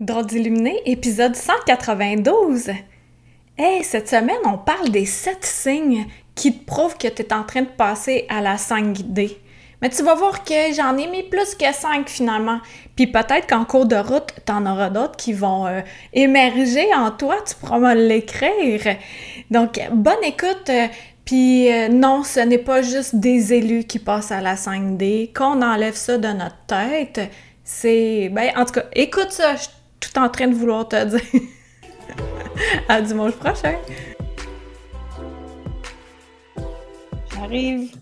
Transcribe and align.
Drôle 0.00 0.26
d'illuminé, 0.26 0.80
épisode 0.86 1.34
192. 1.34 2.70
Hey, 3.58 3.82
cette 3.82 4.08
semaine, 4.08 4.38
on 4.44 4.56
parle 4.56 4.90
des 4.90 5.06
sept 5.06 5.44
signes 5.44 6.06
qui 6.36 6.56
te 6.56 6.64
prouvent 6.64 6.96
que 6.96 7.08
tu 7.08 7.22
es 7.22 7.32
en 7.32 7.42
train 7.42 7.62
de 7.62 7.66
passer 7.66 8.24
à 8.28 8.40
la 8.40 8.54
5D. 8.54 9.36
Mais 9.82 9.88
tu 9.88 10.04
vas 10.04 10.14
voir 10.14 10.44
que 10.44 10.72
j'en 10.72 10.96
ai 10.96 11.08
mis 11.08 11.24
plus 11.24 11.56
que 11.56 11.72
5 11.72 12.08
finalement. 12.08 12.60
Puis 12.94 13.08
peut-être 13.08 13.48
qu'en 13.48 13.64
cours 13.64 13.86
de 13.86 13.96
route, 13.96 14.32
t'en 14.44 14.66
auras 14.66 14.90
d'autres 14.90 15.16
qui 15.16 15.32
vont 15.32 15.66
euh, 15.66 15.80
émerger 16.12 16.94
en 16.94 17.10
toi, 17.10 17.34
tu 17.44 17.56
pourras 17.56 17.80
me 17.80 17.94
l'écrire. 17.94 18.98
Donc, 19.50 19.80
bonne 19.90 20.22
écoute. 20.22 20.70
Euh, 20.70 20.86
puis 21.24 21.72
euh, 21.72 21.88
non, 21.88 22.22
ce 22.22 22.38
n'est 22.38 22.58
pas 22.58 22.82
juste 22.82 23.16
des 23.16 23.52
élus 23.52 23.82
qui 23.82 23.98
passent 23.98 24.30
à 24.30 24.40
la 24.40 24.54
5D. 24.54 25.32
Qu'on 25.32 25.60
enlève 25.60 25.96
ça 25.96 26.18
de 26.18 26.28
notre 26.28 26.66
tête, 26.68 27.20
c'est... 27.64 28.28
Ben, 28.28 28.52
en 28.56 28.64
tout 28.64 28.74
cas, 28.74 28.84
écoute 28.94 29.32
ça, 29.32 29.56
tout 30.00 30.18
en 30.18 30.28
train 30.28 30.48
de 30.48 30.54
vouloir 30.54 30.88
te 30.88 31.04
dire. 31.04 31.20
à 32.88 33.00
dimanche 33.00 33.34
prochain. 33.36 33.78
J'arrive. 37.32 37.92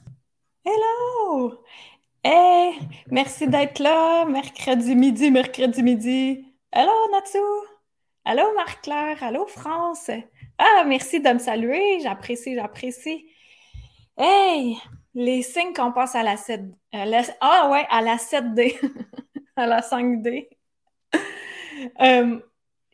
Hello! 0.65 1.63
Hey! 2.25 2.79
Merci 3.11 3.47
d'être 3.47 3.79
là, 3.79 4.25
mercredi 4.25 4.97
midi, 4.97 5.31
mercredi 5.31 5.83
midi. 5.83 6.45
Hello, 6.73 6.93
Natsu! 7.13 7.39
Allô, 8.25 8.43
Marc-Claire! 8.55 9.23
Allô, 9.23 9.47
France! 9.47 10.11
Ah, 10.59 10.85
merci 10.87 11.21
de 11.21 11.29
me 11.29 11.39
saluer, 11.39 12.01
j'apprécie, 12.01 12.57
j'apprécie. 12.57 13.27
Hey! 14.19 14.77
Les 15.15 15.43
signes 15.43 15.73
qu'on 15.73 15.93
passe 15.93 16.15
à 16.15 16.23
la 16.23 16.37
7... 16.37 16.63
Euh, 16.95 17.23
ah 17.41 17.71
ouais, 17.71 17.87
à 17.89 18.03
la 18.03 18.17
7D. 18.17 18.77
à 19.57 19.67
la 19.67 19.81
5D. 19.81 20.49
Euh, 22.01 22.41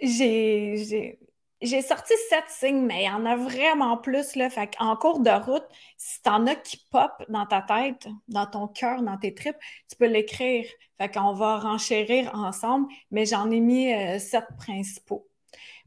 j'ai 0.01 1.83
sorti 1.83 2.13
sept 2.29 2.45
signes, 2.49 2.85
mais 2.85 3.05
il 3.05 3.07
y 3.07 3.11
en 3.11 3.25
a 3.25 3.37
vraiment 3.37 3.97
plus. 3.97 4.35
Là. 4.37 4.49
En 4.81 4.97
cours 4.97 5.21
de 5.21 5.31
route, 5.31 5.67
si 5.97 6.21
t'en 6.23 6.47
as 6.47 6.57
qui 6.57 6.85
pop 6.91 7.11
dans 7.29 7.47
ta 7.47 7.63
tête, 7.63 8.09
dans 8.29 8.47
ton 8.47 8.67
cœur, 8.69 9.03
dans 9.03 9.17
tes 9.17 9.35
tripes, 9.35 9.57
tu 9.89 9.97
peux 9.97 10.07
l'écrire. 10.07 10.67
Fait 10.99 11.09
qu'on 11.09 11.33
va 11.35 11.59
renchérir 11.59 12.35
ensemble, 12.35 12.89
mais 13.11 13.27
j'en 13.27 13.51
ai 13.51 13.61
mis 13.61 13.93
euh, 13.93 14.19
sept 14.19 14.47
principaux. 14.59 15.27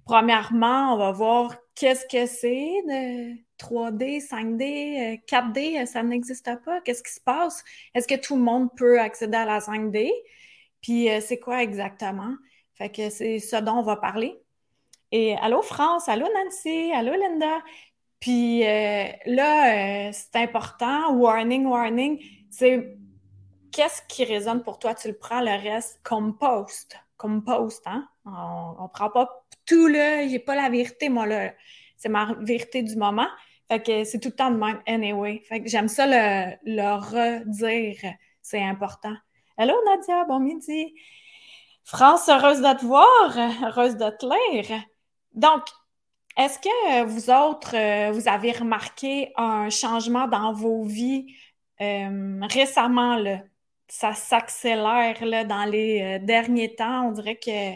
Premièrement, 0.06 0.94
on 0.94 0.98
va 0.98 1.12
voir 1.12 1.56
qu'est-ce 1.74 2.06
que 2.06 2.26
c'est 2.28 2.84
de 2.88 3.34
3D, 3.58 4.22
5D, 4.22 5.20
4D, 5.26 5.86
ça 5.86 6.04
n'existe 6.04 6.50
pas. 6.64 6.80
Qu'est-ce 6.82 7.02
qui 7.04 7.14
se 7.14 7.22
passe? 7.22 7.64
Est-ce 7.94 8.08
que 8.08 8.16
tout 8.16 8.36
le 8.36 8.44
monde 8.44 8.70
peut 8.76 9.00
accéder 9.00 9.38
à 9.38 9.46
la 9.46 9.60
5D? 9.60 10.12
Puis 10.82 11.10
euh, 11.10 11.20
c'est 11.22 11.40
quoi 11.40 11.64
exactement? 11.64 12.36
Fait 12.76 12.90
que 12.90 13.10
c'est 13.10 13.40
ce 13.40 13.56
dont 13.58 13.80
on 13.80 13.82
va 13.82 13.96
parler. 13.96 14.40
Et 15.12 15.36
allô 15.38 15.62
France, 15.62 16.10
allô 16.10 16.28
Nancy, 16.34 16.92
allô 16.94 17.14
Linda. 17.14 17.62
Puis 18.20 18.66
euh, 18.66 19.06
là, 19.26 20.08
euh, 20.08 20.12
c'est 20.12 20.36
important, 20.36 21.14
warning, 21.14 21.66
warning, 21.66 22.22
c'est 22.50 22.98
qu'est-ce 23.72 24.02
qui 24.08 24.26
résonne 24.26 24.64
pour 24.64 24.80
toi? 24.80 24.96
Tu 24.96 25.08
le 25.10 25.18
prends, 25.18 25.42
le 25.42 25.52
reste, 25.62 26.00
compost. 26.04 26.98
Compost, 27.18 27.84
hein? 27.86 28.08
On 28.26 28.84
ne 28.84 28.88
prend 28.90 29.10
pas 29.10 29.46
tout 29.66 29.88
là, 29.88 30.28
j'ai 30.28 30.40
pas 30.40 30.56
la 30.56 30.70
vérité, 30.70 31.10
moi 31.10 31.26
là. 31.26 31.54
C'est 31.98 32.10
ma 32.10 32.34
vérité 32.42 32.84
du 32.84 32.96
moment. 32.96 33.28
Fait 33.70 33.82
que 33.82 34.04
c'est 34.04 34.20
tout 34.20 34.30
le 34.30 34.36
temps 34.36 34.52
de 34.52 34.58
même, 34.58 34.82
anyway. 34.86 35.42
Fait 35.48 35.62
que 35.62 35.70
j'aime 35.70 35.88
ça 35.88 36.06
le, 36.08 36.56
le 36.66 36.94
redire, 36.96 38.14
c'est 38.42 38.62
important. 38.62 39.16
Allô 39.58 39.74
Nadia, 39.86 40.26
bon 40.26 40.40
midi. 40.40 40.94
France, 41.86 42.28
heureuse 42.30 42.62
de 42.62 42.80
te 42.80 42.84
voir, 42.84 43.38
heureuse 43.64 43.96
de 43.96 44.10
te 44.10 44.26
lire. 44.26 44.82
Donc, 45.34 45.62
est-ce 46.36 46.58
que 46.58 47.04
vous 47.04 47.30
autres, 47.30 47.76
euh, 47.76 48.12
vous 48.12 48.28
avez 48.28 48.52
remarqué 48.54 49.32
un 49.38 49.70
changement 49.70 50.28
dans 50.28 50.52
vos 50.52 50.84
vies 50.84 51.28
euh, 51.82 52.40
récemment? 52.50 53.24
Ça 53.88 54.14
s'accélère 54.14 55.46
dans 55.46 55.66
les 55.66 56.02
euh, 56.02 56.26
derniers 56.26 56.74
temps. 56.74 57.10
On 57.10 57.12
dirait 57.12 57.38
que 57.38 57.76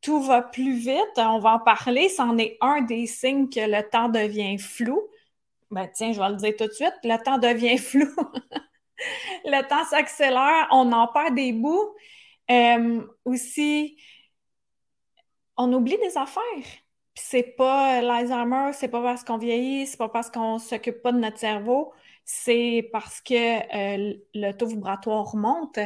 tout 0.00 0.22
va 0.22 0.42
plus 0.42 0.74
vite. 0.74 1.16
On 1.16 1.40
va 1.40 1.54
en 1.54 1.58
parler. 1.58 2.08
C'en 2.08 2.38
est 2.38 2.56
un 2.60 2.82
des 2.82 3.06
signes 3.08 3.48
que 3.48 3.58
le 3.58 3.82
temps 3.90 4.08
devient 4.08 4.58
flou. 4.58 5.02
Ben 5.72 5.88
tiens, 5.92 6.12
je 6.12 6.20
vais 6.20 6.28
le 6.28 6.36
dire 6.36 6.54
tout 6.56 6.68
de 6.68 6.72
suite. 6.72 6.94
Le 7.02 7.20
temps 7.20 7.38
devient 7.38 7.78
flou. 7.78 8.08
le 9.44 9.68
temps 9.68 9.84
s'accélère. 9.86 10.68
On 10.70 10.92
en 10.92 11.08
perd 11.08 11.34
des 11.34 11.52
bouts. 11.52 11.96
Euh, 12.50 13.06
aussi, 13.24 13.96
on 15.56 15.72
oublie 15.72 15.98
des 15.98 16.16
affaires. 16.16 16.42
Puis 17.14 17.24
c'est 17.26 17.42
pas 17.42 18.00
l'Alzheimer, 18.02 18.72
c'est 18.72 18.88
pas 18.88 19.02
parce 19.02 19.24
qu'on 19.24 19.38
vieillit, 19.38 19.86
c'est 19.86 19.96
pas 19.96 20.08
parce 20.08 20.30
qu'on 20.30 20.58
s'occupe 20.58 21.02
pas 21.02 21.12
de 21.12 21.18
notre 21.18 21.38
cerveau, 21.38 21.92
c'est 22.24 22.88
parce 22.92 23.20
que 23.20 23.34
euh, 23.34 24.14
le 24.34 24.52
taux 24.52 24.66
vibratoire 24.66 25.34
monte, 25.36 25.78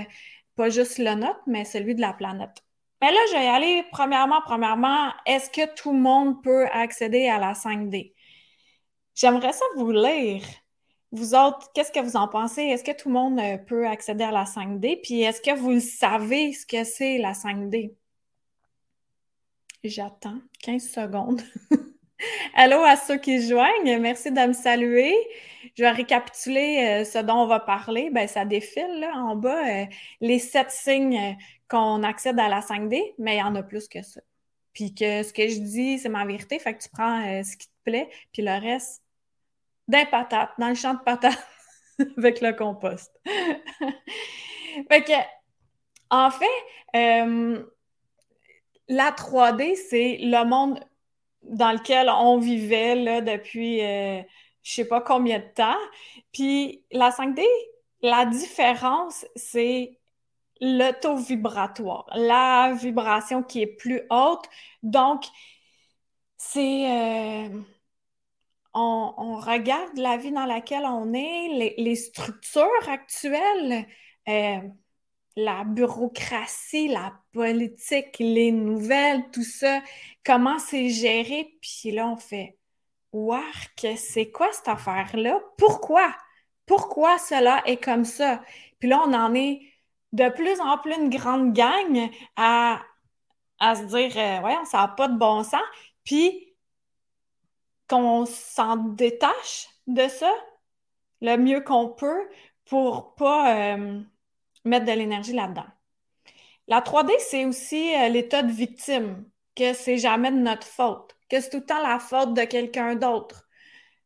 pas 0.56 0.70
juste 0.70 0.98
le 0.98 1.14
nôtre, 1.14 1.40
mais 1.46 1.64
celui 1.64 1.94
de 1.94 2.00
la 2.00 2.12
planète. 2.12 2.62
Mais 3.02 3.10
là, 3.12 3.18
je 3.28 3.36
vais 3.36 3.44
y 3.44 3.48
aller 3.48 3.84
premièrement, 3.92 4.40
premièrement, 4.44 5.12
est-ce 5.26 5.50
que 5.50 5.74
tout 5.74 5.92
le 5.92 5.98
monde 5.98 6.42
peut 6.42 6.66
accéder 6.68 7.28
à 7.28 7.38
la 7.38 7.54
5D? 7.54 8.14
J'aimerais 9.14 9.52
ça 9.52 9.64
vous 9.76 9.90
lire 9.92 10.42
vous 11.14 11.34
autres, 11.34 11.70
qu'est-ce 11.72 11.92
que 11.92 12.00
vous 12.00 12.16
en 12.16 12.26
pensez? 12.26 12.62
Est-ce 12.62 12.82
que 12.82 12.90
tout 12.90 13.08
le 13.08 13.14
monde 13.14 13.38
euh, 13.38 13.56
peut 13.56 13.86
accéder 13.86 14.24
à 14.24 14.32
la 14.32 14.44
5D? 14.44 15.00
Puis 15.00 15.22
est-ce 15.22 15.40
que 15.40 15.56
vous 15.56 15.78
savez 15.78 16.52
ce 16.52 16.66
que 16.66 16.82
c'est 16.82 17.18
la 17.18 17.32
5D? 17.32 17.94
J'attends 19.84 20.40
15 20.62 20.82
secondes. 20.82 21.42
Allô 22.54 22.82
à 22.82 22.96
ceux 22.96 23.18
qui 23.18 23.40
se 23.40 23.50
joignent, 23.50 24.00
merci 24.00 24.32
de 24.32 24.46
me 24.46 24.52
saluer. 24.52 25.14
Je 25.76 25.84
vais 25.84 25.90
récapituler 25.90 27.02
euh, 27.02 27.04
ce 27.04 27.18
dont 27.18 27.34
on 27.34 27.46
va 27.46 27.60
parler. 27.60 28.10
Ben, 28.10 28.26
ça 28.26 28.44
défile 28.44 28.98
là, 28.98 29.12
en 29.14 29.36
bas, 29.36 29.82
euh, 29.82 29.86
les 30.20 30.40
sept 30.40 30.70
signes 30.70 31.36
qu'on 31.68 32.02
accède 32.02 32.40
à 32.40 32.48
la 32.48 32.60
5D, 32.60 33.14
mais 33.18 33.36
il 33.36 33.38
y 33.38 33.42
en 33.42 33.54
a 33.54 33.62
plus 33.62 33.86
que 33.86 34.02
ça. 34.02 34.20
Puis 34.72 34.94
que 34.94 35.22
ce 35.22 35.32
que 35.32 35.46
je 35.46 35.60
dis, 35.60 35.98
c'est 36.00 36.08
ma 36.08 36.24
vérité, 36.24 36.58
fait 36.58 36.74
que 36.74 36.82
tu 36.82 36.88
prends 36.88 37.22
ce 37.44 37.56
qui 37.56 37.68
te 37.68 37.72
plaît, 37.84 38.08
puis 38.32 38.42
le 38.42 38.58
reste, 38.60 39.03
d'un 39.88 40.06
patate, 40.06 40.50
dans 40.58 40.68
le 40.68 40.74
champ 40.74 40.94
de 40.94 41.00
patates 41.00 41.46
avec 42.18 42.40
le 42.40 42.52
compost. 42.52 43.12
fait 44.88 45.14
en 46.10 46.30
fait, 46.30 46.46
euh, 46.96 47.64
la 48.88 49.10
3D, 49.10 49.76
c'est 49.76 50.18
le 50.20 50.44
monde 50.44 50.80
dans 51.42 51.72
lequel 51.72 52.08
on 52.08 52.38
vivait 52.38 53.20
depuis 53.22 53.82
euh, 53.82 54.22
je 54.62 54.72
sais 54.72 54.84
pas 54.86 55.00
combien 55.00 55.38
de 55.38 55.54
temps. 55.54 55.78
Puis 56.32 56.84
la 56.90 57.10
5D, 57.10 57.44
la 58.02 58.26
différence, 58.26 59.26
c'est 59.36 59.98
le 60.60 60.92
taux 60.92 61.16
vibratoire, 61.16 62.06
la 62.14 62.72
vibration 62.72 63.42
qui 63.42 63.62
est 63.62 63.66
plus 63.66 64.02
haute. 64.10 64.44
Donc, 64.82 65.24
c'est... 66.36 66.90
Euh, 66.90 67.48
on, 68.74 69.36
regarde 69.38 69.96
la 69.96 70.16
vie 70.16 70.32
dans 70.32 70.46
laquelle 70.46 70.84
on 70.84 71.12
est, 71.14 71.74
les, 71.76 71.96
structures 71.96 72.88
actuelles, 72.88 73.86
euh, 74.28 74.58
la 75.36 75.64
bureaucratie, 75.64 76.88
la 76.88 77.12
politique, 77.32 78.16
les 78.18 78.52
nouvelles, 78.52 79.24
tout 79.32 79.44
ça, 79.44 79.80
comment 80.24 80.58
c'est 80.58 80.88
géré, 80.90 81.56
puis 81.60 81.92
là, 81.92 82.08
on 82.08 82.16
fait 82.16 82.56
Wark, 83.12 83.86
c'est 83.96 84.30
quoi 84.32 84.52
cette 84.52 84.68
affaire-là? 84.68 85.40
Pourquoi? 85.56 86.14
Pourquoi 86.66 87.18
cela 87.18 87.62
est 87.66 87.82
comme 87.82 88.04
ça? 88.04 88.42
Puis 88.80 88.88
là, 88.88 89.02
on 89.06 89.12
en 89.12 89.34
est 89.34 89.60
de 90.12 90.28
plus 90.30 90.60
en 90.60 90.78
plus 90.78 90.94
une 90.94 91.10
grande 91.10 91.52
gang 91.52 92.10
à, 92.36 92.82
se 93.60 93.84
dire, 93.84 94.12
euh, 94.16 94.40
ouais, 94.42 94.56
ça 94.64 94.78
n'a 94.78 94.88
pas 94.88 95.08
de 95.08 95.16
bon 95.16 95.44
sens. 95.44 95.62
Puis 96.04 96.53
qu'on 97.88 98.26
s'en 98.26 98.76
détache 98.76 99.68
de 99.86 100.08
ça 100.08 100.32
le 101.20 101.36
mieux 101.36 101.60
qu'on 101.60 101.88
peut 101.88 102.28
pour 102.66 103.14
pas 103.14 103.74
euh, 103.74 104.00
mettre 104.64 104.86
de 104.86 104.92
l'énergie 104.92 105.32
là-dedans. 105.32 105.66
La 106.66 106.80
3D, 106.80 107.12
c'est 107.18 107.44
aussi 107.44 107.94
euh, 107.94 108.08
l'état 108.08 108.42
de 108.42 108.52
victime, 108.52 109.24
que 109.54 109.72
c'est 109.74 109.98
jamais 109.98 110.30
de 110.30 110.38
notre 110.38 110.66
faute, 110.66 111.16
que 111.28 111.40
c'est 111.40 111.50
tout 111.50 111.58
le 111.58 111.66
temps 111.66 111.82
la 111.82 111.98
faute 111.98 112.34
de 112.34 112.44
quelqu'un 112.44 112.94
d'autre. 112.94 113.46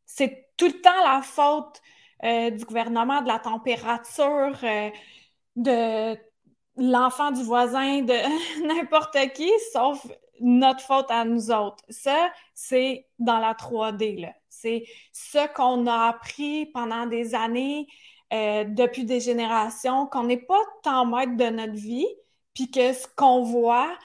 C'est 0.07 0.49
tout 0.57 0.67
le 0.67 0.81
temps 0.81 1.05
la 1.05 1.23
faute 1.23 1.81
euh, 2.25 2.51
du 2.51 2.65
gouvernement, 2.65 3.23
de 3.23 3.29
la 3.29 3.39
température, 3.39 4.59
de 5.57 6.17
l'enfant 6.77 7.31
du 7.31 7.43
voisin, 7.43 8.03
de 8.03 8.67
n'importe 8.67 9.17
qui, 9.35 9.51
sauf 9.73 10.05
notre 10.41 10.81
faute 10.81 11.11
à 11.11 11.25
nous 11.25 11.51
autres. 11.51 11.85
Ça, 11.89 12.33
c'est 12.55 13.07
dans 13.19 13.39
la 13.39 13.55
3D. 13.55 14.33
C'est 14.49 14.85
ce 15.13 15.47
qu'on 15.55 15.87
a 15.87 16.09
appris 16.09 16.67
pendant 16.67 17.07
des 17.07 17.35
années, 17.35 17.87
euh, 18.33 18.65
depuis 18.65 19.05
des 19.05 19.21
générations, 19.21 20.07
qu'on 20.07 20.25
n'est 20.25 20.37
pas 20.37 20.63
tant 20.83 21.07
maître 21.07 21.37
de 21.37 21.45
notre 21.51 21.75
vie, 21.75 22.07
puis 22.55 22.71
que 22.71 22.93
ce 22.93 23.07
qu'on 23.17 23.43
voit, 23.43 23.97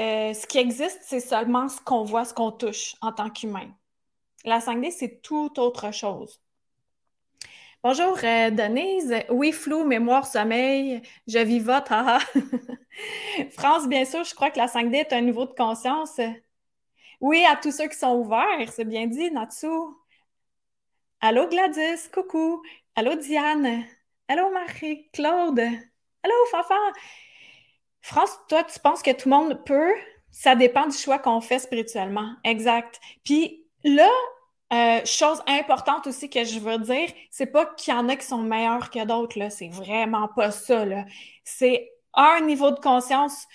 euh, 0.00 0.32
ce 0.34 0.46
qui 0.46 0.58
existe, 0.58 1.00
c'est 1.02 1.20
seulement 1.20 1.68
ce 1.68 1.80
qu'on 1.80 2.04
voit, 2.04 2.24
ce 2.24 2.34
qu'on 2.34 2.52
touche 2.52 2.96
en 3.00 3.12
tant 3.12 3.30
qu'humain. 3.30 3.70
La 4.44 4.60
5D, 4.60 4.90
c'est 4.90 5.20
tout 5.22 5.52
autre 5.58 5.92
chose. 5.92 6.40
Bonjour 7.84 8.18
euh, 8.24 8.50
Denise. 8.50 9.14
Oui, 9.30 9.52
flou, 9.52 9.84
mémoire, 9.84 10.26
sommeil, 10.26 11.00
je 11.28 11.38
vivote. 11.38 11.88
France, 13.52 13.88
bien 13.88 14.04
sûr, 14.04 14.24
je 14.24 14.34
crois 14.34 14.50
que 14.50 14.58
la 14.58 14.66
5D 14.66 14.96
est 14.96 15.12
un 15.12 15.20
niveau 15.20 15.46
de 15.46 15.52
conscience. 15.52 16.20
Oui, 17.20 17.44
à 17.44 17.56
tous 17.56 17.72
ceux 17.72 17.88
qui 17.88 17.96
sont 17.96 18.16
ouverts, 18.16 18.72
c'est 18.72 18.84
bien 18.84 19.06
dit, 19.06 19.30
Natsu. 19.30 19.68
Allô 21.20 21.48
Gladys, 21.48 22.08
coucou. 22.12 22.62
Allô 22.96 23.14
Diane. 23.14 23.84
Allô 24.28 24.50
Marie-Claude. 24.50 25.60
Allô 25.60 26.34
Fafa. 26.50 26.74
France, 28.02 28.38
toi, 28.48 28.64
tu 28.64 28.78
penses 28.80 29.02
que 29.02 29.12
tout 29.12 29.28
le 29.28 29.36
monde 29.36 29.64
peut? 29.64 29.94
Ça 30.30 30.56
dépend 30.56 30.86
du 30.86 30.96
choix 30.96 31.18
qu'on 31.18 31.40
fait 31.40 31.58
spirituellement. 31.60 32.34
Exact. 32.44 33.00
Puis 33.24 33.64
là, 33.84 34.10
euh, 34.72 35.04
chose 35.04 35.42
importante 35.46 36.06
aussi 36.06 36.28
que 36.30 36.44
je 36.44 36.58
veux 36.58 36.78
dire, 36.78 37.08
c'est 37.30 37.46
pas 37.46 37.66
qu'il 37.66 37.94
y 37.94 37.96
en 37.96 38.08
a 38.08 38.16
qui 38.16 38.26
sont 38.26 38.42
meilleurs 38.42 38.90
que 38.90 39.04
d'autres, 39.04 39.38
là. 39.38 39.50
C'est 39.50 39.68
vraiment 39.68 40.28
pas 40.28 40.50
ça, 40.50 40.84
là. 40.84 41.04
C'est 41.44 41.90
un 42.14 42.40
niveau 42.40 42.70
de 42.70 42.80
conscience, 42.80 43.46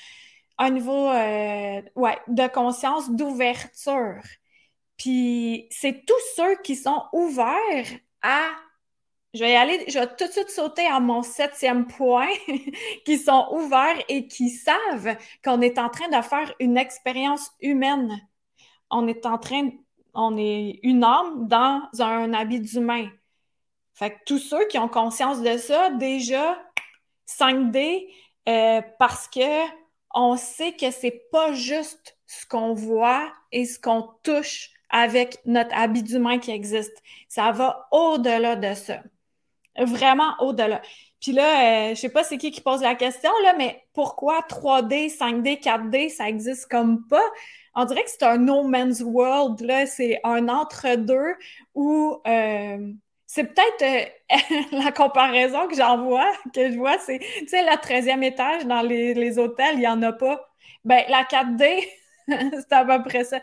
un 0.57 0.71
niveau, 0.71 1.09
euh, 1.09 1.81
ouais, 1.95 2.17
de 2.27 2.47
conscience, 2.47 3.11
d'ouverture. 3.11 4.21
Puis 4.97 5.67
c'est 5.71 6.05
tous 6.05 6.21
ceux 6.35 6.55
qui 6.63 6.75
sont 6.75 7.03
ouverts 7.13 7.87
à 8.21 8.41
je 9.33 9.39
vais 9.39 9.55
aller, 9.55 9.83
je 9.87 9.97
vais 9.99 10.07
tout 10.07 10.27
de 10.27 10.31
suite 10.31 10.49
sauter 10.49 10.85
à 10.85 10.99
mon 10.99 11.23
septième 11.23 11.87
point, 11.87 12.29
qui 13.05 13.17
sont 13.17 13.47
ouverts 13.51 13.97
et 14.07 14.27
qui 14.27 14.49
savent 14.49 15.17
qu'on 15.43 15.61
est 15.61 15.79
en 15.79 15.89
train 15.89 16.07
de 16.07 16.23
faire 16.23 16.53
une 16.59 16.77
expérience 16.77 17.51
humaine. 17.59 18.21
On 18.91 19.07
est 19.07 19.25
en 19.25 19.39
train, 19.39 19.71
on 20.13 20.37
est 20.37 20.79
une 20.83 21.03
âme 21.03 21.47
dans 21.47 21.81
un 21.99 22.33
habit 22.33 22.59
d'humain. 22.59 23.09
Fait 23.93 24.11
que 24.11 24.17
tous 24.25 24.39
ceux 24.39 24.67
qui 24.67 24.77
ont 24.79 24.87
conscience 24.87 25.41
de 25.41 25.57
ça, 25.57 25.91
déjà, 25.91 26.59
5D, 27.27 28.07
euh, 28.49 28.81
parce 28.99 29.27
que 29.27 29.67
on 30.15 30.37
sait 30.37 30.73
que 30.73 30.91
c'est 30.91 31.27
pas 31.31 31.53
juste 31.53 32.17
ce 32.27 32.45
qu'on 32.45 32.73
voit 32.73 33.31
et 33.51 33.65
ce 33.65 33.79
qu'on 33.79 34.09
touche 34.23 34.69
avec 34.89 35.39
notre 35.45 35.75
habit 35.75 36.03
d'humain 36.03 36.39
qui 36.39 36.51
existe. 36.51 36.95
Ça 37.27 37.51
va 37.51 37.87
au-delà 37.91 38.55
de 38.55 38.73
ça 38.73 38.99
vraiment 39.79 40.35
au-delà. 40.39 40.81
Puis 41.19 41.31
là, 41.31 41.89
euh, 41.91 41.95
je 41.95 41.99
sais 41.99 42.09
pas 42.09 42.23
c'est 42.23 42.37
qui 42.37 42.51
qui 42.51 42.61
pose 42.61 42.81
la 42.81 42.95
question, 42.95 43.31
là, 43.43 43.53
mais 43.57 43.83
pourquoi 43.93 44.41
3D, 44.41 45.09
5D, 45.09 45.61
4D, 45.61 46.09
ça 46.09 46.27
existe 46.27 46.69
comme 46.69 47.07
pas? 47.07 47.23
On 47.75 47.85
dirait 47.85 48.03
que 48.03 48.09
c'est 48.09 48.23
un 48.23 48.37
no 48.37 48.63
man's 48.63 49.01
world, 49.01 49.61
là, 49.61 49.85
c'est 49.85 50.19
un 50.23 50.47
entre-deux 50.47 51.35
où 51.73 52.21
euh, 52.27 52.93
c'est 53.25 53.45
peut-être 53.45 53.81
euh, 54.31 54.77
la 54.83 54.91
comparaison 54.91 55.67
que 55.67 55.75
j'en 55.75 56.03
vois, 56.03 56.31
que 56.53 56.71
je 56.71 56.77
vois, 56.77 56.97
c'est, 56.99 57.19
tu 57.19 57.47
sais, 57.47 57.63
le 57.63 57.77
13e 57.77 58.23
étage 58.23 58.65
dans 58.65 58.81
les, 58.81 59.13
les 59.13 59.39
hôtels, 59.39 59.75
il 59.75 59.79
n'y 59.79 59.87
en 59.87 60.01
a 60.03 60.13
pas. 60.13 60.49
Ben, 60.85 61.03
la 61.09 61.23
4D, 61.23 61.87
c'est 62.27 62.73
à 62.73 62.85
peu 62.85 63.03
près 63.03 63.23
ça. 63.23 63.39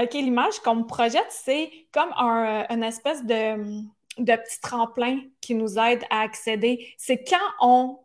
OK, 0.00 0.14
l'image 0.14 0.60
qu'on 0.60 0.76
me 0.76 0.84
projette, 0.84 1.26
c'est 1.30 1.70
comme 1.92 2.10
un, 2.16 2.66
une 2.70 2.84
espèce 2.84 3.24
de 3.24 3.82
de 4.18 4.34
petits 4.34 4.60
tremplins 4.60 5.20
qui 5.40 5.54
nous 5.54 5.78
aident 5.78 6.04
à 6.10 6.20
accéder. 6.22 6.92
C'est 6.98 7.24
quand 7.24 7.36
on, 7.60 7.98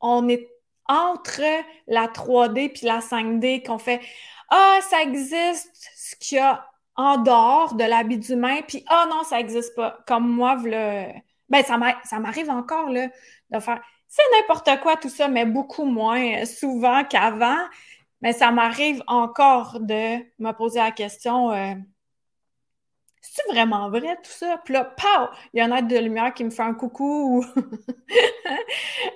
on 0.00 0.28
est 0.28 0.48
entre 0.88 1.40
la 1.86 2.06
3D 2.08 2.72
puis 2.72 2.86
la 2.86 3.00
5D 3.00 3.64
qu'on 3.64 3.78
fait 3.78 4.00
Ah, 4.50 4.78
ça 4.90 5.02
existe 5.02 5.70
ce 5.96 6.16
qu'il 6.16 6.38
y 6.38 6.40
a 6.40 6.66
en 6.96 7.18
dehors 7.18 7.74
de 7.74 7.84
l'habit 7.84 8.18
d'humain, 8.18 8.60
puis 8.66 8.84
Ah 8.88 9.06
non, 9.10 9.24
ça 9.24 9.36
n'existe 9.38 9.74
pas. 9.74 9.98
Comme 10.06 10.28
moi, 10.28 10.56
le... 10.62 11.06
ben, 11.48 11.64
ça 11.64 12.18
m'arrive 12.18 12.50
encore 12.50 12.90
là, 12.90 13.08
de 13.50 13.58
faire 13.60 13.80
c'est 14.14 14.22
n'importe 14.40 14.70
quoi 14.80 14.96
tout 14.96 15.08
ça, 15.08 15.26
mais 15.26 15.44
beaucoup 15.44 15.84
moins 15.84 16.44
souvent 16.44 17.02
qu'avant. 17.04 17.58
Mais 18.22 18.32
ça 18.32 18.52
m'arrive 18.52 19.02
encore 19.08 19.80
de 19.80 20.18
me 20.38 20.52
poser 20.52 20.78
la 20.78 20.92
question 20.92 21.50
euh, 21.50 21.74
c'est 23.26 23.52
vraiment 23.52 23.88
vrai 23.90 24.16
tout 24.16 24.30
ça? 24.30 24.60
Puis 24.64 24.74
là, 24.74 24.84
pow! 24.84 25.28
Il 25.52 25.58
y 25.58 25.60
a 25.60 25.64
un 25.64 25.76
être 25.76 25.88
de 25.88 25.96
lumière 25.98 26.34
qui 26.34 26.44
me 26.44 26.50
fait 26.50 26.62
un 26.62 26.74
coucou 26.74 27.42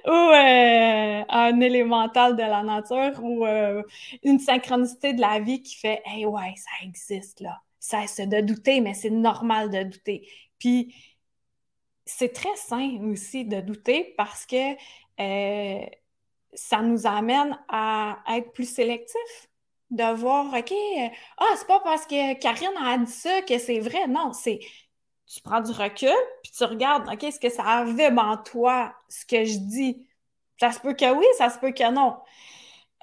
ou, 0.07 0.09
euh, 0.09 1.25
un 1.29 1.61
élémental 1.61 2.35
de 2.35 2.43
la 2.43 2.63
nature 2.63 3.23
ou 3.23 3.45
euh, 3.47 3.83
une 4.23 4.39
synchronicité 4.39 5.13
de 5.13 5.21
la 5.21 5.41
vie 5.41 5.63
qui 5.63 5.77
fait 5.77 6.01
Hey, 6.07 6.25
ouais, 6.27 6.55
ça 6.57 6.87
existe 6.87 7.41
là. 7.41 7.61
Ça, 7.81 8.07
c'est 8.07 8.27
de 8.27 8.41
douter, 8.41 8.81
mais 8.81 8.95
c'est 8.95 9.11
normal 9.11 9.71
de 9.71 9.83
douter. 9.85 10.27
Puis 10.59 10.95
c'est 12.07 12.33
très 12.33 12.57
sain 12.57 12.99
aussi 13.13 13.45
de 13.45 13.61
douter 13.61 14.15
parce 14.17 14.47
que 14.47 14.73
euh, 15.21 15.87
ça 16.55 16.81
nous 16.83 17.07
amène 17.07 17.59
à 17.69 18.19
être 18.37 18.53
plus 18.53 18.73
sélectifs 18.73 19.49
de 19.91 20.15
voir, 20.15 20.47
OK, 20.47 20.73
euh, 20.73 21.09
ah, 21.39 21.55
c'est 21.57 21.67
pas 21.67 21.81
parce 21.81 22.07
que 22.07 22.35
Karine 22.39 22.77
a 22.85 22.99
dit 22.99 23.11
ça 23.11 23.43
que 23.43 23.59
c'est 23.59 23.81
vrai. 23.81 24.07
Non, 24.07 24.33
c'est 24.33 24.61
tu 25.27 25.41
prends 25.43 25.61
du 25.61 25.73
recul, 25.73 26.15
puis 26.43 26.53
tu 26.57 26.65
regardes, 26.65 27.09
OK, 27.09 27.23
est-ce 27.25 27.41
que 27.41 27.51
ça 27.51 27.63
avait 27.65 28.09
en 28.09 28.37
toi 28.39 28.95
ce 29.09 29.27
que 29.27 29.45
je 29.45 29.59
dis? 29.59 30.07
Ça 30.59 30.73
se 30.73 30.81
peut 30.81 30.95
que 30.95 31.13
oui, 31.15 31.27
ça 31.37 31.51
se 31.51 31.59
peut 31.59 31.73
que 31.73 31.91
non. 31.93 32.17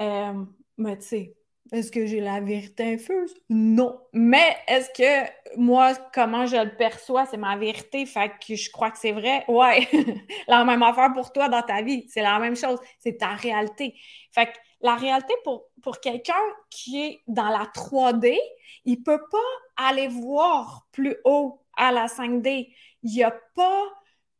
Euh, 0.01 0.45
mais 0.77 0.97
tu 0.97 1.05
sais, 1.05 1.35
est-ce 1.71 1.91
que 1.91 2.05
j'ai 2.05 2.19
la 2.19 2.41
vérité 2.41 2.93
infuse? 2.93 3.33
Non. 3.49 3.99
Mais 4.13 4.55
est-ce 4.67 4.89
que 4.89 5.57
moi, 5.57 5.93
comment 6.13 6.45
je 6.45 6.57
le 6.57 6.75
perçois, 6.75 7.25
c'est 7.25 7.37
ma 7.37 7.57
vérité, 7.57 8.05
fait 8.05 8.31
que 8.45 8.55
je 8.55 8.69
crois 8.71 8.91
que 8.91 8.97
c'est 8.97 9.11
vrai? 9.13 9.45
Ouais. 9.47 9.87
la 10.47 10.63
même 10.65 10.83
affaire 10.83 11.13
pour 11.13 11.31
toi 11.31 11.47
dans 11.49 11.61
ta 11.61 11.81
vie. 11.81 12.05
C'est 12.09 12.21
la 12.21 12.39
même 12.39 12.55
chose. 12.55 12.79
C'est 12.99 13.17
ta 13.17 13.29
réalité. 13.29 13.95
Fait 14.31 14.47
que 14.47 14.57
la 14.81 14.95
réalité 14.95 15.33
pour, 15.43 15.99
quelqu'un 16.01 16.33
qui 16.69 17.01
est 17.01 17.21
dans 17.27 17.49
la 17.49 17.65
3D, 17.65 18.37
il 18.85 18.99
ne 18.99 19.03
peut 19.03 19.21
pas 19.31 19.87
aller 19.89 20.07
voir 20.07 20.85
plus 20.91 21.15
haut 21.25 21.61
à 21.77 21.91
la 21.91 22.07
5D. 22.07 22.73
Il 23.03 23.11
n'y 23.11 23.23
a 23.23 23.35
pas 23.55 23.83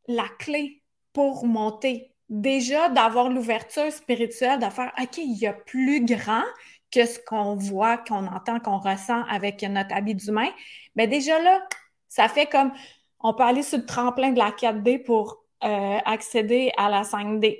la 0.08 0.28
clé 0.38 0.82
pour 1.12 1.46
monter. 1.46 2.12
Déjà, 2.28 2.88
d'avoir 2.88 3.28
l'ouverture 3.28 3.90
spirituelle, 3.92 4.58
de 4.58 4.66
faire 4.66 4.92
OK, 5.00 5.18
il 5.18 5.38
y 5.38 5.46
a 5.46 5.52
plus 5.52 6.04
grand 6.04 6.44
que 6.90 7.06
ce 7.06 7.18
qu'on 7.20 7.54
voit, 7.54 7.98
qu'on 7.98 8.26
entend, 8.26 8.60
qu'on 8.60 8.78
ressent 8.78 9.22
avec 9.24 9.62
notre 9.62 9.94
habit 9.94 10.14
d'humain. 10.14 10.50
Mais 10.94 11.06
déjà 11.06 11.40
là, 11.40 11.66
ça 12.08 12.28
fait 12.28 12.46
comme 12.46 12.72
on 13.20 13.34
peut 13.34 13.42
aller 13.42 13.62
sur 13.62 13.78
le 13.78 13.86
tremplin 13.86 14.30
de 14.30 14.38
la 14.38 14.50
4D 14.50 15.02
pour 15.02 15.44
euh, 15.64 15.98
accéder 16.04 16.72
à 16.76 16.88
la 16.88 17.02
5D. 17.02 17.58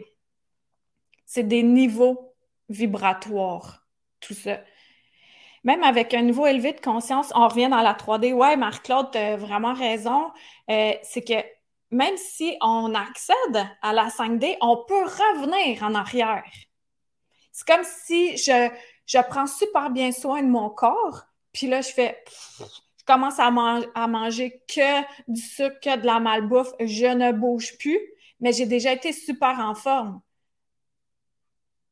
C'est 1.25 1.47
des 1.47 1.63
niveaux 1.63 2.26
vibratoire, 2.69 3.87
tout 4.21 4.35
ça. 4.35 4.61
Même 5.65 5.83
avec 5.83 6.15
un 6.15 6.23
niveau 6.23 6.47
élevé 6.47 6.73
de 6.73 6.81
conscience, 6.81 7.33
on 7.35 7.49
revient 7.49 7.69
dans 7.69 7.83
la 7.83 7.95
3D. 7.95 8.33
Ouais, 8.33 8.57
Marc-Claude, 8.57 9.11
tu 9.11 9.19
as 9.19 9.37
vraiment 9.37 9.75
raison. 9.75 10.31
Euh, 10.71 10.93
c'est 11.03 11.23
que 11.23 11.45
même 11.91 12.17
si 12.17 12.57
on 12.61 12.95
accède 12.95 13.67
à 13.83 13.93
la 13.93 14.09
5D, 14.09 14.57
on 14.61 14.85
peut 14.87 15.03
revenir 15.03 15.83
en 15.83 15.95
arrière. 15.95 16.45
C'est 17.53 17.67
comme 17.67 17.85
si 17.85 18.37
je, 18.37 18.71
je 19.07 19.19
prends 19.29 19.47
super 19.47 19.91
bien 19.91 20.13
soin 20.13 20.43
de 20.43 20.49
mon 20.49 20.71
corps, 20.71 21.23
puis 21.53 21.67
là, 21.67 21.81
je 21.81 21.89
fais, 21.89 22.23
je 22.61 23.05
commence 23.07 23.39
à, 23.39 23.47
à 23.95 24.07
manger 24.07 24.63
que 24.69 25.03
du 25.27 25.41
sucre, 25.41 25.81
que 25.83 25.97
de 25.97 26.07
la 26.07 26.21
malbouffe, 26.21 26.73
je 26.81 27.07
ne 27.07 27.33
bouge 27.33 27.79
plus, 27.79 27.99
mais 28.41 28.53
j'ai 28.53 28.67
déjà 28.67 28.93
été 28.93 29.13
super 29.13 29.59
en 29.59 29.75
forme 29.75 30.21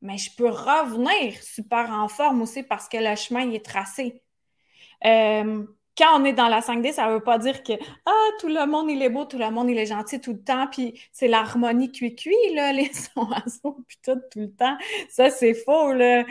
mais 0.01 0.17
je 0.17 0.35
peux 0.35 0.49
revenir 0.49 1.33
super 1.41 1.91
en 1.91 2.07
forme 2.07 2.41
aussi 2.41 2.63
parce 2.63 2.87
que 2.87 2.97
le 2.97 3.15
chemin 3.15 3.49
est 3.51 3.65
tracé. 3.65 4.21
Euh, 5.05 5.65
quand 5.97 6.19
on 6.19 6.25
est 6.25 6.33
dans 6.33 6.49
la 6.49 6.59
5D, 6.59 6.91
ça 6.91 7.07
ne 7.07 7.13
veut 7.13 7.23
pas 7.23 7.37
dire 7.37 7.63
que 7.63 7.73
ah, 8.05 8.27
tout 8.39 8.47
le 8.47 8.65
monde 8.67 8.89
il 8.89 9.01
est 9.01 9.09
beau, 9.09 9.25
tout 9.25 9.37
le 9.37 9.49
monde 9.49 9.69
il 9.69 9.77
est 9.77 9.85
gentil 9.85 10.19
tout 10.19 10.33
le 10.33 10.43
temps, 10.43 10.67
puis 10.67 10.99
c'est 11.13 11.27
l'harmonie 11.27 11.91
cuit-cuit, 11.91 12.35
les 12.53 12.91
sons 12.93 13.31
à 13.31 13.41
tout, 13.41 13.83
tout 14.03 14.39
le 14.39 14.51
temps. 14.51 14.77
Ça, 15.09 15.29
c'est 15.29 15.53
faux, 15.53 15.93
là. 15.93 16.25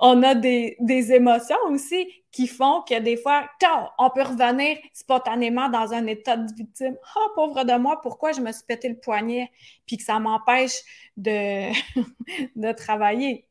On 0.00 0.22
a 0.22 0.34
des, 0.34 0.76
des 0.80 1.12
émotions 1.12 1.56
aussi 1.70 2.06
qui 2.34 2.48
font 2.48 2.82
que 2.82 2.98
des 2.98 3.16
fois, 3.16 3.48
on 3.96 4.10
peut 4.10 4.22
revenir 4.22 4.76
spontanément 4.92 5.68
dans 5.68 5.92
un 5.92 6.06
état 6.06 6.36
de 6.36 6.52
victime. 6.52 6.96
Ah, 7.14 7.20
oh, 7.20 7.30
pauvre 7.36 7.64
de 7.64 7.78
moi, 7.78 8.00
pourquoi 8.02 8.32
je 8.32 8.40
me 8.40 8.50
suis 8.50 8.64
pété 8.66 8.88
le 8.88 8.98
poignet? 8.98 9.52
Puis 9.86 9.98
que 9.98 10.02
ça 10.02 10.18
m'empêche 10.18 10.80
de, 11.16 11.70
de 12.56 12.72
travailler. 12.72 13.46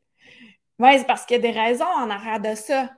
Oui, 0.78 0.98
c'est 0.98 1.06
parce 1.06 1.24
qu'il 1.24 1.36
y 1.36 1.38
a 1.38 1.52
des 1.52 1.58
raisons 1.58 1.86
en 1.86 2.10
arrière 2.10 2.40
de 2.40 2.54
ça. 2.54 2.90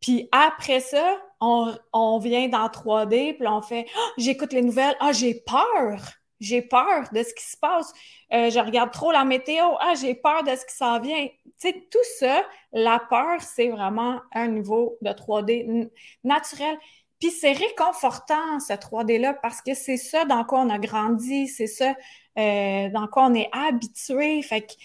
Puis 0.00 0.28
après 0.30 0.78
ça, 0.80 1.16
on, 1.40 2.18
vient 2.20 2.48
dans 2.48 2.68
3D, 2.68 3.36
puis 3.36 3.48
on 3.48 3.62
fait 3.62 3.86
oh, 3.96 4.10
j'écoute 4.18 4.52
les 4.52 4.62
nouvelles, 4.62 4.96
ah, 5.00 5.10
j'ai 5.10 5.34
peur. 5.34 6.00
J'ai 6.40 6.62
peur 6.62 7.08
de 7.12 7.22
ce 7.22 7.34
qui 7.34 7.44
se 7.44 7.56
passe. 7.56 7.92
Euh, 8.32 8.50
je 8.50 8.58
regarde 8.58 8.92
trop 8.92 9.12
la 9.12 9.24
météo. 9.24 9.64
Ah, 9.80 9.94
j'ai 10.00 10.14
peur 10.14 10.42
de 10.42 10.50
ce 10.54 10.64
qui 10.66 10.74
s'en 10.74 11.00
vient. 11.00 11.26
Tu 11.26 11.52
sais, 11.58 11.86
tout 11.90 11.98
ça, 12.18 12.42
la 12.72 12.98
peur, 13.10 13.40
c'est 13.40 13.68
vraiment 13.68 14.20
un 14.32 14.48
niveau 14.48 14.98
de 15.02 15.10
3D 15.10 15.90
naturel. 16.24 16.78
Puis 17.20 17.30
c'est 17.30 17.52
réconfortant, 17.52 18.60
ce 18.60 18.74
3D-là, 18.74 19.34
parce 19.34 19.62
que 19.62 19.74
c'est 19.74 19.96
ça 19.96 20.24
dans 20.26 20.44
quoi 20.44 20.60
on 20.60 20.68
a 20.68 20.78
grandi, 20.78 21.48
c'est 21.48 21.66
ça 21.66 21.94
euh, 22.38 22.90
dans 22.90 23.06
quoi 23.08 23.26
on 23.26 23.34
est 23.34 23.48
habitué. 23.52 24.42
Fait 24.42 24.62
que, 24.62 24.72
tu 24.72 24.78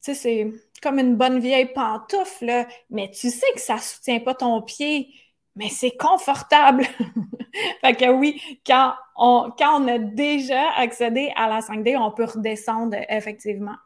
sais, 0.00 0.14
c'est 0.14 0.52
comme 0.82 0.98
une 0.98 1.16
bonne 1.16 1.38
vieille 1.40 1.72
pantoufle, 1.72 2.46
là, 2.46 2.66
mais 2.90 3.10
tu 3.10 3.30
sais 3.30 3.46
que 3.54 3.60
ça 3.60 3.78
soutient 3.78 4.20
pas 4.20 4.34
ton 4.34 4.62
pied, 4.62 5.14
mais 5.56 5.68
c'est 5.68 5.96
confortable. 5.96 6.84
fait 7.80 7.94
que 7.94 8.10
oui, 8.10 8.40
quand 8.66 8.94
on, 9.16 9.50
quand 9.58 9.82
on 9.82 9.88
a 9.88 9.98
déjà 9.98 10.70
accédé 10.76 11.32
à 11.36 11.48
la 11.48 11.60
5D, 11.60 11.96
on 11.98 12.10
peut 12.12 12.24
redescendre 12.24 12.96
effectivement. 13.08 13.76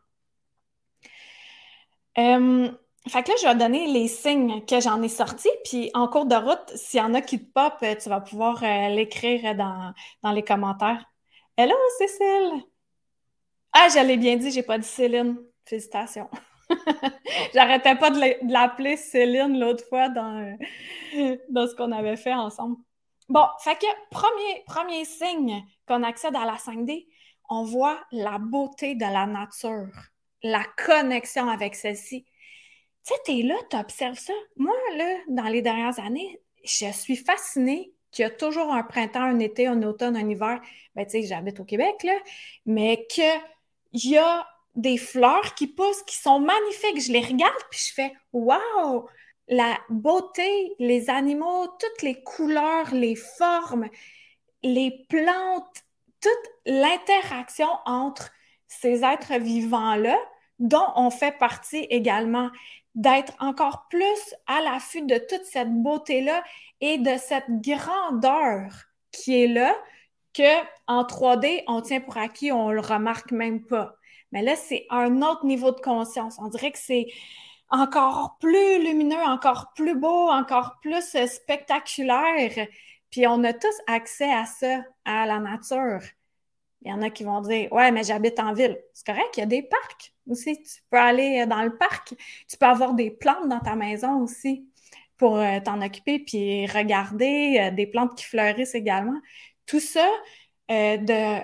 Euh, 2.19 2.71
fait 3.09 3.23
que 3.23 3.31
là, 3.31 3.37
je 3.43 3.47
vais 3.47 3.55
donner 3.55 3.87
les 3.87 4.09
signes 4.09 4.65
que 4.65 4.81
j'en 4.81 5.03
ai 5.03 5.09
sortis, 5.09 5.51
puis 5.65 5.91
en 5.95 6.09
cours 6.09 6.27
de 6.27 6.37
route, 6.37 6.71
s'il 6.75 7.01
y 7.01 7.03
en 7.03 7.13
a 7.15 7.21
qui 7.21 7.39
te 7.39 7.53
pop, 7.53 7.75
tu 7.81 8.09
vas 8.09 8.21
pouvoir 8.21 8.63
euh, 8.63 8.89
l'écrire 8.89 9.55
dans, 9.55 9.93
dans 10.23 10.33
les 10.33 10.43
commentaires. 10.43 11.05
Hello, 11.57 11.75
Cécile! 11.99 12.65
Ah, 13.73 13.89
j'allais 13.93 14.17
bien 14.17 14.37
dit, 14.37 14.51
j'ai 14.51 14.63
pas 14.63 14.79
dit 14.79 14.87
Céline. 14.87 15.37
Félicitations. 15.65 16.31
J'arrêtais 17.55 17.97
pas 17.97 18.11
de 18.11 18.51
l'appeler 18.51 18.97
Céline 18.97 19.59
l'autre 19.59 19.85
fois 19.89 20.09
dans, 20.09 20.57
dans 21.51 21.67
ce 21.67 21.75
qu'on 21.75 21.93
avait 21.93 22.17
fait 22.17 22.35
ensemble. 22.35 22.77
Bon, 23.29 23.47
fait 23.61 23.77
que 23.77 23.87
premier, 24.11 24.63
premier 24.67 25.05
signe 25.05 25.63
qu'on 25.87 26.03
accède 26.03 26.37
à 26.37 26.45
la 26.45 26.57
5D, 26.57 27.07
on 27.49 27.65
voit 27.65 27.99
la 28.13 28.39
beauté 28.39 28.95
de 28.95 29.01
la 29.01 29.27
nature, 29.27 29.89
la 30.43 30.65
connexion 30.77 31.49
avec 31.49 31.75
celle-ci. 31.75 32.25
Tu 33.07 33.15
sais, 33.15 33.21
t'es 33.25 33.43
là, 33.43 33.55
tu 33.71 33.77
observes 33.77 34.19
ça. 34.19 34.33
Moi, 34.57 34.75
là, 34.97 35.19
dans 35.29 35.49
les 35.49 35.63
dernières 35.63 35.99
années, 36.01 36.41
je 36.65 36.91
suis 36.93 37.17
fascinée 37.17 37.93
qu'il 38.11 38.23
y 38.23 38.27
a 38.27 38.31
toujours 38.31 38.73
un 38.73 38.83
printemps, 38.83 39.23
un 39.23 39.39
été, 39.41 39.67
un 39.67 39.83
automne, 39.83 40.17
un 40.17 40.29
hiver. 40.29 40.61
Ben, 40.95 41.05
tu 41.05 41.13
sais, 41.13 41.23
j'habite 41.25 41.61
au 41.61 41.65
Québec, 41.65 42.03
là, 42.05 42.17
mais 42.67 43.07
qu'il 43.09 43.31
y 43.95 44.17
a 44.17 44.47
des 44.75 44.97
fleurs 44.97 45.55
qui 45.55 45.67
poussent, 45.67 46.03
qui 46.03 46.17
sont 46.17 46.41
magnifiques. 46.41 47.01
Je 47.01 47.13
les 47.13 47.21
regarde, 47.21 47.63
puis 47.71 47.81
je 47.89 47.95
fais 47.95 48.13
Wow! 48.33 49.09
La 49.49 49.79
beauté, 49.91 50.75
les 50.79 51.11
animaux, 51.11 51.67
toutes 51.79 52.03
les 52.03 52.23
couleurs, 52.23 52.93
les 52.93 53.15
formes, 53.15 53.89
les 54.63 55.07
plantes, 55.09 55.85
toute 56.21 56.51
l'interaction 56.65 57.69
entre 57.85 58.31
ces 58.67 59.05
êtres 59.05 59.39
vivants-là, 59.39 60.17
dont 60.59 60.87
on 60.97 61.11
fait 61.11 61.37
partie 61.39 61.87
également, 61.91 62.51
d'être 62.95 63.35
encore 63.41 63.87
plus 63.91 64.35
à 64.47 64.61
l'affût 64.61 65.03
de 65.03 65.19
toute 65.19 65.45
cette 65.45 65.73
beauté-là 65.73 66.43
et 66.81 66.99
de 66.99 67.17
cette 67.19 67.49
grandeur 67.49 68.73
qui 69.11 69.43
est 69.43 69.49
là, 69.49 69.75
que 70.33 70.63
en 70.87 71.05
3D, 71.05 71.63
on 71.67 71.81
tient 71.81 72.01
pour 72.01 72.17
acquis, 72.17 72.53
on 72.53 72.71
le 72.71 72.81
remarque 72.81 73.31
même 73.31 73.65
pas. 73.65 73.97
Mais 74.35 74.43
là, 74.43 74.57
c'est 74.57 74.85
un 74.91 75.23
autre 75.23 75.47
niveau 75.47 75.71
de 75.71 75.81
conscience. 75.81 76.39
On 76.41 76.49
dirait 76.49 76.73
que 76.73 76.79
c'est 76.79 77.07
encore 77.71 78.37
plus 78.41 78.83
lumineux, 78.83 79.23
encore 79.23 79.73
plus 79.75 79.95
beau, 79.95 80.29
encore 80.29 80.79
plus 80.83 81.15
euh, 81.15 81.27
spectaculaire. 81.27 82.67
Puis 83.11 83.27
on 83.29 83.45
a 83.45 83.53
tous 83.53 83.75
accès 83.87 84.31
à 84.31 84.45
ça, 84.45 84.83
à 85.05 85.25
la 85.27 85.39
nature. 85.39 86.01
Il 86.83 86.91
y 86.91 86.93
en 86.93 87.01
a 87.01 87.11
qui 87.11 87.23
vont 87.23 87.41
dire 87.43 87.73
Ouais, 87.73 87.93
mais 87.93 88.03
j'habite 88.03 88.41
en 88.41 88.53
ville. 88.53 88.77
C'est 88.93 89.07
correct, 89.07 89.31
il 89.37 89.41
y 89.41 89.43
a 89.45 89.47
des 89.47 89.63
parcs 89.63 90.13
aussi. 90.29 90.61
Tu 90.63 90.83
peux 90.91 90.99
aller 90.99 91.43
euh, 91.43 91.47
dans 91.47 91.63
le 91.63 91.77
parc. 91.79 92.15
Tu 92.49 92.57
peux 92.59 92.67
avoir 92.67 92.95
des 92.95 93.13
plantes 93.13 93.49
dans 93.49 93.61
ta 93.61 93.77
maison 93.77 94.21
aussi 94.21 94.69
pour 95.17 95.39
euh, 95.39 95.61
t'en 95.65 95.81
occuper, 95.81 96.19
puis 96.19 96.67
regarder 96.67 97.71
des 97.73 97.87
plantes 97.87 98.17
qui 98.19 98.25
fleurissent 98.25 98.75
également. 98.75 99.21
Tout 99.65 99.79
ça, 99.79 100.07
de 100.69 101.41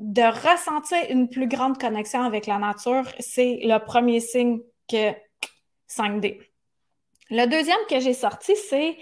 de 0.00 0.22
ressentir 0.22 0.98
une 1.10 1.28
plus 1.28 1.48
grande 1.48 1.78
connexion 1.78 2.22
avec 2.22 2.46
la 2.46 2.58
nature, 2.58 3.04
c'est 3.20 3.60
le 3.62 3.78
premier 3.78 4.20
signe 4.20 4.60
que 4.88 5.12
5D. 5.88 6.40
Le 7.30 7.46
deuxième 7.46 7.78
que 7.88 8.00
j'ai 8.00 8.14
sorti, 8.14 8.54
c'est 8.56 8.96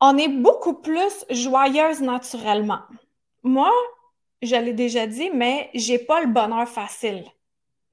on 0.00 0.16
est 0.18 0.28
beaucoup 0.28 0.74
plus 0.74 1.24
joyeuse 1.30 2.00
naturellement. 2.00 2.80
Moi, 3.42 3.72
je 4.42 4.56
l'ai 4.56 4.72
déjà 4.72 5.06
dit, 5.06 5.30
mais 5.32 5.70
j'ai 5.74 5.98
pas 5.98 6.20
le 6.20 6.26
bonheur 6.26 6.68
facile. 6.68 7.24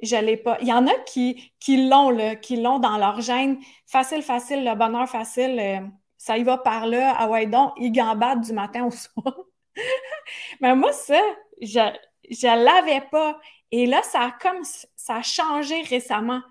Je 0.01 0.15
l'ai 0.15 0.37
pas. 0.37 0.57
Il 0.61 0.67
y 0.67 0.73
en 0.73 0.87
a 0.87 0.93
qui, 1.05 1.53
qui 1.59 1.87
l'ont, 1.87 2.35
qui 2.41 2.57
l'ont 2.57 2.79
dans 2.79 2.97
leur 2.97 3.21
gène. 3.21 3.59
Facile, 3.85 4.23
facile, 4.23 4.65
le 4.65 4.75
bonheur 4.75 5.07
facile, 5.07 5.59
euh, 5.59 5.79
ça 6.17 6.37
y 6.37 6.43
va 6.43 6.57
par 6.57 6.87
là. 6.87 7.15
Ah 7.17 7.29
ouais, 7.29 7.45
donc, 7.45 7.73
ils 7.77 7.91
gambadent 7.91 8.41
du 8.41 8.53
matin 8.53 8.85
au 8.85 8.91
soir. 8.91 9.37
mais 10.61 10.75
moi, 10.75 10.91
ça, 10.91 11.21
je 11.61 11.79
ne 11.79 12.63
l'avais 12.63 13.01
pas. 13.09 13.39
Et 13.71 13.85
là, 13.85 14.01
ça 14.03 14.21
a 14.21 14.31
comme 14.31 14.63
ça 14.95 15.17
a 15.17 15.21
changé 15.21 15.81
récemment. 15.83 16.41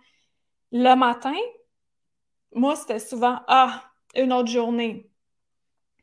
Le 0.73 0.95
matin, 0.95 1.35
moi, 2.55 2.77
c'était 2.77 2.99
souvent 2.99 3.41
Ah, 3.49 3.85
une 4.15 4.33
autre 4.33 4.49
journée. 4.51 5.11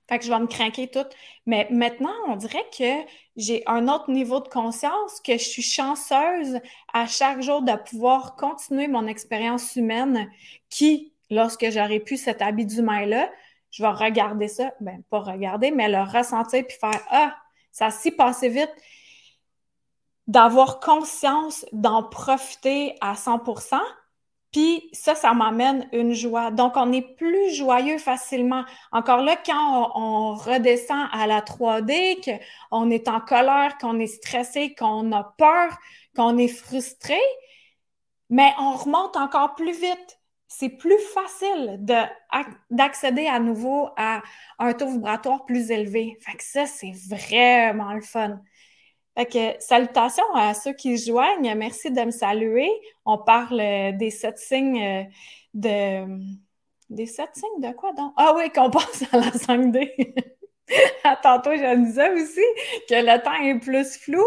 Fait 0.07 0.19
que 0.19 0.25
je 0.25 0.31
vais 0.31 0.39
me 0.39 0.47
craquer 0.47 0.87
tout. 0.87 1.05
Mais 1.45 1.67
maintenant, 1.69 2.13
on 2.27 2.37
dirait 2.37 2.65
que 2.77 3.09
j'ai 3.35 3.63
un 3.67 3.87
autre 3.89 4.09
niveau 4.09 4.39
de 4.39 4.47
conscience, 4.47 5.19
que 5.19 5.33
je 5.33 5.43
suis 5.43 5.61
chanceuse 5.61 6.59
à 6.93 7.07
chaque 7.07 7.41
jour 7.41 7.61
de 7.61 7.75
pouvoir 7.75 8.35
continuer 8.35 8.87
mon 8.87 9.05
expérience 9.07 9.75
humaine 9.75 10.31
qui, 10.69 11.13
lorsque 11.29 11.69
j'aurai 11.69 11.99
pu 11.99 12.15
cet 12.15 12.41
habit 12.41 12.65
d'humain-là, 12.65 13.29
je 13.69 13.83
vais 13.83 13.89
regarder 13.89 14.47
ça, 14.47 14.73
ben 14.79 15.03
pas 15.09 15.19
regarder, 15.19 15.71
mais 15.71 15.89
le 15.89 16.01
ressentir 16.01 16.65
puis 16.65 16.77
faire 16.79 17.05
Ah, 17.09 17.35
ça 17.71 17.91
s'y 17.91 18.11
passé 18.11 18.47
vite 18.47 18.73
d'avoir 20.27 20.79
conscience 20.79 21.65
d'en 21.71 22.03
profiter 22.03 22.95
à 23.01 23.13
100%. 23.13 23.79
Puis 24.51 24.89
ça, 24.93 25.15
ça 25.15 25.33
m'amène 25.33 25.87
une 25.91 26.13
joie. 26.13 26.51
Donc, 26.51 26.73
on 26.77 26.91
est 26.91 27.15
plus 27.15 27.53
joyeux 27.53 27.97
facilement. 27.97 28.63
Encore 28.91 29.21
là, 29.21 29.35
quand 29.45 29.91
on, 29.95 30.35
redescend 30.35 31.07
à 31.11 31.27
la 31.27 31.41
3D, 31.41 32.39
qu'on 32.69 32.89
est 32.89 33.07
en 33.07 33.19
colère, 33.19 33.77
qu'on 33.79 33.99
est 33.99 34.07
stressé, 34.07 34.73
qu'on 34.73 35.11
a 35.11 35.35
peur, 35.37 35.77
qu'on 36.15 36.37
est 36.37 36.47
frustré, 36.47 37.19
mais 38.29 38.53
on 38.59 38.71
remonte 38.71 39.15
encore 39.17 39.55
plus 39.55 39.79
vite. 39.79 40.19
C'est 40.47 40.69
plus 40.69 40.99
facile 41.13 41.77
d'accéder 42.71 43.27
à 43.27 43.39
nouveau 43.39 43.89
à 43.97 44.21
un 44.59 44.73
taux 44.73 44.89
vibratoire 44.89 45.45
plus 45.45 45.71
élevé. 45.71 46.17
Fait 46.21 46.41
ça, 46.41 46.65
c'est 46.65 46.93
vraiment 47.09 47.93
le 47.93 48.01
fun. 48.01 48.39
Fait 49.17 49.25
que, 49.25 49.63
salutations 49.63 50.31
à 50.35 50.53
ceux 50.53 50.73
qui 50.73 50.95
joignent. 50.95 51.55
Merci 51.55 51.89
de 51.89 52.01
me 52.01 52.11
saluer. 52.11 52.69
On 53.03 53.17
parle 53.17 53.59
euh, 53.59 53.91
des 53.91 54.11
sept 54.11 54.37
signes 54.37 54.79
euh, 54.79 55.03
de. 55.55 56.21
Des 56.91 57.07
sept 57.07 57.31
signes 57.33 57.67
de 57.67 57.73
quoi 57.75 57.93
donc? 57.93 58.13
Ah 58.15 58.33
oui, 58.37 58.51
qu'on 58.51 58.69
passe 58.69 59.03
à 59.11 59.17
la 59.17 59.31
5D. 59.31 60.13
Tantôt, 61.23 61.51
je 61.51 61.75
disais 61.83 62.11
aussi 62.11 62.43
que 62.87 62.93
le 62.93 63.23
temps 63.23 63.33
est 63.43 63.57
plus 63.59 63.97
flou. 63.97 64.23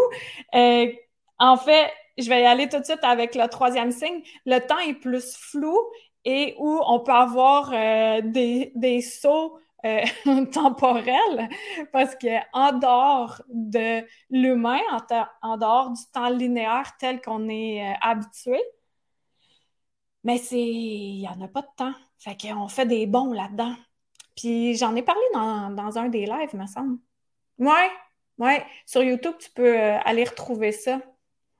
Euh, 0.55 0.91
en 1.39 1.55
fait, 1.55 1.89
je 2.17 2.27
vais 2.27 2.41
y 2.41 2.45
aller 2.45 2.67
tout 2.67 2.79
de 2.79 2.83
suite 2.83 3.03
avec 3.03 3.35
le 3.35 3.47
troisième 3.47 3.91
signe. 3.91 4.21
Le 4.45 4.59
temps 4.59 4.79
est 4.79 4.95
plus 4.95 5.37
flou 5.37 5.77
et 6.25 6.53
où 6.59 6.81
on 6.85 6.99
peut 6.99 7.13
avoir 7.13 7.71
des, 8.21 8.73
des 8.75 9.01
sauts 9.01 9.57
euh, 9.85 10.45
temporel 10.51 11.49
parce 11.91 12.15
que 12.15 12.39
en 12.53 12.73
dehors 12.73 13.41
de 13.49 14.05
l'humain, 14.29 14.79
en, 15.41 15.57
dehors 15.57 15.91
du 15.91 16.01
temps 16.13 16.29
linéaire 16.29 16.93
tel 16.99 17.21
qu'on 17.21 17.49
est 17.49 17.81
euh, 17.81 17.93
habitué, 18.01 18.61
mais 20.23 20.37
c'est 20.37 20.59
il 20.59 21.19
n'y 21.19 21.27
en 21.27 21.41
a 21.41 21.47
pas 21.47 21.61
de 21.61 21.67
temps. 21.75 21.93
Fait 22.19 22.37
qu'on 22.39 22.67
fait 22.67 22.85
des 22.85 23.07
bons 23.07 23.33
là-dedans. 23.33 23.75
Puis 24.35 24.75
j'en 24.75 24.95
ai 24.95 25.01
parlé 25.01 25.21
dans, 25.33 25.97
un 25.97 26.09
des 26.09 26.25
lives, 26.25 26.55
me 26.55 26.67
semble. 26.67 26.97
Ouais, 27.59 27.89
ouais. 28.37 28.65
Sur 28.85 29.03
YouTube, 29.03 29.35
tu 29.39 29.49
peux 29.51 29.79
euh, 29.79 29.99
aller 30.05 30.23
retrouver 30.23 30.71
ça. 30.71 31.01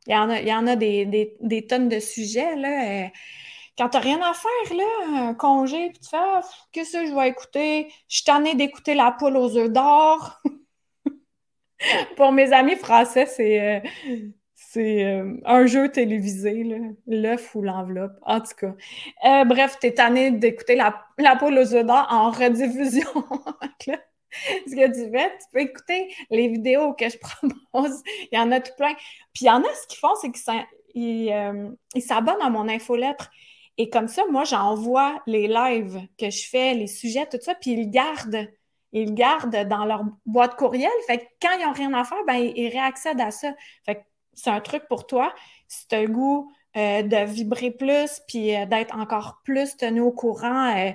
Il 0.07 0.13
y 0.13 0.15
en 0.15 0.29
a, 0.29 0.39
il 0.39 0.47
y 0.47 0.53
en 0.53 0.67
a 0.67 0.75
des, 0.75 1.65
tonnes 1.69 1.89
de 1.89 1.99
sujets, 1.99 2.55
quand 3.77 3.89
t'as 3.89 3.99
rien 3.99 4.21
à 4.21 4.33
faire, 4.33 4.77
là, 4.77 5.29
un 5.29 5.33
congé, 5.33 5.89
puis 5.89 5.99
tu 5.99 6.09
fais 6.09 6.17
ah, 6.17 6.41
qu'est-ce 6.71 6.93
que 6.93 7.05
je 7.07 7.15
vais 7.15 7.29
écouter? 7.29 7.87
Je 8.07 8.17
suis 8.17 8.25
tannée 8.25 8.55
d'écouter 8.55 8.93
la 8.93 9.11
poule 9.11 9.37
aux 9.37 9.57
œufs 9.57 9.71
d'or. 9.71 10.41
Pour 12.15 12.31
mes 12.31 12.53
amis 12.53 12.75
français, 12.75 13.25
c'est 13.25 13.59
euh, 13.59 13.79
euh, 14.77 15.37
un 15.45 15.65
jeu 15.65 15.89
télévisé, 15.89 16.63
l'œuf 17.07 17.55
ou 17.55 17.61
l'enveloppe. 17.61 18.17
En 18.21 18.39
tout 18.39 18.55
cas. 18.57 18.73
Euh, 19.25 19.45
bref, 19.45 19.77
t'es 19.79 19.93
tannée 19.93 20.31
d'écouter 20.31 20.75
la, 20.75 21.05
la 21.17 21.35
poule 21.35 21.57
aux 21.57 21.73
œufs 21.73 21.85
d'or 21.85 22.07
en 22.09 22.31
rediffusion. 22.31 23.07
ce 24.31 24.75
que 24.75 24.93
tu 24.93 25.11
fais, 25.11 25.29
tu 25.37 25.45
peux 25.51 25.59
écouter 25.59 26.13
les 26.29 26.47
vidéos 26.47 26.93
que 26.93 27.09
je 27.09 27.17
propose. 27.71 28.01
Il 28.31 28.37
y 28.37 28.39
en 28.39 28.51
a 28.51 28.59
tout 28.59 28.73
plein. 28.77 28.93
Puis 29.33 29.45
il 29.45 29.47
y 29.47 29.51
en 29.51 29.61
a, 29.61 29.73
ce 29.73 29.87
qu'ils 29.87 29.99
font, 29.99 30.15
c'est 30.21 30.31
qu'ils 30.31 31.31
euh, 31.31 31.69
s'abonnent 31.99 32.41
à 32.41 32.49
mon 32.49 32.67
infolettre. 32.69 33.29
Et 33.77 33.89
comme 33.89 34.07
ça, 34.07 34.23
moi, 34.29 34.43
j'envoie 34.43 35.21
les 35.27 35.47
lives 35.47 36.07
que 36.17 36.29
je 36.29 36.47
fais, 36.47 36.73
les 36.73 36.87
sujets, 36.87 37.25
tout 37.27 37.39
ça, 37.41 37.55
puis 37.55 37.71
ils 37.71 37.89
gardent. 37.89 38.47
Ils 38.93 39.13
gardent 39.13 39.67
dans 39.67 39.85
leur 39.85 40.03
boîte 40.25 40.55
courriel. 40.55 40.91
Fait 41.07 41.19
que 41.19 41.23
quand 41.41 41.57
ils 41.57 41.65
n'ont 41.65 41.71
rien 41.71 41.93
à 41.93 42.03
faire, 42.03 42.23
ben, 42.27 42.35
ils 42.35 42.67
réaccèdent 42.67 43.21
à 43.21 43.31
ça. 43.31 43.53
Fait 43.85 43.95
que 43.95 44.01
c'est 44.33 44.49
un 44.49 44.59
truc 44.59 44.83
pour 44.89 45.07
toi. 45.07 45.33
Si 45.67 45.87
tu 45.87 45.95
as 45.95 46.01
le 46.01 46.09
goût 46.09 46.51
euh, 46.75 47.01
de 47.01 47.25
vibrer 47.25 47.71
plus, 47.71 48.21
puis 48.27 48.55
euh, 48.55 48.65
d'être 48.65 48.97
encore 48.97 49.41
plus 49.45 49.77
tenu 49.77 50.01
au 50.01 50.11
courant, 50.11 50.93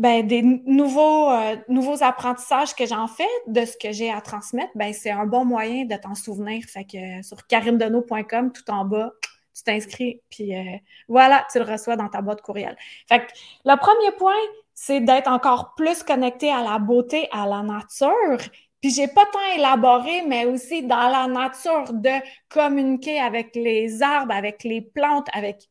ben, 0.00 0.26
des 0.26 0.40
nouveaux, 0.40 1.30
euh, 1.30 1.56
nouveaux 1.68 2.02
apprentissages 2.02 2.74
que 2.74 2.86
j'en 2.86 3.06
fais, 3.06 3.28
de 3.48 3.66
ce 3.66 3.76
que 3.76 3.92
j'ai 3.92 4.10
à 4.10 4.22
transmettre, 4.22 4.72
ben, 4.74 4.94
c'est 4.94 5.10
un 5.10 5.26
bon 5.26 5.44
moyen 5.44 5.84
de 5.84 5.94
t'en 5.94 6.14
souvenir. 6.14 6.64
Fait 6.64 6.84
que 6.84 7.18
euh, 7.18 7.22
sur 7.22 7.46
karimdeno.com, 7.46 8.50
tout 8.50 8.70
en 8.70 8.86
bas, 8.86 9.12
tu 9.60 9.64
t'inscris, 9.64 10.20
puis 10.30 10.56
euh, 10.56 10.76
voilà, 11.08 11.46
tu 11.50 11.58
le 11.58 11.64
reçois 11.64 11.96
dans 11.96 12.08
ta 12.08 12.20
boîte 12.22 12.42
courriel. 12.42 12.76
Fait 13.08 13.20
que 13.20 13.32
le 13.64 13.76
premier 13.76 14.12
point, 14.16 14.34
c'est 14.74 15.00
d'être 15.00 15.28
encore 15.28 15.74
plus 15.74 16.02
connecté 16.02 16.50
à 16.50 16.62
la 16.62 16.78
beauté, 16.78 17.28
à 17.32 17.46
la 17.46 17.62
nature. 17.62 18.38
Puis 18.80 18.90
j'ai 18.90 19.08
pas 19.08 19.26
tant 19.32 19.56
élaboré, 19.56 20.22
mais 20.26 20.46
aussi 20.46 20.82
dans 20.82 21.08
la 21.08 21.26
nature 21.26 21.92
de 21.92 22.10
communiquer 22.48 23.20
avec 23.20 23.54
les 23.54 24.02
arbres, 24.02 24.32
avec 24.32 24.64
les 24.64 24.80
plantes, 24.80 25.28
avec 25.34 25.68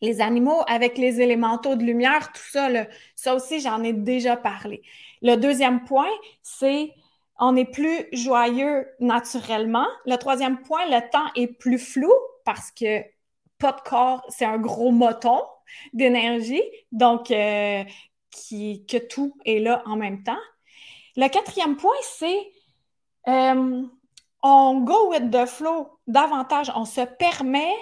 les 0.00 0.20
animaux 0.20 0.62
avec 0.68 0.98
les 0.98 1.20
élémentaux 1.20 1.74
de 1.76 1.82
lumière, 1.82 2.32
tout 2.32 2.42
ça, 2.50 2.68
ça 3.14 3.34
aussi, 3.34 3.60
j'en 3.60 3.82
ai 3.82 3.92
déjà 3.92 4.36
parlé. 4.36 4.82
Le 5.22 5.36
deuxième 5.36 5.84
point, 5.84 6.10
c'est 6.42 6.92
on 7.40 7.54
est 7.56 7.70
plus 7.70 8.06
joyeux 8.12 8.86
naturellement. 9.00 9.86
Le 10.06 10.16
troisième 10.16 10.60
point, 10.60 10.84
le 10.86 11.08
temps 11.10 11.30
est 11.36 11.46
plus 11.46 11.78
flou 11.78 12.12
parce 12.48 12.70
que 12.70 13.04
pas 13.58 13.72
de 13.72 13.80
corps, 13.82 14.24
c'est 14.30 14.46
un 14.46 14.56
gros 14.56 14.90
moton 14.90 15.38
d'énergie, 15.92 16.62
donc 16.92 17.30
euh, 17.30 17.84
qui, 18.30 18.86
que 18.86 18.96
tout 18.96 19.36
est 19.44 19.58
là 19.58 19.82
en 19.84 19.96
même 19.96 20.22
temps. 20.22 20.40
Le 21.14 21.28
quatrième 21.28 21.76
point, 21.76 22.00
c'est 22.00 22.50
euh, 23.28 23.82
on 24.42 24.80
go 24.80 25.10
with 25.10 25.30
the 25.30 25.44
flow 25.44 25.90
davantage, 26.06 26.72
on 26.74 26.86
se 26.86 27.02
permet 27.02 27.74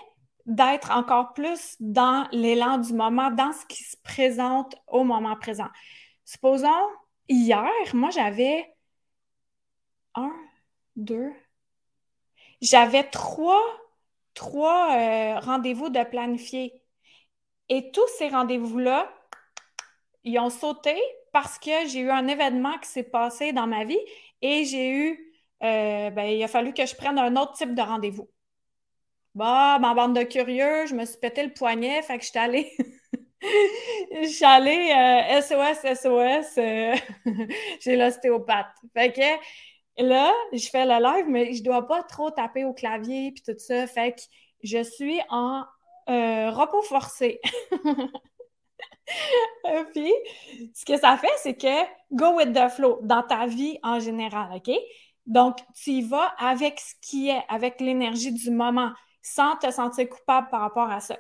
d'être 0.47 0.91
encore 0.91 1.33
plus 1.33 1.77
dans 1.79 2.27
l'élan 2.33 2.79
du 2.79 2.93
moment, 2.93 3.31
dans 3.31 3.53
ce 3.53 3.65
qui 3.67 3.85
se 3.85 3.97
présente 4.03 4.75
au 4.89 5.05
moment 5.05 5.37
présent. 5.37 5.69
Supposons, 6.25 6.89
hier, 7.29 7.71
moi, 7.95 8.11
j'avais 8.11 8.75
un, 10.17 10.33
deux, 10.97 11.33
j'avais 12.61 13.05
trois, 13.05 13.63
trois 14.37 14.97
euh, 14.97 15.41
rendez-vous 15.41 15.89
de 15.89 16.05
planifier. 16.05 16.81
Et 17.69 17.91
tous 17.91 18.07
ces 18.19 18.29
rendez-vous-là, 18.29 19.13
ils 20.23 20.39
ont 20.39 20.51
sauté 20.51 20.95
parce 21.33 21.59
que 21.59 21.89
j'ai 21.89 22.01
eu 22.01 22.11
un 22.11 22.29
événement 22.29 22.79
qui 22.79 22.89
s'est 22.89 23.03
passé 23.03 23.53
dans 23.53 23.67
ma 23.67 23.85
vie 23.85 23.99
et 24.43 24.65
j'ai 24.65 24.91
eu, 24.91 25.33
euh, 25.65 26.11
ben, 26.11 26.25
il 26.25 26.43
a 26.45 26.49
fallu 26.49 26.73
que 26.73 26.87
je 26.87 26.95
prenne 26.95 27.19
un 27.19 27.35
autre 27.37 27.55
type 27.55 27.75
de 27.75 27.83
rendez-vous. 27.83 28.31
Bah, 29.35 29.79
ma 29.81 29.93
bande 29.95 30.17
de 30.17 30.23
curieux, 30.23 30.87
je 30.87 30.95
me 30.95 31.05
suis 31.05 31.19
pété 31.19 31.43
le 31.45 31.53
poignet, 31.53 32.03
fait 32.03 32.19
que 32.19 32.25
je 32.25 32.31
suis 32.31 32.39
allée. 32.39 32.73
je 33.43 34.29
suis 34.29 34.45
allée 34.45 35.43
SOS, 35.43 35.85
SOS, 35.95 36.55
j'ai 37.81 37.97
l'ostéopathe. 37.97 38.75
Fait 38.95 39.13
que 39.13 39.21
là, 39.99 40.33
je 40.53 40.69
fais 40.69 40.85
le 40.85 41.03
live, 41.03 41.27
mais 41.29 41.55
je 41.55 41.63
dois 41.63 41.87
pas 41.87 42.03
trop 42.03 42.31
taper 42.31 42.65
au 42.65 42.73
clavier 42.73 43.33
puis 43.33 43.43
tout 43.43 43.59
ça. 43.59 43.87
Fait 43.87 44.13
que 44.13 44.21
je 44.63 44.83
suis 44.83 45.21
en 45.31 45.65
euh, 46.09 46.51
repos 46.51 46.83
forcé. 46.83 47.41
puis, 49.93 50.13
ce 50.75 50.85
que 50.85 50.99
ça 50.99 51.17
fait, 51.17 51.33
c'est 51.39 51.57
que 51.57 51.85
go 52.13 52.37
with 52.37 52.53
the 52.53 52.69
flow 52.69 52.99
dans 53.03 53.23
ta 53.23 53.47
vie 53.47 53.79
en 53.83 54.01
général, 54.01 54.51
OK? 54.55 54.71
Donc, 55.27 55.59
tu 55.75 55.91
y 55.91 56.03
vas 56.03 56.35
avec 56.39 56.79
ce 56.79 56.95
qui 57.03 57.31
est, 57.31 57.43
avec 57.49 57.81
l'énergie 57.81 58.33
du 58.33 58.51
moment 58.51 58.93
sans 59.23 59.57
te 59.57 59.71
sentir 59.73 60.09
coupable 60.09 60.49
par 60.51 60.61
rapport 60.61 60.91
à 60.91 61.01
ça. 61.01 61.19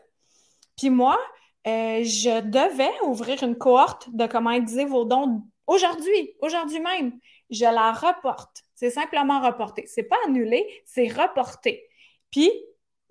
Puis 0.76 0.90
moi, 0.90 1.18
euh, 1.66 2.04
je 2.04 2.40
devais 2.42 2.92
ouvrir 3.02 3.42
une 3.42 3.56
cohorte 3.56 4.14
de 4.14 4.26
comment 4.26 4.52
utiliser 4.52 4.84
vos 4.84 5.04
dons 5.04 5.42
aujourd'hui, 5.66 6.34
aujourd'hui 6.40 6.78
même. 6.78 7.18
Je 7.50 7.64
la 7.64 7.92
reporte. 7.92 8.62
C'est 8.76 8.90
simplement 8.90 9.40
reporté. 9.40 9.84
C'est 9.86 10.04
pas 10.04 10.16
annulé, 10.26 10.64
c'est 10.84 11.08
reporté. 11.08 11.88
Puis, 12.30 12.50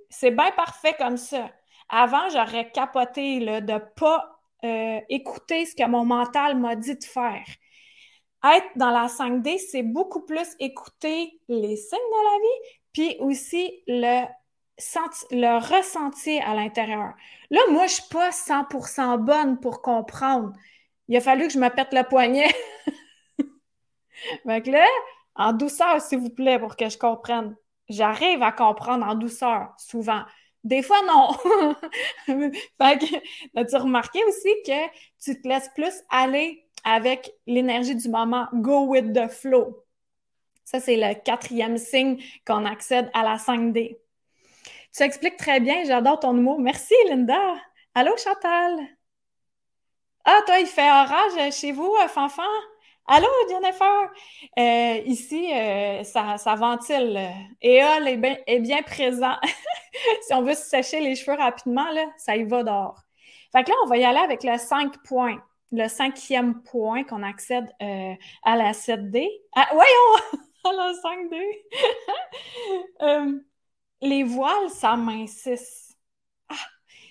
c'est 0.09 0.31
bien 0.31 0.51
parfait 0.51 0.95
comme 0.97 1.17
ça. 1.17 1.51
Avant, 1.89 2.29
j'aurais 2.29 2.71
capoté 2.71 3.39
là, 3.39 3.61
de 3.61 3.79
pas 3.95 4.39
euh, 4.63 4.99
écouter 5.09 5.65
ce 5.65 5.75
que 5.75 5.87
mon 5.87 6.05
mental 6.05 6.57
m'a 6.57 6.75
dit 6.75 6.95
de 6.95 7.03
faire. 7.03 7.45
Être 8.43 8.67
dans 8.75 8.91
la 8.91 9.07
5D, 9.07 9.57
c'est 9.57 9.83
beaucoup 9.83 10.23
plus 10.23 10.55
écouter 10.59 11.39
les 11.49 11.75
signes 11.75 11.97
de 11.99 12.23
la 12.23 12.39
vie, 12.39 12.79
puis 12.93 13.17
aussi 13.19 13.83
le 13.87 14.25
le 15.31 15.57
ressenti 15.57 16.37
à 16.39 16.53
l'intérieur. 16.53 17.13
Là, 17.49 17.61
moi, 17.71 17.87
je 17.87 17.93
suis 17.93 18.09
pas 18.11 18.31
100% 18.31 19.17
bonne 19.19 19.59
pour 19.59 19.81
comprendre. 19.81 20.51
Il 21.07 21.15
a 21.15 21.21
fallu 21.21 21.47
que 21.47 21.53
je 21.53 21.59
me 21.59 21.69
pète 21.69 21.93
le 21.93 22.03
poignet. 22.03 22.53
Donc 24.45 24.67
là, 24.67 24.85
en 25.35 25.53
douceur, 25.53 26.01
s'il 26.01 26.19
vous 26.19 26.29
plaît, 26.29 26.59
pour 26.59 26.75
que 26.75 26.89
je 26.89 26.97
comprenne. 26.97 27.55
J'arrive 27.89 28.41
à 28.41 28.51
comprendre 28.51 29.05
en 29.05 29.15
douceur, 29.15 29.73
souvent. 29.77 30.23
Des 30.63 30.81
fois, 30.81 31.01
non. 31.05 31.31
fait 32.25 32.97
que, 32.97 33.59
as-tu 33.59 33.75
remarqué 33.75 34.23
aussi 34.25 34.49
que 34.65 34.87
tu 35.23 35.39
te 35.39 35.47
laisses 35.47 35.69
plus 35.75 35.93
aller 36.09 36.65
avec 36.83 37.31
l'énergie 37.45 37.95
du 37.95 38.09
moment, 38.09 38.47
go 38.53 38.85
with 38.85 39.13
the 39.13 39.27
flow. 39.27 39.83
Ça, 40.63 40.79
c'est 40.79 40.97
le 40.97 41.13
quatrième 41.13 41.77
signe 41.77 42.21
qu'on 42.45 42.65
accède 42.65 43.09
à 43.13 43.23
la 43.23 43.37
5D. 43.37 43.99
Tu 44.95 45.03
expliques 45.03 45.37
très 45.37 45.59
bien, 45.59 45.83
j'adore 45.83 46.19
ton 46.19 46.33
mot. 46.33 46.57
Merci, 46.57 46.95
Linda. 47.09 47.55
Allô, 47.93 48.15
Chantal. 48.17 48.79
Ah, 50.25 50.39
toi, 50.45 50.59
il 50.59 50.67
fait 50.67 50.89
orage 50.89 51.53
chez 51.53 51.71
vous, 51.71 51.93
euh, 52.01 52.07
Fanfan? 52.07 52.43
Allô, 53.07 53.27
Jennifer? 53.49 54.11
Euh, 54.57 55.01
ici, 55.05 55.51
euh, 55.53 56.03
ça, 56.03 56.37
ça, 56.37 56.55
ventile. 56.55 57.29
Éole 57.61 58.07
est 58.07 58.17
bien, 58.17 58.37
est 58.47 58.59
bien 58.59 58.81
présent. 58.81 59.35
si 60.27 60.33
on 60.33 60.41
veut 60.41 60.55
se 60.55 60.63
sécher 60.63 61.01
les 61.01 61.15
cheveux 61.15 61.37
rapidement, 61.37 61.87
là, 61.91 62.07
ça 62.17 62.35
y 62.35 62.43
va 62.43 62.63
dehors. 62.63 63.03
Fait 63.51 63.63
que 63.63 63.69
là, 63.69 63.75
on 63.83 63.87
va 63.87 63.97
y 63.97 64.03
aller 64.03 64.19
avec 64.19 64.43
le 64.43 64.57
5 64.57 65.03
points. 65.03 65.39
Le 65.71 65.87
cinquième 65.87 66.61
point 66.63 67.03
qu'on 67.03 67.21
accède 67.23 67.69
à 68.43 68.55
la 68.55 68.73
7D. 68.73 69.27
Ah, 69.55 69.67
voyons! 69.73 70.41
à 70.63 70.73
la 70.73 70.93
5D. 70.93 71.35
les 74.01 74.23
voiles 74.23 74.69
s'amincissent. 74.69 75.95
Ah, 76.49 76.55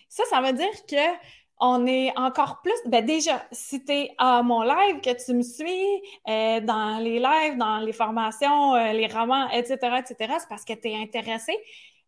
ça, 0.09 0.25
ça 0.25 0.41
veut 0.41 0.53
dire 0.53 0.87
que 0.89 1.19
on 1.61 1.87
est 1.87 2.17
encore 2.19 2.61
plus. 2.63 2.75
Ben 2.87 3.05
déjà, 3.05 3.47
si 3.53 3.85
tu 3.85 3.93
es 3.93 4.11
à 4.19 4.43
mon 4.43 4.63
live, 4.63 5.01
que 5.01 5.25
tu 5.25 5.35
me 5.35 5.43
suis 5.43 6.03
euh, 6.29 6.61
dans 6.61 6.99
les 6.99 7.19
lives, 7.19 7.57
dans 7.57 7.79
les 7.79 7.93
formations, 7.93 8.75
euh, 8.75 8.93
les 8.93 9.07
romans, 9.07 9.49
etc., 9.51 9.77
etc., 9.99 10.35
c'est 10.39 10.49
parce 10.49 10.65
que 10.65 10.73
tu 10.75 10.89
es 10.89 10.97
intéressé. 10.97 11.57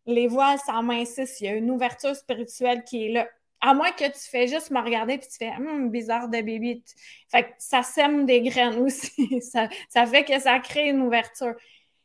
Les 0.05 0.27
voiles 0.27 0.59
s'amincissent. 0.59 1.39
Il 1.41 1.45
y 1.45 1.49
a 1.49 1.53
une 1.53 1.71
ouverture 1.71 2.15
spirituelle 2.15 2.83
qui 2.83 3.05
est 3.05 3.09
là. 3.09 3.27
À 3.59 3.73
moins 3.73 3.91
que 3.91 4.05
tu 4.05 4.29
fais 4.29 4.47
juste 4.47 4.69
me 4.69 4.79
regarder 4.79 5.17
puis 5.17 5.27
tu 5.27 5.37
fais 5.37 5.51
hum, 5.55 5.89
bizarre 5.89 6.27
de 6.29 6.41
bébé. 6.41 6.83
Fait 7.29 7.43
que 7.43 7.49
ça 7.57 7.83
sème 7.83 8.25
des 8.25 8.41
graines 8.41 8.79
aussi. 8.85 9.41
ça, 9.41 9.67
ça 9.89 10.05
fait 10.05 10.23
que 10.23 10.39
ça 10.39 10.59
crée 10.59 10.89
une 10.89 11.01
ouverture. 11.01 11.55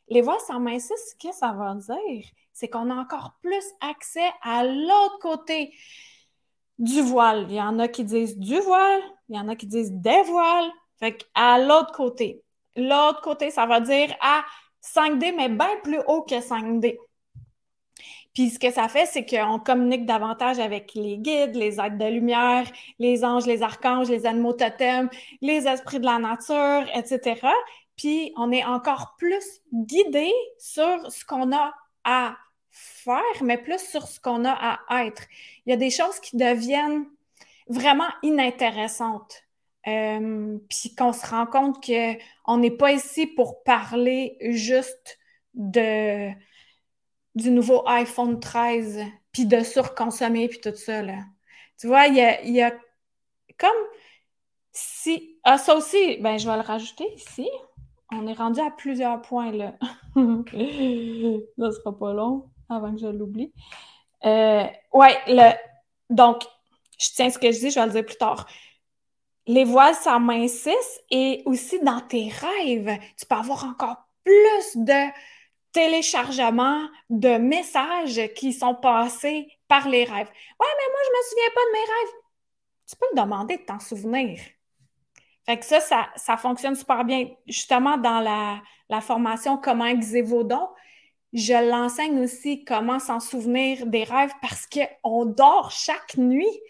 Les 0.09 0.23
voiles 0.23 0.41
s'amincissent, 0.47 1.15
qu'est-ce 1.19 1.41
que 1.41 1.47
ça 1.47 1.53
va 1.53 1.75
dire? 1.75 2.25
c'est 2.53 2.69
qu'on 2.69 2.91
a 2.91 2.95
encore 2.95 3.39
plus 3.43 3.65
accès 3.81 4.31
à 4.43 4.65
l'autre 4.65 5.19
côté 5.21 5.73
du 6.83 7.01
voile. 7.01 7.47
Il 7.49 7.55
y 7.55 7.63
en 7.63 7.79
a 7.79 7.89
qui 7.89 8.05
disent 8.05 8.37
du 8.39 8.59
voile, 8.61 9.01
il 9.29 9.37
y 9.37 9.39
en 9.39 9.49
a 9.49 9.57
qui 9.57 9.67
disent 9.67 9.93
des 9.93 10.23
voiles. 10.23 10.71
Fait 10.99 11.17
à 11.35 11.59
l'autre 11.59 11.93
côté. 11.93 12.43
L'autre 12.77 13.21
côté, 13.23 13.51
ça 13.51 13.67
va 13.67 13.81
dire 13.81 14.15
à 14.21 14.45
5D, 14.83 15.35
mais 15.37 15.49
bien 15.49 15.77
plus 15.83 16.01
haut 16.07 16.23
que 16.23 16.35
5D. 16.35 16.99
Puis 18.35 18.51
ce 18.51 18.59
que 18.59 18.71
ça 18.71 18.89
fait, 18.89 19.07
c'est 19.07 19.27
qu'on 19.27 19.59
communique 19.59 20.07
davantage 20.07 20.59
avec 20.59 20.95
les 20.95 21.19
guides, 21.19 21.55
les 21.55 21.79
êtres 21.81 21.99
de 21.99 22.07
lumière, 22.07 22.67
les 22.99 23.25
anges, 23.25 23.47
les 23.47 23.63
archanges, 23.63 24.09
les 24.09 24.27
animaux 24.27 24.55
totems, 24.55 25.11
les 25.41 25.69
esprits 25.69 26.01
de 26.01 26.07
la 26.07 26.19
nature, 26.19 26.85
etc. 26.95 27.41
Puis 27.97 28.33
on 28.37 28.51
est 28.51 28.65
encore 28.65 29.15
plus 29.19 29.61
guidé 29.73 30.33
sur 30.59 31.11
ce 31.11 31.25
qu'on 31.25 31.55
a 31.55 31.75
à 32.05 32.37
faire, 32.73 33.43
mais 33.43 33.59
plus 33.59 33.79
sur 33.79 34.09
ce 34.09 34.19
qu'on 34.19 34.45
a 34.45 34.81
à 34.89 35.05
être. 35.05 35.25
Il 35.67 35.71
y 35.71 35.73
a 35.73 35.77
des 35.77 35.91
choses 35.91 36.19
qui 36.21 36.37
deviennent 36.37 37.07
vraiment 37.69 38.09
inintéressantes 38.23 39.45
euh, 39.87 40.59
puis 40.69 40.95
qu'on 40.95 41.13
se 41.13 41.27
rend 41.27 41.47
compte 41.47 41.85
qu'on 41.85 42.57
n'est 42.57 42.71
pas 42.71 42.93
ici 42.93 43.27
pour 43.27 43.63
parler 43.65 44.37
juste 44.41 45.19
de, 45.55 46.31
du 47.35 47.51
nouveau 47.51 47.83
iPhone 47.87 48.39
13, 48.39 49.01
puis 49.33 49.47
de 49.47 49.61
surconsommer, 49.63 50.49
puis 50.49 50.61
tout 50.61 50.75
ça. 50.75 51.03
Là. 51.03 51.19
Tu 51.79 51.89
vois, 51.89 52.07
il 52.07 52.17
y 52.17 52.63
a, 52.63 52.71
comme 53.59 53.71
si. 54.73 55.37
Ah, 55.45 55.59
ça 55.59 55.75
aussi, 55.75 56.19
ben, 56.19 56.39
je 56.39 56.49
vais 56.49 56.57
le 56.57 56.63
rajouter 56.63 57.13
ici. 57.15 57.49
On 58.13 58.27
est 58.27 58.35
rendu 58.35 58.61
à 58.61 58.71
plusieurs 58.71 59.21
points, 59.23 59.51
là. 59.51 59.75
ça 60.15 61.73
sera 61.73 61.99
pas 61.99 62.13
long 62.13 62.52
avant 62.73 62.93
que 62.93 63.01
je 63.01 63.07
l'oublie. 63.07 63.53
Euh, 64.25 64.67
ouais, 64.93 65.19
le... 65.27 65.53
donc, 66.11 66.45
je 66.99 67.09
tiens 67.15 67.31
ce 67.31 67.39
que 67.39 67.51
je 67.51 67.59
dis, 67.59 67.71
je 67.71 67.81
vais 67.81 67.87
le 67.87 67.93
dire 67.93 68.07
plus 68.07 68.17
tard. 68.17 68.47
Les 69.47 69.65
voiles 69.65 69.95
s'amincissent 69.95 71.01
et 71.11 71.43
aussi 71.47 71.81
dans 71.81 72.01
tes 72.01 72.29
rêves, 72.29 72.99
tu 73.19 73.27
peux 73.27 73.35
avoir 73.35 73.65
encore 73.65 73.97
plus 74.25 74.77
de 74.77 75.11
téléchargements 75.73 76.87
de 77.11 77.39
messages 77.39 78.21
qui 78.37 78.53
sont 78.53 78.75
passés 78.75 79.49
par 79.67 79.89
les 79.89 80.05
rêves. 80.05 80.29
Ouais, 80.29 80.67
mais 80.79 80.89
moi, 80.91 81.01
je 81.07 81.11
me 81.11 81.23
souviens 81.29 81.55
pas 81.55 81.61
de 81.67 81.73
mes 81.73 81.79
rêves. 81.79 82.15
Tu 82.89 82.97
peux 82.97 83.07
me 83.15 83.23
demander 83.23 83.57
de 83.57 83.63
t'en 83.63 83.81
souvenir. 83.81 84.39
Fait 85.47 85.59
que 85.59 85.65
ça, 85.65 86.09
ça, 86.15 86.37
fonctionne 86.37 86.77
super 86.77 87.05
bien. 87.05 87.29
Justement, 87.47 87.97
dans 87.97 88.21
la, 88.21 88.63
la 88.89 89.01
formation 89.01 89.57
Comment 89.57 89.87
aiguiser 89.87 90.23
vos 90.23 90.45
dons, 90.45 90.69
je 91.33 91.71
l'enseigne 91.71 92.21
aussi 92.21 92.65
comment 92.65 92.99
s'en 92.99 93.21
souvenir 93.21 93.87
des 93.87 94.05
rêves 94.05 94.33
parce 94.43 94.67
qu'on 94.67 95.25
dort 95.25 95.71
chaque 95.71 96.17
nuit. 96.17 96.61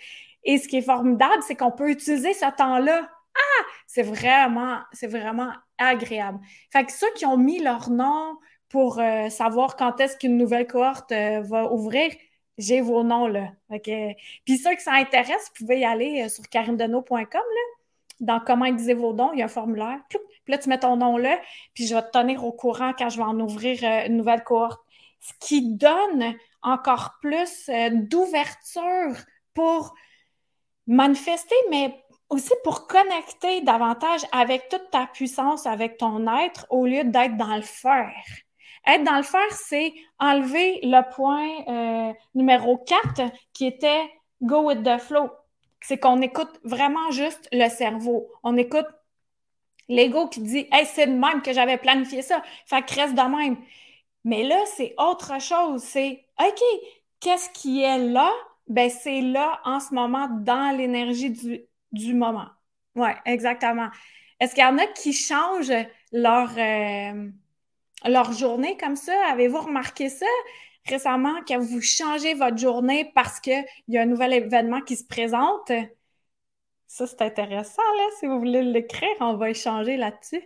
Et 0.45 0.59
ce 0.59 0.69
qui 0.69 0.79
est 0.79 0.83
formidable, 0.83 1.43
c'est 1.47 1.57
qu'on 1.57 1.73
peut 1.73 1.91
utiliser 1.91 2.33
ce 2.33 2.51
temps-là. 2.57 3.09
Ah! 3.35 3.65
C'est 3.87 4.03
vraiment, 4.03 4.81
c'est 4.93 5.07
vraiment 5.07 5.51
agréable. 5.79 6.39
Fait 6.73 6.85
que 6.85 6.93
ceux 6.93 7.13
qui 7.15 7.27
ont 7.27 7.37
mis 7.37 7.61
leur 7.61 7.91
nom 7.91 8.39
pour 8.69 8.99
euh, 8.99 9.29
savoir 9.29 9.77
quand 9.77 10.01
est-ce 10.01 10.17
qu'une 10.17 10.37
nouvelle 10.37 10.67
cohorte 10.67 11.13
euh, 11.13 11.43
va 11.43 11.71
ouvrir, 11.73 12.11
j'ai 12.59 12.81
vos 12.81 13.03
noms 13.03 13.27
là. 13.27 13.51
Puis 13.71 14.59
ceux 14.59 14.75
qui 14.75 14.83
ça 14.83 14.93
intéresse, 14.93 15.51
vous 15.51 15.65
pouvez 15.67 15.81
y 15.81 15.85
aller 15.85 16.23
euh, 16.25 16.29
sur 16.29 16.49
carindeneau.com 16.49 17.19
là. 17.33 17.82
Dans 18.23 18.41
comment 18.41 18.65
aiguiser 18.65 18.95
vos 18.95 19.13
dons, 19.13 19.31
il 19.35 19.41
y 19.41 19.43
a 19.43 19.45
un 19.45 19.49
formulaire. 19.49 19.99
Puis 20.09 20.19
là, 20.49 20.57
tu 20.57 20.69
mets 20.69 20.79
ton 20.79 20.97
nom 20.97 21.19
là, 21.19 21.39
puis 21.75 21.87
je 21.87 21.95
vais 21.95 22.03
te 22.03 22.11
tenir 22.11 22.45
au 22.45 22.53
courant 22.53 22.93
quand 22.97 23.11
je 23.11 23.19
vais 23.19 23.25
en 23.25 23.39
ouvrir 23.39 23.79
euh, 23.83 24.07
une 24.07 24.17
nouvelle 24.17 24.43
cohorte. 24.43 24.81
Ce 25.21 25.33
qui 25.41 25.77
donne 25.77 26.35
encore 26.63 27.19
plus 27.21 27.69
euh, 27.69 27.91
d'ouverture 27.93 29.15
pour 29.55 29.95
manifester, 30.87 31.55
mais 31.71 32.03
aussi 32.31 32.53
pour 32.65 32.87
connecter 32.87 33.61
davantage 33.61 34.23
avec 34.33 34.69
toute 34.69 34.91
ta 34.91 35.07
puissance, 35.07 35.67
avec 35.67 35.99
ton 35.99 36.27
être, 36.39 36.67
au 36.71 36.87
lieu 36.87 37.05
d'être 37.05 37.37
dans 37.37 37.57
le 37.57 37.63
faire. 37.63 38.25
Être 38.87 39.05
dans 39.05 39.17
le 39.17 39.23
faire, 39.23 39.53
c'est 39.53 39.93
enlever 40.19 40.81
le 40.83 41.03
point 41.15 41.49
euh, 41.69 42.13
numéro 42.35 42.79
4 42.79 43.31
qui 43.53 43.67
était 43.67 44.11
go 44.41 44.63
with 44.63 44.83
the 44.83 44.99
flow. 44.99 45.31
C'est 45.83 45.99
qu'on 45.99 46.21
écoute 46.23 46.61
vraiment 46.65 47.11
juste 47.11 47.49
le 47.53 47.69
cerveau. 47.69 48.31
On 48.43 48.57
écoute 48.57 48.87
L'ego 49.89 50.29
qui 50.29 50.41
dit 50.41 50.67
Hey, 50.73 50.87
c'est 50.87 51.07
de 51.07 51.13
même 51.13 51.43
que 51.43 51.53
j'avais 51.53 51.77
planifié 51.77 52.23
ça, 52.23 52.43
fait 52.67 52.83
que 52.83 52.95
reste 52.95 53.15
de 53.15 53.37
même. 53.37 53.57
Mais 54.25 54.45
là, 54.45 54.59
c'est 54.77 54.95
autre 54.99 55.41
chose. 55.41 55.83
C'est 55.83 56.25
OK, 56.41 56.63
qu'est-ce 57.21 57.51
qui 57.51 57.83
est 57.83 57.99
là? 57.99 58.31
Ben, 58.69 58.89
c'est 58.89 59.21
là 59.21 59.61
en 59.65 59.81
ce 59.81 59.93
moment 59.95 60.29
dans 60.31 60.77
l'énergie 60.77 61.31
du, 61.93 62.15
moment. 62.15 62.47
Oui, 62.95 63.11
exactement. 63.27 63.89
Est-ce 64.41 64.55
qu'il 64.55 64.65
y 64.65 64.67
en 64.67 64.79
a 64.79 64.87
qui 64.87 65.13
changent 65.13 65.73
leur, 66.13 66.51
euh, 66.57 67.29
leur 68.07 68.33
journée 68.33 68.77
comme 68.77 68.97
ça? 68.97 69.13
Avez-vous 69.31 69.61
remarqué 69.61 70.09
ça? 70.09 70.27
Récemment 70.87 71.43
que 71.45 71.57
vous 71.59 71.81
changez 71.81 72.35
votre 72.35 72.59
journée 72.59 73.11
parce 73.15 73.41
qu'il 73.41 73.65
y 73.89 73.99
a 73.99 74.03
un 74.03 74.07
nouvel 74.07 74.33
événement 74.33 74.81
qui 74.81 74.97
se 74.97 75.05
présente? 75.05 75.71
Ça, 76.87 77.07
c'est 77.07 77.23
intéressant, 77.23 77.83
là. 77.97 78.05
Si 78.21 78.27
vous 78.27 78.39
voulez 78.39 78.63
l'écrire, 78.63 79.09
on 79.21 79.37
va 79.37 79.51
échanger 79.51 79.97
là-dessus. 79.97 80.43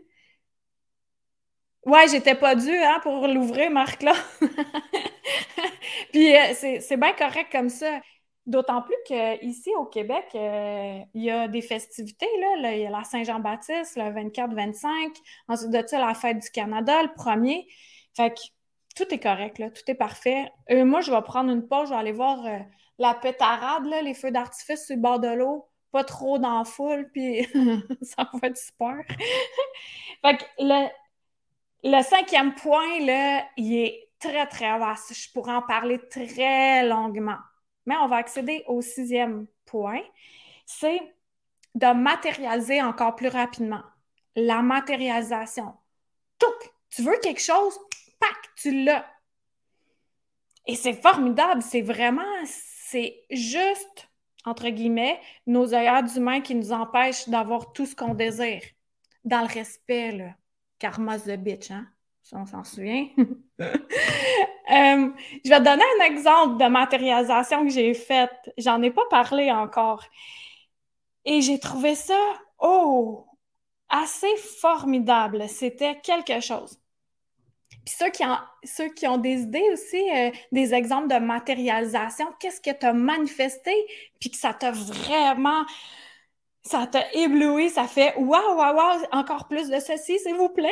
Ouais, 1.84 2.08
j'étais 2.08 2.34
pas 2.34 2.54
dû 2.56 2.70
hein, 2.70 2.98
pour 3.02 3.26
l'ouvrir, 3.28 3.70
Marc-là. 3.70 4.12
Puis 6.12 6.36
euh, 6.36 6.52
c'est 6.54 6.96
bien 6.96 7.12
correct 7.12 7.50
comme 7.52 7.68
ça. 7.68 8.00
D'autant 8.44 8.82
plus 8.82 8.96
qu'ici, 9.06 9.70
au 9.76 9.86
Québec, 9.86 10.24
euh, 10.34 11.00
il 11.14 11.24
y 11.24 11.30
a 11.30 11.48
des 11.48 11.62
festivités. 11.62 12.28
Là. 12.40 12.74
Il 12.74 12.82
y 12.82 12.86
a 12.86 12.90
la 12.90 13.04
Saint-Jean-Baptiste, 13.04 13.96
le 13.96 14.04
24-25. 14.04 15.16
Ensuite 15.48 15.70
de 15.70 15.82
ça, 15.86 15.98
la 15.98 16.14
fête 16.14 16.38
du 16.38 16.50
Canada, 16.50 17.02
le 17.02 17.12
premier. 17.14 17.66
Fait 18.16 18.30
que 18.30 18.40
tout 18.96 19.14
est 19.14 19.20
correct. 19.20 19.56
Tout 19.56 19.90
est 19.90 19.94
parfait. 19.94 20.50
Euh, 20.70 20.84
moi, 20.84 21.00
je 21.00 21.12
vais 21.12 21.22
prendre 21.22 21.50
une 21.50 21.66
pause, 21.68 21.88
je 21.88 21.94
vais 21.94 22.00
aller 22.00 22.12
voir 22.12 22.38
la 22.98 23.14
pétarade, 23.14 23.86
là, 23.86 24.02
les 24.02 24.14
feux 24.14 24.30
d'artifice 24.30 24.86
sur 24.86 24.96
le 24.96 25.02
bord 25.02 25.20
de 25.20 25.28
l'eau 25.28 25.68
pas 25.96 26.04
trop 26.04 26.38
dans 26.38 26.58
la 26.58 26.64
foule, 26.64 27.08
puis 27.10 27.48
ça 28.02 28.28
va 28.32 28.48
être 28.48 28.58
super. 28.58 28.98
fait 30.22 30.36
que 30.36 30.44
le, 30.58 30.88
le 31.84 32.02
cinquième 32.02 32.54
point, 32.54 33.00
là, 33.00 33.46
il 33.56 33.78
est 33.78 34.10
très, 34.18 34.46
très 34.46 34.78
vaste. 34.78 35.14
Je 35.14 35.32
pourrais 35.32 35.54
en 35.54 35.62
parler 35.62 35.98
très 36.10 36.86
longuement. 36.86 37.38
Mais 37.86 37.96
on 37.96 38.08
va 38.08 38.16
accéder 38.16 38.62
au 38.66 38.82
sixième 38.82 39.46
point. 39.64 40.02
C'est 40.66 41.00
de 41.74 41.92
matérialiser 41.94 42.82
encore 42.82 43.16
plus 43.16 43.28
rapidement. 43.28 43.82
La 44.34 44.60
matérialisation. 44.60 45.74
Tu 46.90 47.02
veux 47.02 47.18
quelque 47.22 47.40
chose? 47.40 47.78
Pac! 48.18 48.36
Tu 48.56 48.84
l'as. 48.84 49.06
Et 50.66 50.76
c'est 50.76 50.94
formidable. 50.94 51.62
C'est 51.62 51.82
vraiment, 51.82 52.22
c'est 52.44 53.24
juste 53.30 54.08
entre 54.46 54.68
guillemets, 54.68 55.20
nos 55.46 55.74
œillères 55.74 56.04
d'humains 56.04 56.40
qui 56.40 56.54
nous 56.54 56.72
empêchent 56.72 57.28
d'avoir 57.28 57.72
tout 57.72 57.84
ce 57.84 57.94
qu'on 57.94 58.14
désire. 58.14 58.62
Dans 59.24 59.40
le 59.40 59.52
respect, 59.52 60.12
là. 60.12 60.30
Karma 60.78 61.18
the 61.18 61.36
bitch, 61.36 61.70
hein? 61.70 61.86
on 62.32 62.46
s'en 62.46 62.64
souvient. 62.64 63.08
Euh, 64.68 65.10
je 65.44 65.48
vais 65.48 65.58
te 65.60 65.62
donner 65.62 65.84
un 66.00 66.06
exemple 66.06 66.56
de 66.60 66.68
matérialisation 66.68 67.62
que 67.62 67.70
j'ai 67.70 67.94
faite. 67.94 68.52
J'en 68.58 68.82
ai 68.82 68.90
pas 68.90 69.06
parlé 69.08 69.52
encore. 69.52 70.02
Et 71.24 71.40
j'ai 71.40 71.60
trouvé 71.60 71.94
ça, 71.94 72.18
oh, 72.58 73.28
assez 73.88 74.36
formidable. 74.58 75.48
C'était 75.48 76.00
quelque 76.00 76.40
chose. 76.40 76.80
Puis 77.86 77.94
ceux 77.96 78.10
qui, 78.10 78.24
ont, 78.24 78.36
ceux 78.64 78.88
qui 78.88 79.06
ont 79.06 79.16
des 79.16 79.42
idées 79.42 79.70
aussi, 79.72 80.10
euh, 80.10 80.32
des 80.50 80.74
exemples 80.74 81.06
de 81.06 81.20
matérialisation, 81.20 82.26
qu'est-ce 82.40 82.60
que 82.60 82.76
tu 82.76 82.84
as 82.84 82.92
manifesté, 82.92 83.72
puis 84.20 84.32
que 84.32 84.36
ça 84.36 84.52
t'a 84.52 84.72
vraiment, 84.72 85.64
ça 86.62 86.88
t'a 86.88 87.08
ébloui, 87.12 87.70
ça 87.70 87.86
fait 87.86 88.12
waouh, 88.16 88.56
waouh, 88.56 88.74
waouh, 88.76 89.04
encore 89.12 89.46
plus 89.46 89.68
de 89.70 89.78
ceci, 89.78 90.18
s'il 90.18 90.34
vous 90.34 90.48
plaît, 90.48 90.68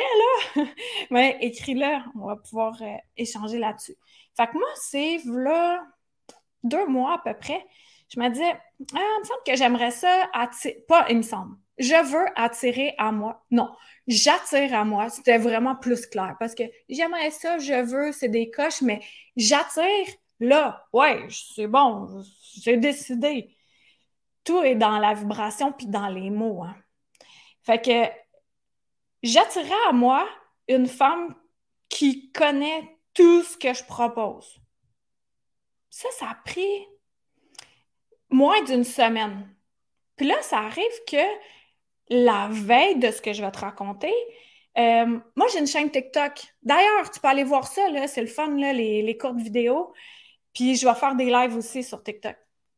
là. 0.55 0.63
Mais 1.09 1.37
écris-le, 1.39 1.99
on 2.19 2.27
va 2.27 2.35
pouvoir 2.35 2.75
euh, 2.81 2.97
échanger 3.15 3.59
là-dessus. 3.59 3.95
Fait 4.35 4.47
que 4.47 4.57
moi, 4.57 4.67
c'est 4.75 5.19
là 5.25 5.85
deux 6.63 6.85
mois 6.85 7.13
à 7.13 7.17
peu 7.19 7.33
près, 7.39 7.65
je 8.13 8.19
me 8.19 8.27
disais, 8.27 8.51
ah, 8.51 8.99
il 8.99 9.19
me 9.21 9.23
semble 9.23 9.43
que 9.45 9.55
j'aimerais 9.55 9.91
ça 9.91 10.29
pas, 10.89 11.05
il 11.09 11.17
me 11.17 11.21
semble, 11.21 11.55
je 11.77 11.95
veux 12.11 12.25
attirer 12.35 12.93
à 12.97 13.11
moi. 13.11 13.45
Non, 13.51 13.75
j'attire 14.07 14.73
à 14.73 14.85
moi. 14.85 15.09
C'était 15.09 15.37
vraiment 15.37 15.75
plus 15.75 16.05
clair 16.05 16.35
parce 16.39 16.55
que 16.55 16.63
j'aimerais 16.89 17.31
ça, 17.31 17.57
je 17.57 17.83
veux, 17.83 18.11
c'est 18.11 18.29
des 18.29 18.49
coches, 18.49 18.81
mais 18.81 19.01
j'attire 19.35 20.07
là. 20.39 20.87
Ouais, 20.93 21.27
c'est 21.29 21.67
bon, 21.67 22.23
j'ai 22.61 22.77
décidé. 22.77 23.55
Tout 24.43 24.61
est 24.63 24.75
dans 24.75 24.99
la 24.99 25.13
vibration 25.13 25.71
puis 25.71 25.87
dans 25.87 26.07
les 26.07 26.29
mots. 26.29 26.63
Hein. 26.63 26.75
Fait 27.63 27.81
que 27.81 28.11
j'attirais 29.23 29.87
à 29.89 29.91
moi 29.91 30.27
une 30.67 30.87
femme 30.87 31.35
qui 31.89 32.31
connaît 32.31 32.97
tout 33.13 33.43
ce 33.43 33.57
que 33.57 33.73
je 33.73 33.83
propose. 33.83 34.59
Ça, 35.89 36.09
ça 36.19 36.29
a 36.29 36.35
pris 36.35 36.87
moins 38.29 38.61
d'une 38.63 38.83
semaine. 38.83 39.49
Puis 40.15 40.27
là, 40.27 40.35
ça 40.41 40.59
arrive 40.59 41.03
que 41.07 41.17
la 42.09 42.47
veille 42.51 42.97
de 42.99 43.11
ce 43.11 43.21
que 43.21 43.33
je 43.33 43.41
vais 43.43 43.51
te 43.51 43.59
raconter, 43.59 44.13
euh, 44.77 45.19
moi, 45.35 45.47
j'ai 45.51 45.59
une 45.59 45.67
chaîne 45.67 45.89
TikTok. 45.89 46.33
D'ailleurs, 46.63 47.09
tu 47.11 47.19
peux 47.19 47.27
aller 47.27 47.43
voir 47.43 47.67
ça, 47.67 47.81
c'est 48.07 48.21
le 48.21 48.27
fun, 48.27 48.55
les, 48.55 49.01
les, 49.01 49.17
courtes 49.17 49.37
vidéos. 49.37 49.93
Puis 50.53 50.75
je 50.75 50.87
vais 50.87 50.95
faire 50.95 51.15
des 51.15 51.25
lives 51.25 51.55
aussi 51.55 51.83
sur 51.83 52.03
TikTok. 52.03 52.35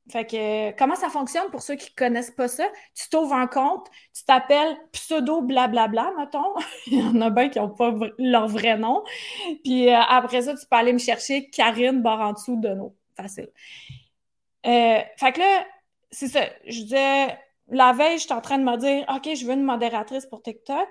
Fait 0.09 0.25
que 0.25 0.71
comment 0.77 0.95
ça 0.95 1.09
fonctionne 1.09 1.49
pour 1.51 1.61
ceux 1.61 1.75
qui 1.75 1.91
ne 1.91 1.95
connaissent 1.95 2.31
pas 2.31 2.47
ça? 2.47 2.65
Tu 2.95 3.09
t'ouvres 3.09 3.33
un 3.33 3.47
compte, 3.47 3.87
tu 4.15 4.23
t'appelles 4.23 4.77
pseudo 4.93 5.41
blablabla, 5.41 6.13
mettons. 6.17 6.55
Il 6.87 6.99
y 6.99 7.03
en 7.03 7.19
a 7.21 7.29
bien 7.29 7.49
qui 7.49 7.59
n'ont 7.59 7.69
pas 7.69 7.93
leur 8.17 8.47
vrai 8.47 8.77
nom. 8.77 9.03
Puis 9.65 9.89
euh, 9.89 9.99
après 9.99 10.43
ça, 10.43 10.53
tu 10.53 10.65
peux 10.69 10.77
aller 10.77 10.93
me 10.93 10.97
chercher 10.97 11.49
Karine 11.49 12.01
Barantou 12.01 12.55
de 12.55 12.69
nous. 12.69 12.95
Facile. 13.17 13.49
Euh, 14.65 15.01
fait 15.17 15.31
que 15.33 15.39
là, 15.39 15.65
c'est 16.09 16.27
ça. 16.27 16.45
Je 16.65 16.83
disais, 16.83 17.37
la 17.69 17.93
veille, 17.93 18.17
je 18.17 18.23
suis 18.23 18.33
en 18.33 18.41
train 18.41 18.57
de 18.57 18.63
me 18.63 18.77
dire, 18.77 19.05
OK, 19.09 19.33
je 19.35 19.45
veux 19.45 19.53
une 19.53 19.63
modératrice 19.63 20.25
pour 20.25 20.41
TikTok, 20.41 20.87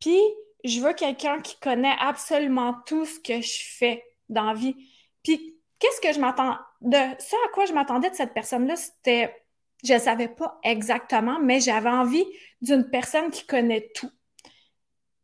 puis 0.00 0.20
je 0.64 0.80
veux 0.80 0.92
quelqu'un 0.94 1.40
qui 1.40 1.58
connaît 1.60 1.96
absolument 2.00 2.76
tout 2.86 3.04
ce 3.04 3.18
que 3.20 3.40
je 3.40 3.62
fais 3.78 4.04
dans 4.28 4.44
la 4.44 4.54
vie. 4.54 4.76
Puis, 5.22 5.56
qu'est-ce 5.78 6.00
que 6.00 6.12
je 6.12 6.20
m'attends 6.20 6.56
de 6.80 6.96
ce 7.18 7.34
à 7.46 7.48
quoi 7.52 7.66
je 7.66 7.72
m'attendais 7.72 8.10
de 8.10 8.14
cette 8.14 8.34
personne-là, 8.34 8.76
c'était, 8.76 9.34
je 9.82 9.94
ne 9.94 9.98
savais 9.98 10.28
pas 10.28 10.58
exactement, 10.62 11.38
mais 11.40 11.60
j'avais 11.60 11.90
envie 11.90 12.24
d'une 12.60 12.88
personne 12.88 13.30
qui 13.30 13.46
connaît 13.46 13.90
tout 13.94 14.10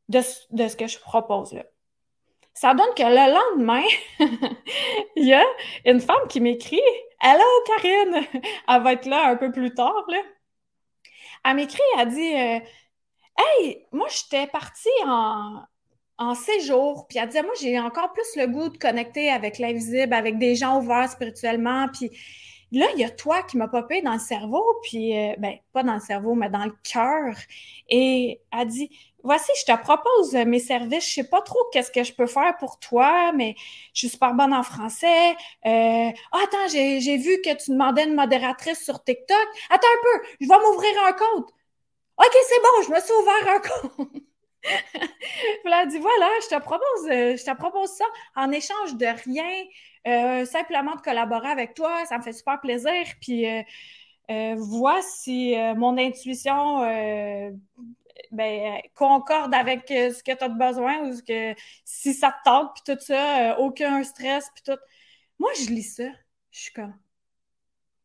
de, 0.09 0.21
de 0.51 0.69
ce 0.69 0.77
que 0.77 0.87
je 0.87 0.99
propose 0.99 1.53
là. 1.53 1.65
Ça 2.53 2.75
donne 2.75 2.93
que 2.95 3.03
le 3.03 3.33
lendemain, 3.33 3.83
il 5.17 5.29
y 5.29 5.33
a 5.33 5.45
une 5.87 6.01
femme 6.01 6.27
qui 6.29 6.41
m'écrit 6.41 6.81
Hello 7.23 7.45
Karine! 7.67 8.43
Elle 8.69 8.83
va 8.83 8.93
être 8.93 9.07
là 9.07 9.29
un 9.29 9.37
peu 9.37 9.53
plus 9.53 9.73
tard. 9.73 10.05
Là. 10.09 10.19
Elle 11.45 11.57
m'écrit, 11.57 11.81
elle 11.99 12.09
dit 12.09 12.35
euh, 12.35 12.61
Hey, 13.39 13.87
moi 13.93 14.07
j'étais 14.09 14.47
partie 14.47 14.89
en, 15.07 15.63
en 16.19 16.35
séjour, 16.35 17.07
puis 17.09 17.19
elle 17.19 17.29
disait 17.29 17.43
Moi 17.43 17.55
j'ai 17.61 17.79
encore 17.79 18.13
plus 18.13 18.37
le 18.37 18.47
goût 18.47 18.69
de 18.69 18.79
connecter 18.79 19.31
avec 19.31 19.59
l'invisible, 19.59 20.13
avec 20.13 20.39
des 20.39 20.55
gens 20.57 20.81
ouverts 20.81 21.11
spirituellement, 21.11 21.89
puis 21.93 22.11
là, 22.73 22.87
il 22.95 23.01
y 23.01 23.05
a 23.05 23.11
toi 23.11 23.43
qui 23.43 23.57
m'a 23.57 23.69
popé 23.69 24.03
dans 24.03 24.13
le 24.13 24.19
cerveau, 24.19 24.65
puis, 24.83 25.17
euh, 25.17 25.35
ben, 25.39 25.57
pas 25.73 25.83
dans 25.83 25.95
le 25.95 26.01
cerveau, 26.01 26.35
mais 26.35 26.51
dans 26.51 26.65
le 26.65 26.75
cœur. 26.83 27.35
Et 27.89 28.41
elle 28.53 28.69
dit, 28.69 28.91
voici, 29.23 29.51
je 29.61 29.73
te 29.73 29.79
propose 29.79 30.35
mes 30.35 30.59
services. 30.59 31.09
Je 31.09 31.15
sais 31.15 31.29
pas 31.29 31.43
trop 31.43 31.59
qu'est-ce 31.73 31.91
que 31.91 32.03
je 32.05 32.13
peux 32.13 32.27
faire 32.27 32.57
pour 32.59 32.79
toi, 32.79 33.33
mais 33.33 33.55
je 33.95 34.01
suis 34.01 34.09
super 34.09 34.35
bonne 34.35 34.55
en 34.55 34.63
français. 34.63 35.31
Euh, 35.67 36.11
ah, 36.33 36.39
attends, 36.45 36.69
j'ai 36.69 37.17
vu 37.17 37.41
que 37.43 37.55
tu 37.63 37.73
demandais 37.73 38.05
une 38.05 38.15
modératrice 38.15 38.85
sur 38.85 39.03
TikTok. 39.03 39.49
Attends 39.71 39.87
un 39.87 40.03
peu, 40.03 40.27
je 40.41 40.49
vais 40.49 40.59
m'ouvrir 40.59 41.05
un 41.07 41.13
compte. 41.13 41.51
OK, 42.19 42.37
c'est 42.49 42.61
bon, 42.61 42.83
je 42.87 42.91
me 42.91 43.01
suis 43.01 43.13
ouvert 43.15 43.55
un 43.55 43.61
compte. 43.61 44.23
a 45.73 45.87
dit, 45.87 45.99
voilà, 45.99 46.29
je 46.43 46.57
te 46.57 46.61
propose, 46.61 47.07
euh, 47.11 47.37
je 47.37 47.45
te 47.45 47.57
propose 47.57 47.91
ça 47.91 48.05
en 48.37 48.51
échange 48.53 48.97
de 48.97 49.07
rien. 49.07 49.65
Euh, 50.07 50.45
simplement 50.47 50.95
de 50.95 51.01
collaborer 51.01 51.49
avec 51.49 51.75
toi, 51.75 52.05
ça 52.07 52.19
me 52.19 52.23
fait 52.23 52.33
super 52.33 52.61
plaisir. 52.61 52.93
Puis 53.21 53.47
euh, 53.47 53.63
euh 54.31 54.55
vois 54.57 55.03
si 55.03 55.57
euh, 55.57 55.75
mon 55.75 55.99
intuition 55.99 56.81
ben, 58.31 58.81
concorde 58.95 59.55
avec 59.55 59.85
ce 59.89 60.23
que 60.23 60.33
tu 60.37 60.45
as 60.45 60.49
besoin 60.49 61.09
ou 61.09 61.21
que 61.27 61.55
si 61.85 62.15
ça 62.15 62.31
te 62.31 62.51
tente, 62.51 62.73
puis 62.75 62.95
tout 62.95 63.03
ça, 63.03 63.59
aucun 63.59 64.03
stress, 64.05 64.51
puis 64.55 64.63
tout. 64.65 64.81
Moi, 65.39 65.51
je 65.55 65.71
lis 65.71 65.83
ça, 65.83 66.05
je 66.51 66.61
suis 66.61 66.73
comme. 66.73 66.95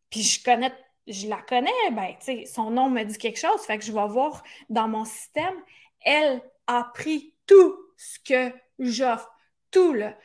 Puis 0.09 0.21
je 0.21 0.43
connais, 0.43 0.73
je 1.07 1.27
la 1.27 1.41
connais, 1.41 1.71
ben, 1.91 2.15
tu 2.19 2.25
sais, 2.25 2.45
son 2.45 2.71
nom 2.71 2.89
me 2.89 3.03
dit 3.03 3.17
quelque 3.17 3.39
chose, 3.39 3.61
fait 3.65 3.77
que 3.77 3.83
je 3.83 3.91
vais 3.91 4.07
voir 4.07 4.43
dans 4.69 4.87
mon 4.87 5.05
système. 5.05 5.55
Elle 6.01 6.41
a 6.67 6.83
pris 6.93 7.33
tout 7.45 7.75
ce 7.97 8.19
que 8.19 8.55
j'offre, 8.79 9.29
tout, 9.71 9.93
là. 9.93 10.15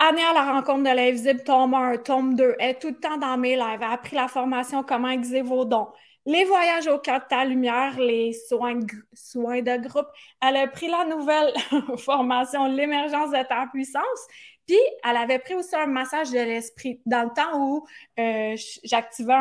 Année 0.00 0.22
à 0.22 0.32
la 0.32 0.52
rencontre 0.52 0.88
de 0.88 0.94
l'invisible, 0.94 1.42
tome 1.42 1.74
1, 1.74 1.98
tome 1.98 2.36
2. 2.36 2.54
Elle 2.60 2.70
est 2.70 2.78
tout 2.78 2.88
le 2.88 3.00
temps 3.00 3.16
dans 3.16 3.36
mes 3.36 3.56
lives. 3.56 3.78
Elle 3.80 3.82
a 3.82 3.90
appris 3.90 4.14
la 4.14 4.28
formation 4.28 4.84
Comment 4.84 5.08
aiguiser 5.08 5.42
vos 5.42 5.64
dons. 5.64 5.88
Les 6.28 6.44
voyages 6.44 6.86
au 6.88 6.98
cœur 6.98 7.20
de 7.20 7.24
ta 7.24 7.42
lumière, 7.42 7.98
les 7.98 8.34
soins, 8.34 8.80
soins 9.14 9.62
de 9.62 9.88
groupe. 9.88 10.08
Elle 10.42 10.56
a 10.58 10.66
pris 10.66 10.86
la 10.86 11.06
nouvelle 11.06 11.54
formation 11.96 12.66
L'émergence 12.66 13.30
de 13.30 13.42
ta 13.48 13.66
puissance. 13.72 14.26
Puis, 14.66 14.76
elle 15.02 15.16
avait 15.16 15.38
pris 15.38 15.54
aussi 15.54 15.74
un 15.74 15.86
massage 15.86 16.30
de 16.30 16.38
l'esprit. 16.38 17.00
Dans 17.06 17.22
le 17.22 17.30
temps 17.34 17.58
où 17.58 17.86
euh, 18.20 18.54
j'activais 18.84 19.32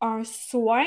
un 0.00 0.24
soin, 0.24 0.84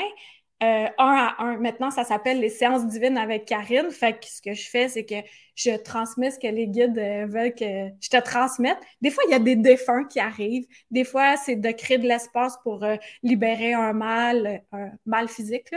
euh, 0.62 0.88
un 0.98 1.14
à 1.14 1.36
un. 1.38 1.56
Maintenant, 1.56 1.90
ça 1.90 2.04
s'appelle 2.04 2.38
les 2.38 2.50
séances 2.50 2.86
divines 2.86 3.16
avec 3.16 3.46
Karine. 3.46 3.90
Fait 3.90 4.12
que 4.12 4.26
ce 4.26 4.42
que 4.42 4.52
je 4.52 4.68
fais, 4.68 4.88
c'est 4.88 5.06
que 5.06 5.14
je 5.54 5.74
transmets 5.76 6.30
ce 6.30 6.38
que 6.38 6.48
les 6.48 6.66
guides 6.66 6.98
euh, 6.98 7.26
veulent 7.26 7.54
que 7.54 7.88
je 7.98 8.08
te 8.10 8.22
transmette. 8.22 8.78
Des 9.00 9.10
fois, 9.10 9.24
il 9.26 9.30
y 9.30 9.34
a 9.34 9.38
des 9.38 9.56
défunts 9.56 10.04
qui 10.04 10.20
arrivent. 10.20 10.66
Des 10.90 11.04
fois, 11.04 11.38
c'est 11.38 11.56
de 11.56 11.70
créer 11.70 11.96
de 11.96 12.06
l'espace 12.06 12.58
pour 12.62 12.84
euh, 12.84 12.96
libérer 13.22 13.72
un 13.72 13.94
mal, 13.94 14.62
un 14.72 14.90
mal 15.06 15.28
physique 15.28 15.70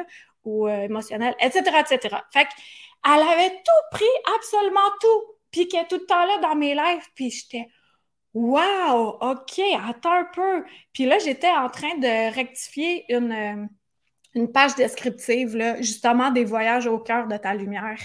ou 0.44 0.68
émotionnel, 0.68 1.34
etc., 1.40 1.62
etc. 1.80 2.18
Fait 2.34 2.46
qu'elle 2.46 3.22
avait 3.22 3.52
tout 3.52 3.88
pris, 3.92 4.06
absolument 4.36 4.82
tout. 5.00 5.24
Puis 5.52 5.70
qu'elle 5.70 5.88
tout 5.88 5.96
le 5.96 6.06
temps 6.06 6.26
là 6.26 6.40
dans 6.40 6.56
mes 6.56 6.76
lives. 6.76 7.08
Puis 7.16 7.30
j'étais... 7.32 7.68
Wow, 8.34 9.20
OK, 9.22 9.62
attends 9.88 10.12
un 10.12 10.26
peu. 10.34 10.66
Puis 10.92 11.06
là, 11.06 11.20
j'étais 11.20 11.52
en 11.52 11.70
train 11.70 11.96
de 12.00 12.34
rectifier 12.34 13.06
une, 13.14 13.70
une 14.36 14.52
page 14.52 14.76
descriptive, 14.76 15.56
là, 15.56 15.78
justement, 15.82 16.32
des 16.32 16.46
voyages 16.46 16.88
au 16.88 17.00
cœur 17.00 17.28
de 17.28 17.38
ta 17.38 17.54
lumière. 17.54 18.00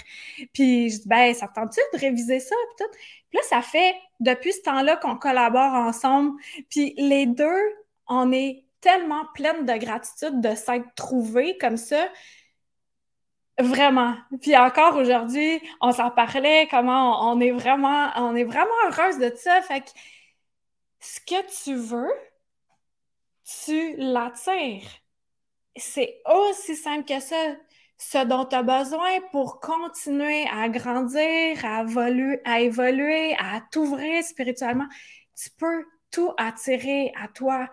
Puis 0.53 0.89
je 0.91 1.01
dis, 1.01 1.07
ben, 1.07 1.33
ça 1.33 1.47
tente-tu 1.47 1.81
de 1.93 1.99
réviser 1.99 2.39
ça? 2.39 2.55
Puis, 2.77 2.85
tout? 2.85 2.97
là, 3.33 3.41
ça 3.43 3.61
fait 3.61 3.95
depuis 4.19 4.53
ce 4.53 4.61
temps-là 4.61 4.97
qu'on 4.97 5.15
collabore 5.17 5.73
ensemble. 5.73 6.39
Puis 6.69 6.93
les 6.97 7.25
deux, 7.25 7.75
on 8.07 8.31
est 8.31 8.65
tellement 8.81 9.25
pleines 9.33 9.65
de 9.65 9.73
gratitude 9.73 10.41
de 10.41 10.55
s'être 10.55 10.93
trouvés 10.95 11.57
comme 11.57 11.77
ça. 11.77 12.07
Vraiment. 13.59 14.15
Puis 14.41 14.55
encore 14.55 14.95
aujourd'hui, 14.95 15.61
on 15.81 15.91
s'en 15.91 16.11
parlait, 16.11 16.67
comment 16.71 17.29
on 17.29 17.41
est 17.41 17.51
vraiment, 17.51 18.09
on 18.15 18.35
est 18.35 18.45
vraiment 18.45 18.69
heureuse 18.87 19.17
de 19.19 19.33
ça. 19.35 19.61
Fait 19.61 19.81
que 19.81 19.89
ce 21.01 21.19
que 21.19 21.63
tu 21.63 21.75
veux, 21.75 22.13
tu 23.43 23.95
l'attires 23.97 24.87
c'est 25.79 26.21
aussi 26.25 26.75
simple 26.75 27.05
que 27.05 27.19
ça. 27.19 27.55
Ce 27.97 28.25
dont 28.25 28.45
tu 28.45 28.55
as 28.55 28.63
besoin 28.63 29.19
pour 29.31 29.59
continuer 29.59 30.45
à 30.47 30.69
grandir, 30.69 31.65
à 31.65 32.61
évoluer, 32.61 33.35
à, 33.37 33.61
t'ouvrir 33.71 34.23
spirituellement, 34.23 34.87
tu 35.35 35.49
peux 35.57 35.85
tout 36.09 36.31
attirer 36.37 37.11
à 37.21 37.27
toi. 37.27 37.67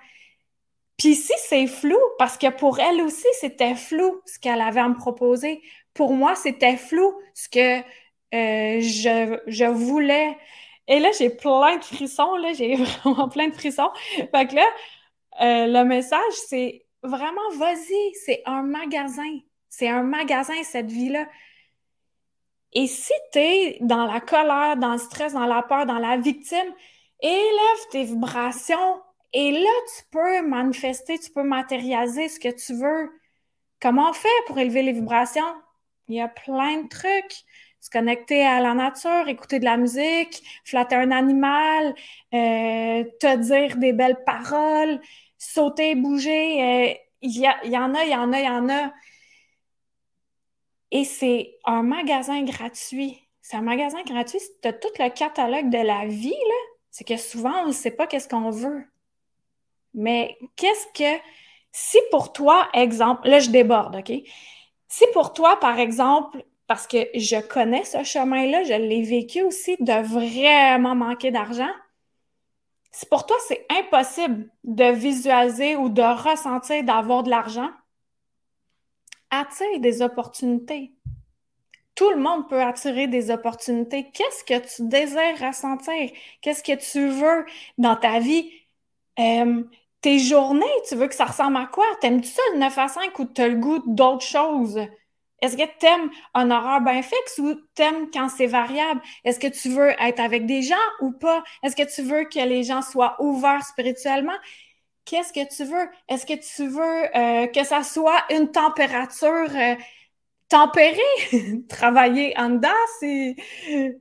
Puis 0.96 1.14
si 1.14 1.32
c'est 1.38 1.66
flou, 1.68 1.98
parce 2.18 2.38
que 2.38 2.50
pour 2.50 2.80
elle 2.80 3.02
aussi, 3.02 3.26
c'était 3.40 3.76
flou 3.76 4.20
ce 4.26 4.38
qu'elle 4.40 4.60
avait 4.60 4.80
à 4.80 4.88
me 4.88 4.96
proposer. 4.96 5.62
Pour 5.94 6.12
moi, 6.14 6.34
c'était 6.34 6.76
flou 6.76 7.14
ce 7.34 7.48
que 7.48 7.80
euh, 8.34 8.80
je, 8.80 9.38
je 9.46 9.64
voulais. 9.64 10.36
Et 10.88 10.98
là, 11.00 11.10
j'ai 11.18 11.30
plein 11.30 11.76
de 11.76 11.84
frissons, 11.84 12.36
là, 12.36 12.52
j'ai 12.52 12.74
vraiment 13.04 13.28
plein 13.28 13.48
de 13.48 13.54
frissons. 13.54 13.90
Fait 14.16 14.48
que 14.48 14.54
là, 14.56 14.66
euh, 15.42 15.66
le 15.66 15.84
message, 15.84 16.32
c'est 16.48 16.85
vraiment, 17.06 17.50
vas-y, 17.56 18.14
c'est 18.24 18.42
un 18.46 18.62
magasin. 18.62 19.38
C'est 19.68 19.88
un 19.88 20.02
magasin, 20.02 20.62
cette 20.62 20.90
vie-là. 20.90 21.26
Et 22.72 22.86
si 22.86 23.12
tu 23.32 23.38
es 23.38 23.78
dans 23.80 24.06
la 24.06 24.20
colère, 24.20 24.76
dans 24.76 24.92
le 24.92 24.98
stress, 24.98 25.32
dans 25.32 25.46
la 25.46 25.62
peur, 25.62 25.86
dans 25.86 25.98
la 25.98 26.16
victime, 26.16 26.74
élève 27.20 27.88
tes 27.90 28.04
vibrations. 28.04 29.02
Et 29.32 29.52
là, 29.52 29.70
tu 29.96 30.04
peux 30.10 30.42
manifester, 30.42 31.18
tu 31.18 31.30
peux 31.30 31.42
matérialiser 31.42 32.28
ce 32.28 32.40
que 32.40 32.48
tu 32.48 32.74
veux. 32.74 33.10
Comment 33.80 34.10
on 34.10 34.12
fait 34.12 34.28
pour 34.46 34.58
élever 34.58 34.82
les 34.82 34.92
vibrations? 34.92 35.54
Il 36.08 36.16
y 36.16 36.20
a 36.20 36.28
plein 36.28 36.82
de 36.82 36.88
trucs. 36.88 37.44
Se 37.80 37.90
connecter 37.90 38.44
à 38.44 38.60
la 38.60 38.74
nature, 38.74 39.28
écouter 39.28 39.60
de 39.60 39.64
la 39.64 39.76
musique, 39.76 40.42
flatter 40.64 40.96
un 40.96 41.12
animal, 41.12 41.94
euh, 42.34 43.04
te 43.20 43.36
dire 43.36 43.76
des 43.76 43.92
belles 43.92 44.24
paroles, 44.24 45.00
sauter, 45.52 45.94
bouger. 45.94 46.62
Euh, 46.62 46.94
il 47.22 47.36
y, 47.36 47.48
en 47.78 47.94
a, 47.94 48.04
il 48.04 48.10
y 48.10 48.16
en 48.16 48.32
a, 48.32 48.38
il 48.40 48.44
y 48.44 48.48
en 48.48 48.68
a. 48.68 48.92
Et 50.90 51.04
c'est 51.04 51.58
un 51.64 51.82
magasin 51.82 52.42
gratuit. 52.42 53.18
C'est 53.42 53.56
un 53.56 53.62
magasin 53.62 54.02
gratuit. 54.02 54.40
tu 54.62 54.68
as 54.68 54.72
tout 54.72 54.88
le 54.98 55.08
catalogue 55.08 55.70
de 55.70 55.78
la 55.78 56.06
vie, 56.06 56.30
là, 56.30 56.54
c'est 56.90 57.04
que 57.04 57.16
souvent, 57.16 57.62
on 57.64 57.68
ne 57.68 57.72
sait 57.72 57.90
pas 57.90 58.06
qu'est-ce 58.06 58.28
qu'on 58.28 58.50
veut. 58.50 58.84
Mais 59.94 60.36
qu'est-ce 60.56 60.86
que. 60.94 61.20
Si 61.72 61.98
pour 62.10 62.32
toi, 62.32 62.68
exemple, 62.72 63.28
là, 63.28 63.38
je 63.38 63.50
déborde, 63.50 63.96
OK? 63.96 64.12
Si 64.88 65.04
pour 65.12 65.34
toi, 65.34 65.60
par 65.60 65.78
exemple, 65.78 66.42
parce 66.66 66.86
que 66.86 66.98
je 67.14 67.40
connais 67.40 67.84
ce 67.84 68.02
chemin-là, 68.02 68.64
je 68.64 68.72
l'ai 68.72 69.02
vécu 69.02 69.42
aussi, 69.42 69.76
de 69.78 69.92
vraiment 70.02 70.94
manquer 70.94 71.30
d'argent, 71.30 71.68
si 71.68 71.85
pour 73.04 73.26
toi, 73.26 73.36
c'est 73.46 73.66
impossible 73.70 74.48
de 74.64 74.90
visualiser 74.92 75.76
ou 75.76 75.88
de 75.88 76.02
ressentir 76.02 76.82
d'avoir 76.84 77.22
de 77.22 77.30
l'argent, 77.30 77.70
attire 79.30 79.80
des 79.80 80.02
opportunités. 80.02 80.94
Tout 81.94 82.10
le 82.10 82.16
monde 82.16 82.48
peut 82.48 82.62
attirer 82.62 83.06
des 83.06 83.30
opportunités. 83.30 84.10
Qu'est-ce 84.12 84.44
que 84.44 84.58
tu 84.74 84.88
désires 84.88 85.38
ressentir? 85.40 86.10
Qu'est-ce 86.40 86.62
que 86.62 86.76
tu 86.76 87.08
veux 87.08 87.46
dans 87.78 87.96
ta 87.96 88.18
vie? 88.18 88.50
Euh, 89.18 89.62
tes 90.02 90.18
journées, 90.18 90.64
tu 90.88 90.94
veux 90.94 91.08
que 91.08 91.14
ça 91.14 91.24
ressemble 91.24 91.56
à 91.56 91.66
quoi? 91.66 91.86
T'aimes-tu 92.00 92.28
ça 92.28 92.42
le 92.52 92.58
9 92.58 92.78
à 92.78 92.88
5 92.88 93.18
ou 93.18 93.24
tu 93.24 93.40
as 93.40 93.48
le 93.48 93.56
goût 93.56 93.82
d'autres 93.86 94.24
choses? 94.24 94.78
Est-ce 95.42 95.56
que 95.56 95.64
tu 95.78 95.86
aimes 95.86 96.10
un 96.34 96.50
horaire 96.50 96.80
bien 96.80 97.02
fixe 97.02 97.38
ou 97.38 97.54
t'aimes 97.74 98.10
quand 98.10 98.28
c'est 98.28 98.46
variable? 98.46 99.02
Est-ce 99.24 99.38
que 99.38 99.48
tu 99.48 99.68
veux 99.68 99.90
être 100.00 100.20
avec 100.20 100.46
des 100.46 100.62
gens 100.62 100.74
ou 101.00 101.12
pas? 101.12 101.44
Est-ce 101.62 101.76
que 101.76 101.94
tu 101.94 102.02
veux 102.02 102.24
que 102.24 102.38
les 102.38 102.64
gens 102.64 102.82
soient 102.82 103.16
ouverts 103.20 103.64
spirituellement? 103.64 104.36
Qu'est-ce 105.04 105.32
que 105.32 105.46
tu 105.54 105.64
veux? 105.64 105.88
Est-ce 106.08 106.26
que 106.26 106.34
tu 106.34 106.68
veux 106.68 107.16
euh, 107.16 107.46
que 107.48 107.64
ça 107.64 107.82
soit 107.82 108.24
une 108.30 108.50
température 108.50 109.50
euh, 109.54 109.74
tempérée, 110.48 111.00
travailler 111.68 112.34
en 112.38 112.50
dedans 112.50 112.68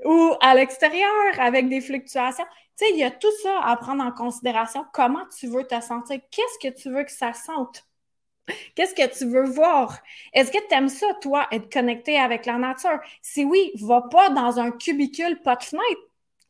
ou 0.06 0.36
à 0.41 0.56
l'extérieur 0.56 1.39
avec 1.39 1.69
des 1.69 1.82
fluctuations? 1.82 2.45
Tu 2.78 2.86
sais, 2.86 2.91
il 2.93 3.00
y 3.00 3.04
a 3.04 3.12
tout 3.12 3.32
ça 3.43 3.62
à 3.63 3.76
prendre 3.78 4.04
en 4.04 4.12
considération. 4.12 4.86
Comment 4.93 5.26
tu 5.38 5.48
veux 5.48 5.65
te 5.65 5.80
sentir? 5.82 6.19
Qu'est-ce 6.32 6.67
que 6.69 6.74
tu 6.74 6.89
veux 6.91 7.04
que 7.04 7.12
ça 7.12 7.34
sente? 7.34 7.86
Qu'est-ce 8.75 8.95
que 8.95 9.17
tu 9.17 9.25
veux 9.25 9.45
voir? 9.45 9.99
Est-ce 10.34 10.51
que 10.51 10.58
tu 10.67 10.73
aimes 10.73 10.89
ça, 10.89 11.08
toi, 11.21 11.47
être 11.51 11.71
connecté 11.71 12.17
avec 12.17 12.45
la 12.45 12.58
nature? 12.58 12.99
Si 13.21 13.43
oui, 13.43 13.71
va 13.81 14.01
pas 14.01 14.29
dans 14.29 14.60
un 14.60 14.71
cubicule, 14.71 15.41
pas 15.41 15.55
de 15.55 15.63
fenêtre 15.63 16.01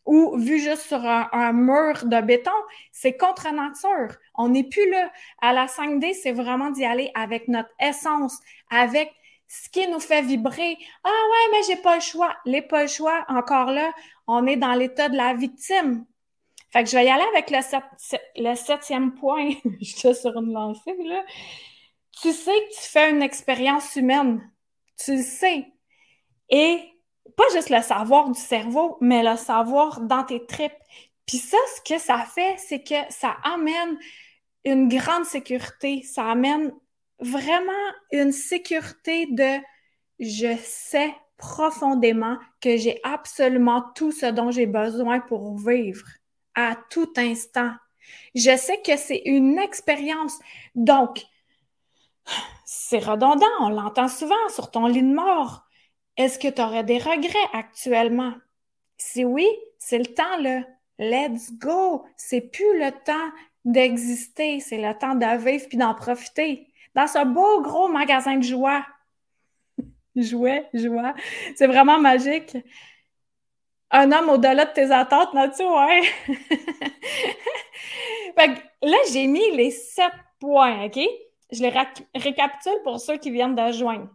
ou 0.05 0.37
vu 0.37 0.59
juste 0.59 0.83
sur 0.83 1.03
un, 1.03 1.53
mur 1.53 2.05
de 2.05 2.21
béton, 2.21 2.51
c'est 2.91 3.17
contre 3.17 3.51
nature. 3.51 4.15
On 4.35 4.49
n'est 4.49 4.63
plus 4.63 4.89
là. 4.89 5.11
À 5.41 5.53
la 5.53 5.65
5D, 5.65 6.13
c'est 6.13 6.31
vraiment 6.31 6.69
d'y 6.69 6.85
aller 6.85 7.11
avec 7.15 7.47
notre 7.47 7.71
essence, 7.79 8.39
avec 8.69 9.11
ce 9.47 9.69
qui 9.69 9.87
nous 9.87 9.99
fait 9.99 10.21
vibrer. 10.21 10.77
Ah 11.03 11.09
ouais, 11.09 11.51
mais 11.51 11.63
j'ai 11.67 11.81
pas 11.81 11.95
le 11.95 12.01
choix. 12.01 12.35
Les 12.45 12.61
pas 12.61 12.83
le 12.83 12.87
choix, 12.87 13.25
encore 13.29 13.71
là, 13.71 13.91
on 14.27 14.45
est 14.45 14.57
dans 14.57 14.73
l'état 14.73 15.09
de 15.09 15.17
la 15.17 15.33
victime. 15.33 16.05
Fait 16.71 16.83
que 16.83 16.89
je 16.89 16.97
vais 16.97 17.05
y 17.05 17.09
aller 17.09 17.25
avec 17.33 17.49
le, 17.49 17.59
le 18.35 18.55
septième 18.55 19.13
point. 19.15 19.49
je 19.81 19.85
suis 19.85 20.15
sur 20.15 20.37
une 20.37 20.53
lancée, 20.53 20.95
là. 21.03 21.23
Tu 22.21 22.31
sais 22.31 22.51
que 22.51 22.75
tu 22.75 22.89
fais 22.89 23.11
une 23.11 23.21
expérience 23.21 23.95
humaine. 23.95 24.49
Tu 25.03 25.17
le 25.17 25.23
sais. 25.23 25.65
Et 26.49 26.79
pas 27.35 27.43
juste 27.53 27.69
le 27.69 27.81
savoir 27.81 28.29
du 28.29 28.39
cerveau, 28.39 28.97
mais 29.01 29.23
le 29.23 29.35
savoir 29.35 30.01
dans 30.01 30.23
tes 30.23 30.45
tripes. 30.45 30.71
Puis 31.25 31.37
ça, 31.37 31.57
ce 31.75 31.93
que 31.93 31.99
ça 31.99 32.19
fait, 32.19 32.55
c'est 32.57 32.83
que 32.83 32.95
ça 33.09 33.35
amène 33.43 33.97
une 34.63 34.87
grande 34.87 35.25
sécurité. 35.25 36.03
Ça 36.03 36.31
amène 36.31 36.71
vraiment 37.19 37.71
une 38.11 38.31
sécurité 38.31 39.27
de 39.27 39.59
je 40.19 40.55
sais 40.63 41.13
profondément 41.37 42.37
que 42.61 42.77
j'ai 42.77 42.99
absolument 43.03 43.83
tout 43.95 44.11
ce 44.11 44.27
dont 44.27 44.51
j'ai 44.51 44.67
besoin 44.67 45.19
pour 45.19 45.57
vivre 45.57 46.07
à 46.55 46.77
tout 46.89 47.11
instant. 47.17 47.71
Je 48.33 48.55
sais 48.55 48.81
que 48.81 48.95
c'est 48.95 49.23
une 49.25 49.59
expérience. 49.59 50.39
Donc, 50.75 51.25
c'est 52.65 52.99
redondant, 52.99 53.45
on 53.61 53.69
l'entend 53.69 54.07
souvent 54.07 54.49
sur 54.49 54.71
ton 54.71 54.87
lit 54.87 55.03
de 55.03 55.13
mort. 55.13 55.65
Est-ce 56.17 56.39
que 56.39 56.47
tu 56.47 56.61
aurais 56.61 56.83
des 56.83 56.97
regrets 56.97 57.49
actuellement? 57.53 58.33
Si 58.97 59.25
oui, 59.25 59.47
c'est 59.77 59.97
le 59.97 60.05
temps, 60.05 60.37
là. 60.39 60.61
Let's 60.97 61.51
go! 61.53 62.05
C'est 62.15 62.41
plus 62.41 62.79
le 62.79 62.91
temps 63.03 63.31
d'exister, 63.65 64.59
c'est 64.59 64.77
le 64.77 64.97
temps 64.97 65.15
de 65.15 65.37
vivre 65.37 65.67
puis 65.67 65.77
d'en 65.77 65.93
profiter. 65.93 66.71
Dans 66.93 67.07
ce 67.07 67.25
beau 67.25 67.61
gros 67.61 67.89
magasin 67.89 68.37
de 68.37 68.43
joie. 68.43 68.85
Jouet, 70.15 70.69
joie. 70.73 71.13
C'est 71.55 71.67
vraiment 71.67 71.99
magique. 71.99 72.55
Un 73.91 74.11
homme 74.11 74.29
au-delà 74.29 74.65
de 74.65 74.73
tes 74.73 74.91
attentes, 74.91 75.33
là-dessus, 75.33 75.63
ouais. 75.63 76.01
fait 78.37 78.53
que 78.53 78.59
là, 78.81 78.97
j'ai 79.11 79.27
mis 79.27 79.51
les 79.55 79.71
sept 79.71 80.13
points, 80.39 80.85
OK? 80.85 80.99
Je 81.51 81.61
les 81.61 81.73
récapitule 82.15 82.81
pour 82.83 82.99
ceux 82.99 83.17
qui 83.17 83.31
viennent 83.31 83.55
de 83.55 83.71
joindre. 83.71 84.09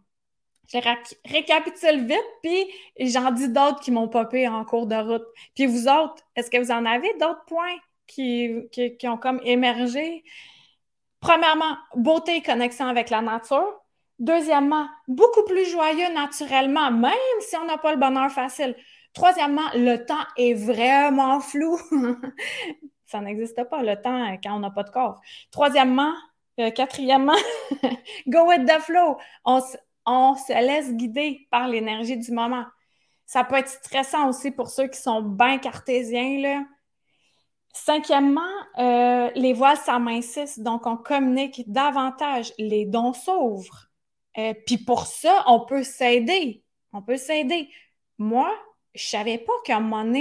Je 0.72 0.78
les 0.78 0.84
récapitule 1.24 2.04
vite, 2.06 2.30
puis 2.42 2.66
j'en 3.10 3.30
dis 3.32 3.48
d'autres 3.48 3.80
qui 3.80 3.90
m'ont 3.90 4.08
popé 4.08 4.46
en 4.46 4.64
cours 4.64 4.86
de 4.86 4.96
route. 4.96 5.26
Puis 5.54 5.66
vous 5.66 5.88
autres, 5.88 6.22
est-ce 6.36 6.50
que 6.50 6.58
vous 6.58 6.70
en 6.70 6.84
avez 6.84 7.12
d'autres 7.14 7.44
points 7.46 7.76
qui, 8.06 8.68
qui, 8.72 9.08
ont 9.08 9.16
comme 9.16 9.40
émergé? 9.44 10.24
Premièrement, 11.20 11.76
beauté 11.96 12.36
et 12.36 12.42
connexion 12.42 12.86
avec 12.86 13.10
la 13.10 13.20
nature. 13.20 13.80
Deuxièmement, 14.18 14.86
beaucoup 15.08 15.44
plus 15.44 15.68
joyeux 15.68 16.12
naturellement, 16.14 16.90
même 16.90 17.12
si 17.40 17.56
on 17.56 17.64
n'a 17.64 17.78
pas 17.78 17.92
le 17.92 17.98
bonheur 17.98 18.30
facile. 18.30 18.76
Troisièmement, 19.12 19.68
le 19.74 19.96
temps 20.04 20.24
est 20.36 20.54
vraiment 20.54 21.40
flou. 21.40 21.78
Ça 23.06 23.20
n'existe 23.20 23.64
pas, 23.64 23.82
le 23.82 24.00
temps, 24.00 24.38
quand 24.42 24.54
on 24.54 24.60
n'a 24.60 24.70
pas 24.70 24.84
de 24.84 24.90
corps. 24.90 25.20
Troisièmement, 25.50 26.12
euh, 26.58 26.70
quatrièmement, 26.70 27.32
go 28.28 28.46
with 28.48 28.66
the 28.66 28.80
flow. 28.80 29.16
On, 29.44 29.60
se 30.34 30.52
laisse 30.52 30.92
guider 30.94 31.46
par 31.50 31.68
l'énergie 31.68 32.16
du 32.16 32.32
moment. 32.32 32.64
Ça 33.26 33.44
peut 33.44 33.56
être 33.56 33.68
stressant 33.68 34.28
aussi 34.28 34.50
pour 34.50 34.68
ceux 34.68 34.88
qui 34.88 34.98
sont 35.00 35.22
bien 35.22 35.58
cartésiens. 35.58 36.40
Là. 36.40 36.64
Cinquièmement, 37.72 38.40
euh, 38.78 39.30
les 39.36 39.52
voiles 39.52 39.76
s'amincissent, 39.76 40.58
donc 40.58 40.86
on 40.86 40.96
communique 40.96 41.62
davantage. 41.70 42.52
Les 42.58 42.86
dons 42.86 43.12
s'ouvrent. 43.12 43.86
Euh, 44.38 44.54
puis 44.66 44.78
pour 44.78 45.06
ça, 45.06 45.44
on 45.46 45.60
peut 45.60 45.84
s'aider. 45.84 46.64
On 46.92 47.02
peut 47.02 47.16
s'aider. 47.16 47.68
Moi, 48.18 48.50
je 48.94 49.06
savais 49.06 49.38
pas 49.38 49.52
qu'à 49.64 49.76
un 49.76 49.80
moment 49.80 50.12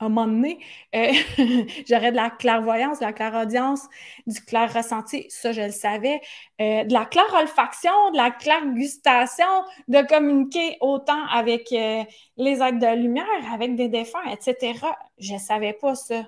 un 0.00 0.08
moment 0.08 0.26
donné, 0.26 0.58
euh, 0.94 1.12
j'aurais 1.88 2.10
de 2.10 2.16
la 2.16 2.30
clairvoyance, 2.30 3.00
de 3.00 3.04
la 3.04 3.12
clairaudience, 3.12 3.82
du 4.26 4.40
clair 4.40 4.72
ressenti, 4.72 5.26
ça 5.28 5.52
je 5.52 5.62
le 5.62 5.70
savais, 5.70 6.20
euh, 6.60 6.84
de 6.84 6.92
la 6.92 7.04
claire 7.04 7.32
olfaction, 7.34 8.10
de 8.12 8.16
la 8.16 8.30
claire 8.30 8.64
gustation, 8.66 9.64
de 9.88 10.02
communiquer 10.06 10.76
autant 10.80 11.26
avec 11.26 11.72
euh, 11.72 12.04
les 12.36 12.62
êtres 12.62 12.78
de 12.78 12.96
lumière, 12.96 13.52
avec 13.52 13.74
des 13.74 13.88
défunts, 13.88 14.24
etc. 14.30 14.78
Je 15.18 15.36
savais 15.36 15.72
pas 15.72 15.94
ça. 15.94 16.24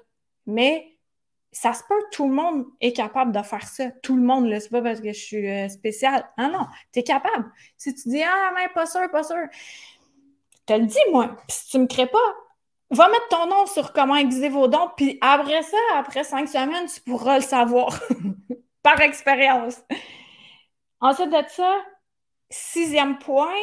Mais 0.46 0.96
ça 1.52 1.72
se 1.72 1.82
peut, 1.88 2.02
tout 2.12 2.28
le 2.28 2.34
monde 2.34 2.64
est 2.80 2.92
capable 2.92 3.32
de 3.32 3.42
faire 3.42 3.66
ça. 3.66 3.90
Tout 4.02 4.16
le 4.16 4.22
monde, 4.22 4.46
là, 4.46 4.60
c'est 4.60 4.70
pas 4.70 4.82
parce 4.82 5.00
que 5.00 5.12
je 5.12 5.18
suis 5.18 5.70
spéciale. 5.70 6.28
Ah 6.36 6.48
non, 6.48 6.66
tu 6.92 7.00
es 7.00 7.02
capable. 7.02 7.50
Si 7.76 7.94
tu 7.94 8.08
dis, 8.08 8.22
ah, 8.22 8.52
mais 8.54 8.68
pas 8.68 8.86
sûr, 8.86 9.10
pas 9.10 9.24
sûr, 9.24 9.36
je 9.52 10.74
te 10.74 10.78
le 10.78 10.86
dis, 10.86 10.98
moi. 11.12 11.36
Puis 11.48 11.56
si 11.56 11.68
tu 11.70 11.78
me 11.78 11.86
crées 11.86 12.06
pas, 12.06 12.18
va 12.90 13.08
mettre 13.08 13.28
ton 13.28 13.46
nom 13.46 13.66
sur 13.66 13.92
comment 13.92 14.16
aiguiser 14.16 14.48
vos 14.48 14.68
dons, 14.68 14.90
puis 14.96 15.18
après 15.20 15.62
ça, 15.62 15.76
après 15.96 16.24
cinq 16.24 16.48
semaines, 16.48 16.86
tu 16.86 17.00
pourras 17.00 17.36
le 17.36 17.44
savoir 17.44 18.00
par 18.82 19.00
expérience. 19.00 19.80
Ensuite 21.00 21.30
de 21.30 21.42
ça, 21.48 21.72
sixième 22.50 23.18
point, 23.18 23.54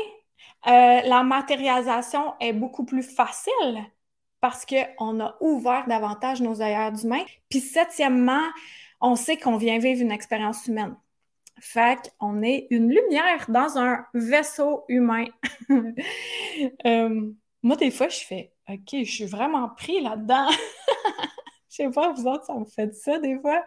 euh, 0.67 1.01
la 1.01 1.23
matérialisation 1.23 2.33
est 2.39 2.53
beaucoup 2.53 2.85
plus 2.85 3.03
facile 3.03 3.85
parce 4.39 4.65
qu'on 4.65 5.19
a 5.19 5.35
ouvert 5.41 5.85
davantage 5.87 6.41
nos 6.41 6.61
ailleurs 6.61 6.91
d'humains. 6.91 7.25
Puis 7.49 7.59
septièmement, 7.59 8.43
on 9.01 9.15
sait 9.15 9.37
qu'on 9.37 9.57
vient 9.57 9.79
vivre 9.79 10.01
une 10.01 10.11
expérience 10.11 10.67
humaine. 10.67 10.95
Fait 11.59 12.13
qu'on 12.19 12.43
est 12.43 12.67
une 12.69 12.89
lumière 12.89 13.45
dans 13.49 13.77
un 13.77 14.05
vaisseau 14.13 14.85
humain. 14.87 15.25
Euh, 16.87 17.29
moi, 17.61 17.75
des 17.75 17.91
fois, 17.91 18.09
je 18.09 18.17
fais 18.17 18.51
OK, 18.69 19.03
je 19.03 19.11
suis 19.11 19.25
vraiment 19.25 19.69
pris 19.69 20.01
là-dedans. 20.01 20.47
Je 21.69 21.83
sais 21.83 21.89
pas, 21.91 22.11
vous 22.11 22.25
autres, 22.25 22.45
ça 22.45 22.55
me 22.55 22.65
fait 22.65 22.91
ça 22.95 23.19
des 23.19 23.37
fois? 23.39 23.63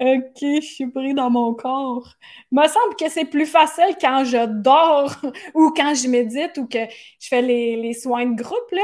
OK, 0.00 0.40
je 0.40 0.60
suis 0.60 0.88
pris 0.88 1.14
dans 1.14 1.30
mon 1.30 1.54
corps. 1.54 2.14
Il 2.50 2.58
me 2.58 2.66
semble 2.66 2.96
que 2.98 3.08
c'est 3.08 3.26
plus 3.26 3.46
facile 3.46 3.96
quand 4.00 4.24
je 4.24 4.44
dors 4.46 5.14
ou 5.54 5.70
quand 5.70 5.94
je 5.94 6.08
médite 6.08 6.58
ou 6.58 6.66
que 6.66 6.80
je 7.20 7.28
fais 7.28 7.42
les, 7.42 7.92
soins 7.92 8.26
de 8.26 8.34
groupe, 8.34 8.70
là, 8.72 8.82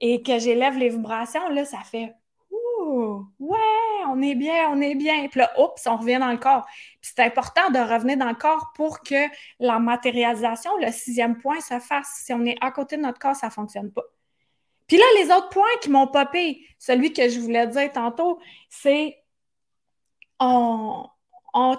et 0.00 0.22
que 0.22 0.38
j'élève 0.38 0.78
les 0.78 0.90
vibrations, 0.90 1.48
là, 1.48 1.64
ça 1.64 1.78
fait 1.78 2.14
Ouh, 2.50 3.26
ouais, 3.40 3.58
on 4.08 4.22
est 4.22 4.36
bien, 4.36 4.70
on 4.70 4.80
est 4.80 4.94
bien. 4.94 5.26
Puis 5.28 5.40
là, 5.40 5.50
oups, 5.58 5.84
on 5.86 5.96
revient 5.96 6.18
dans 6.18 6.30
le 6.30 6.38
corps. 6.38 6.66
Puis 7.00 7.12
c'est 7.16 7.22
important 7.24 7.68
de 7.70 7.78
revenir 7.78 8.16
dans 8.16 8.28
le 8.28 8.34
corps 8.36 8.72
pour 8.76 9.00
que 9.00 9.26
la 9.58 9.80
matérialisation, 9.80 10.70
le 10.78 10.92
sixième 10.92 11.38
point, 11.38 11.60
se 11.60 11.80
fasse. 11.80 12.22
Si 12.24 12.32
on 12.32 12.44
est 12.44 12.56
à 12.60 12.70
côté 12.70 12.96
de 12.96 13.02
notre 13.02 13.18
corps, 13.18 13.34
ça 13.34 13.48
ne 13.48 13.52
fonctionne 13.52 13.90
pas. 13.90 14.04
Puis 14.94 15.00
là, 15.00 15.24
les 15.24 15.32
autres 15.32 15.48
points 15.48 15.76
qui 15.82 15.90
m'ont 15.90 16.06
popé, 16.06 16.64
celui 16.78 17.12
que 17.12 17.28
je 17.28 17.40
voulais 17.40 17.66
dire 17.66 17.90
tantôt, 17.90 18.38
c'est 18.70 19.18
on, 20.38 21.08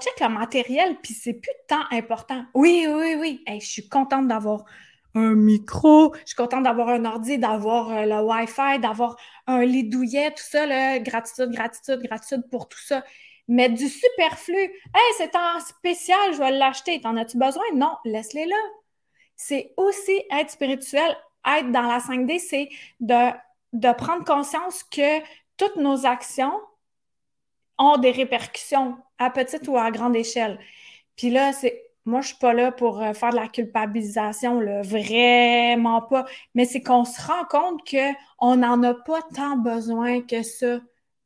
check 0.01 0.19
le 0.19 0.27
matériel, 0.27 0.97
puis 1.01 1.13
c'est 1.13 1.35
plus 1.35 1.53
tant 1.69 1.85
important. 1.93 2.43
Oui, 2.53 2.85
oui, 2.89 3.15
oui. 3.17 3.41
je 3.47 3.65
suis 3.65 3.87
contente 3.87 4.27
d'avoir 4.27 4.65
un 5.13 5.33
micro, 5.33 6.13
je 6.13 6.25
suis 6.25 6.35
contente 6.35 6.63
d'avoir 6.63 6.89
un 6.89 7.05
ordi, 7.05 7.37
d'avoir 7.37 7.89
euh, 7.89 8.05
le 8.05 8.21
Wi-Fi, 8.21 8.79
d'avoir 8.81 9.15
un 9.47 9.63
lit 9.63 9.85
douillet, 9.87 10.31
tout 10.31 10.43
ça, 10.43 10.99
gratitude, 10.99 11.51
gratitude, 11.51 12.01
gratitude 12.01 12.43
pour 12.51 12.67
tout 12.67 12.81
ça. 12.81 13.01
Mais 13.47 13.69
du 13.69 13.87
superflu, 13.87 14.57
hey, 14.57 15.13
c'est 15.17 15.37
en 15.37 15.61
spécial, 15.61 16.33
je 16.33 16.39
vais 16.39 16.51
l'acheter. 16.51 16.99
T'en 16.99 17.15
as-tu 17.15 17.37
besoin? 17.37 17.63
Non, 17.75 17.95
laisse-les 18.03 18.45
là. 18.45 18.57
C'est 19.37 19.73
aussi 19.77 20.21
être 20.31 20.49
spirituel 20.49 21.15
être 21.47 21.71
dans 21.71 21.83
la 21.83 21.99
5D, 21.99 22.39
c'est 22.39 22.69
de, 22.99 23.31
de 23.73 23.93
prendre 23.93 24.23
conscience 24.25 24.83
que 24.83 25.19
toutes 25.57 25.75
nos 25.77 26.05
actions 26.05 26.53
ont 27.77 27.97
des 27.97 28.11
répercussions 28.11 28.97
à 29.17 29.29
petite 29.29 29.67
ou 29.67 29.77
à 29.77 29.91
grande 29.91 30.15
échelle. 30.15 30.59
Puis 31.15 31.29
là, 31.29 31.53
c'est 31.53 31.85
moi, 32.05 32.21
je 32.21 32.27
suis 32.27 32.37
pas 32.37 32.53
là 32.53 32.71
pour 32.71 33.01
euh, 33.01 33.13
faire 33.13 33.31
de 33.31 33.35
la 33.35 33.47
culpabilisation, 33.47 34.59
vraiment 34.83 36.03
pas. 36.03 36.25
Mais 36.53 36.65
c'est 36.65 36.81
qu'on 36.81 37.03
se 37.03 37.19
rend 37.21 37.45
compte 37.49 37.81
qu'on 37.89 38.55
n'en 38.57 38.81
a 38.83 38.93
pas 38.93 39.21
tant 39.33 39.57
besoin 39.57 40.21
que 40.21 40.43
ça 40.43 40.79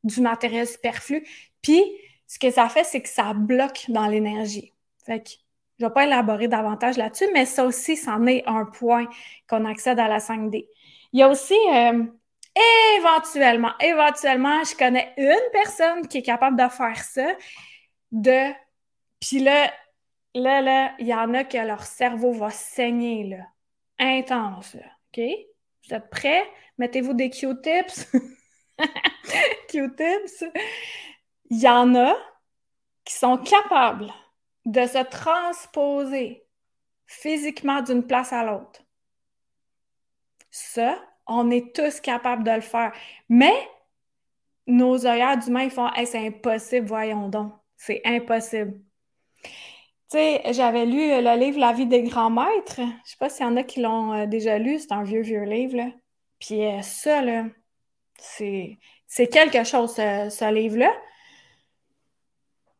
du 0.04 0.20
matériel 0.22 0.66
superflu. 0.66 1.26
Puis, 1.60 1.82
ce 2.26 2.38
que 2.38 2.50
ça 2.50 2.68
fait, 2.70 2.84
c'est 2.84 3.02
que 3.02 3.08
ça 3.10 3.34
bloque 3.34 3.84
dans 3.88 4.06
l'énergie. 4.06 4.72
Fait 5.04 5.22
que 5.22 5.30
je 5.80 5.86
ne 5.86 5.88
vais 5.88 5.94
pas 5.94 6.04
élaborer 6.04 6.46
davantage 6.46 6.98
là-dessus, 6.98 7.28
mais 7.32 7.46
ça 7.46 7.64
aussi, 7.64 7.96
c'en 7.96 8.26
est 8.26 8.42
un 8.46 8.66
point 8.66 9.06
qu'on 9.48 9.64
accède 9.64 9.98
à 9.98 10.08
la 10.08 10.18
5D. 10.18 10.68
Il 11.14 11.20
y 11.20 11.22
a 11.22 11.28
aussi 11.30 11.56
euh, 11.74 12.04
éventuellement, 12.98 13.72
éventuellement, 13.80 14.62
je 14.62 14.76
connais 14.76 15.14
une 15.16 15.50
personne 15.52 16.06
qui 16.06 16.18
est 16.18 16.22
capable 16.22 16.58
de 16.58 16.68
faire 16.68 17.02
ça, 17.02 17.32
de 18.12 18.52
puis 19.20 19.38
là, 19.38 19.72
là, 20.34 20.60
là, 20.60 20.92
il 20.98 21.06
y 21.06 21.14
en 21.14 21.32
a 21.32 21.44
que 21.44 21.56
leur 21.56 21.82
cerveau 21.84 22.32
va 22.32 22.50
saigner, 22.50 23.24
là. 23.24 23.46
Intense, 23.98 24.76
OK? 24.76 25.22
Vous 25.88 25.94
êtes 25.94 26.10
prêts? 26.10 26.46
Mettez-vous 26.76 27.14
des 27.14 27.30
Q-tips. 27.30 28.12
Q-tips. 29.68 30.44
Il 31.48 31.58
y 31.58 31.68
en 31.68 31.94
a 31.94 32.14
qui 33.04 33.14
sont 33.14 33.38
capables 33.38 34.12
de 34.66 34.86
se 34.86 35.02
transposer 35.04 36.44
physiquement 37.06 37.82
d'une 37.82 38.06
place 38.06 38.32
à 38.32 38.44
l'autre. 38.44 38.82
Ça, 40.50 40.96
on 41.26 41.50
est 41.50 41.74
tous 41.74 42.00
capables 42.00 42.44
de 42.44 42.50
le 42.50 42.60
faire. 42.60 42.92
Mais 43.28 43.54
nos 44.66 45.06
œillères 45.06 45.38
d'humains 45.38 45.70
font 45.70 45.88
c'est 46.04 46.26
impossible, 46.26 46.86
voyons 46.86 47.28
donc. 47.28 47.52
C'est 47.76 48.02
impossible. 48.04 48.80
Tu 49.42 50.18
sais, 50.18 50.42
j'avais 50.52 50.86
lu 50.86 51.08
le 51.08 51.38
livre 51.38 51.58
La 51.60 51.72
vie 51.72 51.86
des 51.86 52.02
grands 52.02 52.30
maîtres. 52.30 52.80
Je 53.04 53.10
sais 53.10 53.16
pas 53.18 53.28
s'il 53.28 53.46
y 53.46 53.48
en 53.48 53.56
a 53.56 53.62
qui 53.62 53.80
l'ont 53.80 54.12
euh, 54.12 54.26
déjà 54.26 54.58
lu. 54.58 54.78
C'est 54.78 54.92
un 54.92 55.04
vieux, 55.04 55.22
vieux 55.22 55.44
livre. 55.44 55.92
Puis 56.40 56.64
euh, 56.64 56.82
ça, 56.82 57.22
là, 57.22 57.44
c'est, 58.18 58.78
quelque 59.28 59.64
chose, 59.64 59.94
ce, 59.94 60.52
livre-là. 60.52 60.92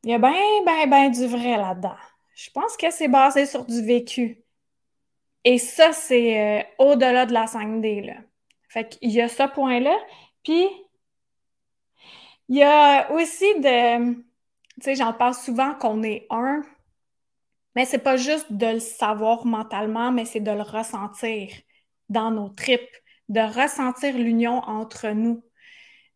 Il 0.05 0.11
y 0.11 0.15
a 0.15 0.19
bien, 0.19 0.33
bien, 0.65 0.87
bien 0.87 1.11
du 1.11 1.27
vrai 1.27 1.57
là-dedans. 1.57 1.97
Je 2.35 2.51
pense 2.51 2.77
que 2.77 2.91
c'est 2.91 3.09
basé 3.09 3.47
sur 3.47 3.65
du 3.67 3.83
vécu. 3.85 4.43
Et 5.45 5.59
ça, 5.59 5.93
c'est 5.93 6.61
euh, 6.61 6.65
au-delà 6.79 7.27
de 7.27 7.33
la 7.33 7.47
5D. 7.47 8.03
Là. 8.07 8.15
Fait 8.69 8.89
qu'il 8.89 9.11
y 9.11 9.21
a 9.21 9.29
ce 9.29 9.45
point-là. 9.53 9.97
Puis, 10.43 10.67
il 12.49 12.57
y 12.57 12.63
a 12.63 13.11
aussi 13.13 13.45
de. 13.61 14.15
Tu 14.15 14.23
sais, 14.83 14.95
j'en 14.95 15.13
parle 15.13 15.35
souvent 15.35 15.75
qu'on 15.75 16.03
est 16.03 16.27
un. 16.31 16.63
Mais 17.77 17.85
c'est 17.85 17.99
pas 17.99 18.17
juste 18.17 18.53
de 18.53 18.67
le 18.67 18.81
savoir 18.81 19.47
mentalement, 19.47 20.11
mais 20.13 20.25
c'est 20.25 20.41
de 20.41 20.51
le 20.51 20.63
ressentir 20.63 21.51
dans 22.09 22.31
nos 22.31 22.49
tripes, 22.49 22.81
de 23.29 23.41
ressentir 23.41 24.17
l'union 24.19 24.59
entre 24.61 25.09
nous. 25.11 25.45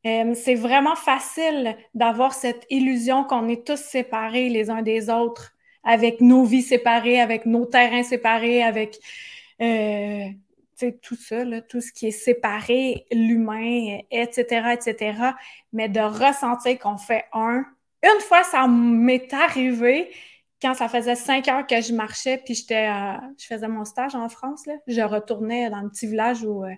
Euh, 0.06 0.34
c'est 0.34 0.54
vraiment 0.54 0.96
facile 0.96 1.76
d'avoir 1.94 2.34
cette 2.34 2.66
illusion 2.70 3.24
qu'on 3.24 3.48
est 3.48 3.66
tous 3.66 3.78
séparés 3.78 4.50
les 4.50 4.70
uns 4.70 4.82
des 4.82 5.08
autres, 5.08 5.52
avec 5.82 6.20
nos 6.20 6.44
vies 6.44 6.62
séparées, 6.62 7.20
avec 7.20 7.46
nos 7.46 7.64
terrains 7.64 8.02
séparés, 8.02 8.62
avec 8.62 8.98
euh, 9.60 10.28
tout 11.02 11.16
ça, 11.16 11.44
tout 11.62 11.80
ce 11.80 11.92
qui 11.92 12.08
est 12.08 12.10
séparé, 12.10 13.06
l'humain, 13.12 13.98
etc., 14.10 14.74
etc. 14.74 15.18
Mais 15.72 15.88
de 15.88 16.00
ressentir 16.00 16.78
qu'on 16.78 16.98
fait 16.98 17.24
un. 17.32 17.64
Une 18.02 18.20
fois, 18.20 18.42
ça 18.44 18.66
m'est 18.66 19.32
arrivé, 19.32 20.10
quand 20.60 20.74
ça 20.74 20.88
faisait 20.88 21.14
cinq 21.14 21.48
heures 21.48 21.66
que 21.66 21.80
je 21.80 21.92
marchais, 21.92 22.38
puis 22.44 22.54
j'étais, 22.54 22.88
je 23.38 23.46
faisais 23.46 23.68
mon 23.68 23.84
stage 23.84 24.14
en 24.14 24.28
France, 24.28 24.64
je 24.86 25.00
retournais 25.02 25.70
dans 25.70 25.80
le 25.80 25.90
petit 25.90 26.06
village 26.06 26.42
où 26.42 26.64
euh, 26.64 26.74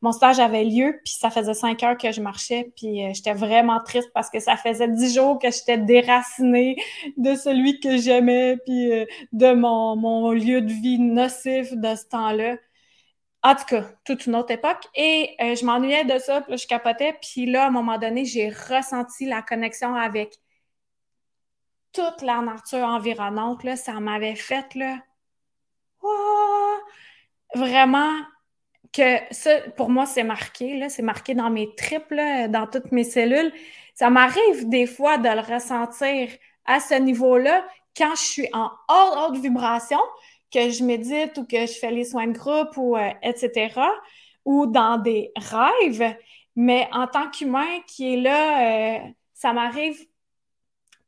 mon 0.00 0.12
stage 0.12 0.38
avait 0.38 0.64
lieu, 0.64 1.00
puis 1.04 1.14
ça 1.14 1.30
faisait 1.30 1.54
cinq 1.54 1.82
heures 1.82 1.96
que 1.96 2.12
je 2.12 2.20
marchais, 2.20 2.72
puis 2.76 3.04
euh, 3.04 3.10
j'étais 3.14 3.34
vraiment 3.34 3.80
triste 3.80 4.10
parce 4.14 4.30
que 4.30 4.38
ça 4.38 4.56
faisait 4.56 4.88
dix 4.88 5.14
jours 5.14 5.38
que 5.38 5.50
j'étais 5.50 5.78
déracinée 5.78 6.76
de 7.16 7.34
celui 7.34 7.80
que 7.80 7.96
j'aimais, 7.96 8.58
puis 8.64 8.92
euh, 8.92 9.06
de 9.32 9.52
mon, 9.52 10.30
lieu 10.32 10.60
de 10.60 10.72
vie 10.72 10.98
nocif 10.98 11.72
de 11.74 11.94
ce 11.94 12.06
temps-là. 12.08 12.56
En 13.42 13.54
tout 13.54 13.64
cas, 13.66 13.84
toute 14.04 14.26
une 14.26 14.36
autre 14.36 14.50
époque. 14.52 14.84
Et 14.96 15.36
je 15.38 15.64
m'ennuyais 15.64 16.04
de 16.04 16.18
ça, 16.18 16.40
puis 16.42 16.58
je 16.58 16.66
capotais. 16.66 17.16
Puis 17.22 17.46
là, 17.46 17.64
à 17.64 17.66
un 17.68 17.70
moment 17.70 17.96
donné, 17.96 18.24
j'ai 18.24 18.48
ressenti 18.48 19.26
la 19.26 19.42
connexion 19.42 19.94
avec 19.94 20.34
toute 21.92 22.22
la 22.22 22.40
nature 22.40 22.84
environnante, 22.84 23.64
ça 23.76 24.00
m'avait 24.00 24.36
fait, 24.36 24.74
là, 24.74 24.98
vraiment 27.54 28.12
que 28.92 29.18
ça, 29.30 29.60
pour 29.76 29.90
moi, 29.90 30.06
c'est 30.06 30.24
marqué, 30.24 30.78
là, 30.78 30.88
c'est 30.88 31.02
marqué 31.02 31.34
dans 31.34 31.50
mes 31.50 31.74
tripes, 31.74 32.14
dans 32.14 32.66
toutes 32.70 32.92
mes 32.92 33.04
cellules. 33.04 33.52
Ça 33.94 34.10
m'arrive 34.10 34.68
des 34.68 34.86
fois 34.86 35.18
de 35.18 35.28
le 35.28 35.40
ressentir 35.40 36.30
à 36.64 36.80
ce 36.80 36.94
niveau-là 36.94 37.66
quand 37.96 38.14
je 38.14 38.22
suis 38.22 38.48
en 38.52 38.70
haute, 38.88 39.18
haute 39.18 39.38
vibration, 39.38 39.98
que 40.52 40.70
je 40.70 40.84
médite 40.84 41.36
ou 41.38 41.44
que 41.46 41.66
je 41.66 41.72
fais 41.72 41.90
les 41.90 42.04
soins 42.04 42.28
de 42.28 42.38
groupe 42.38 42.76
ou 42.76 42.96
euh, 42.96 43.10
etc. 43.22 43.80
ou 44.44 44.66
dans 44.66 44.98
des 44.98 45.32
rêves. 45.36 46.16
Mais 46.56 46.88
en 46.92 47.06
tant 47.06 47.30
qu'humain 47.30 47.80
qui 47.86 48.14
est 48.14 48.20
là, 48.20 48.98
euh, 48.98 49.10
ça 49.34 49.52
m'arrive 49.52 49.98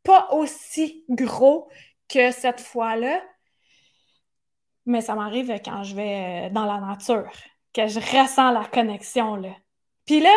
pas 0.03 0.29
aussi 0.33 1.05
gros 1.09 1.69
que 2.09 2.31
cette 2.33 2.61
fois-là, 2.61 3.23
mais 4.87 5.01
ça 5.01 5.15
m'arrive 5.15 5.51
quand 5.65 5.83
je 5.85 5.95
vais 5.95 6.49
euh, 6.49 6.51
dans 6.51 6.65
la 6.65 6.81
nature, 6.81 7.31
je 7.89 8.01
ressens 8.01 8.51
la 8.51 8.65
connexion, 8.65 9.37
là. 9.37 9.51
Puis 10.07 10.21
là, 10.21 10.35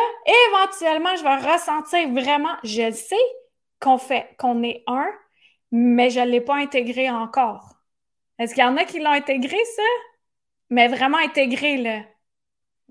éventuellement, 0.47 1.15
je 1.15 1.23
vais 1.23 1.51
ressentir 1.51 2.09
vraiment, 2.11 2.55
je 2.63 2.91
sais 2.91 3.15
qu'on 3.79 3.97
fait, 3.97 4.35
qu'on 4.37 4.61
est 4.63 4.83
un, 4.87 5.07
mais 5.71 6.09
je 6.09 6.19
ne 6.19 6.25
l'ai 6.27 6.41
pas 6.41 6.55
intégré 6.55 7.09
encore. 7.09 7.73
Est-ce 8.39 8.53
qu'il 8.53 8.63
y 8.63 8.67
en 8.67 8.77
a 8.77 8.85
qui 8.85 8.99
l'ont 8.99 9.11
intégré, 9.11 9.57
ça? 9.75 9.83
Mais 10.69 10.87
vraiment 10.87 11.17
intégré, 11.17 11.77
là. 11.77 12.01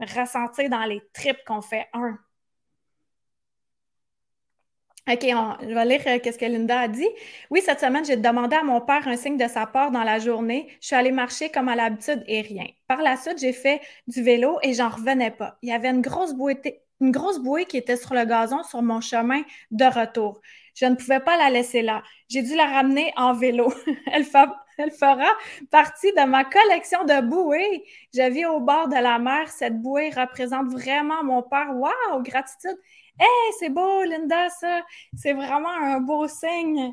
Ressentir 0.01 0.69
dans 0.71 0.85
les 0.85 1.03
tripes 1.13 1.45
qu'on 1.47 1.63
fait 1.63 1.89
un. 1.93 2.19
OK, 5.11 5.19
je 5.21 5.75
vais 5.75 5.85
lire 5.85 6.01
euh, 6.07 6.19
ce 6.25 6.39
que 6.39 6.45
Linda 6.45 6.79
a 6.83 6.89
dit. 6.89 7.09
Oui, 7.51 7.61
cette 7.61 7.81
semaine, 7.81 8.05
j'ai 8.05 8.17
demandé 8.17 8.55
à 8.55 8.63
mon 8.63 8.81
père 8.81 9.09
un 9.09 9.17
signe 9.17 9.37
de 9.37 9.49
sa 9.49 9.67
part 9.67 9.91
dans 9.91 10.05
la 10.05 10.21
journée. 10.21 10.69
Je 10.81 10.87
suis 10.87 10.97
allée 10.97 11.11
marcher 11.11 11.51
comme 11.51 11.69
à 11.69 11.75
l'habitude 11.75 12.23
et 12.29 12.41
rien. 12.41 12.67
Par 12.87 13.03
la 13.03 13.17
suite, 13.17 13.39
j'ai 13.41 13.53
fait 13.53 13.81
du 14.07 14.23
vélo 14.23 14.59
et 14.63 14.75
j'en 14.75 14.91
revenais 14.91 15.33
pas. 15.33 15.59
Il 15.63 15.71
y 15.71 15.73
avait 15.73 15.89
une 15.89 16.03
grosse 16.03 16.35
bouée, 16.35 16.57
une 17.01 17.11
grosse 17.11 17.41
bouée 17.41 17.65
qui 17.67 17.79
était 17.79 17.97
sur 17.97 18.15
le 18.15 18.25
gazon 18.25 18.63
sur 18.63 18.81
mon 18.81 19.01
chemin 19.01 19.43
de 19.73 19.85
retour. 19.87 20.41
Je 20.77 20.87
ne 20.87 20.95
pouvais 20.95 21.21
pas 21.21 21.37
la 21.37 21.51
laisser 21.51 21.83
là. 21.83 22.05
J'ai 22.29 22.43
dû 22.43 22.55
la 22.55 22.67
ramener 22.67 23.13
en 23.17 23.35
vélo. 23.35 23.75
elle, 24.13 24.25
fera 24.25 25.35
partie 25.71 26.13
de 26.13 26.25
ma 26.27 26.45
collection 26.45 27.05
de 27.05 27.21
bouées. 27.23 27.85
Je 28.15 28.31
vis 28.31 28.47
au 28.47 28.61
bord 28.61 28.87
de 28.87 28.95
la 28.95 29.19
mer. 29.19 29.49
Cette 29.49 29.83
bouée 29.83 30.11
représente 30.11 30.69
vraiment 30.69 31.25
mon 31.25 31.43
père. 31.43 31.71
Wow, 31.75 32.23
gratitude. 32.23 32.79
Hey, 33.23 33.53
c'est 33.61 33.71
beau, 33.71 34.03
Linda, 34.03 34.49
ça! 34.49 34.83
C'est 35.15 35.33
vraiment 35.33 35.71
un 35.71 36.01
beau 36.01 36.27
signe. 36.27 36.93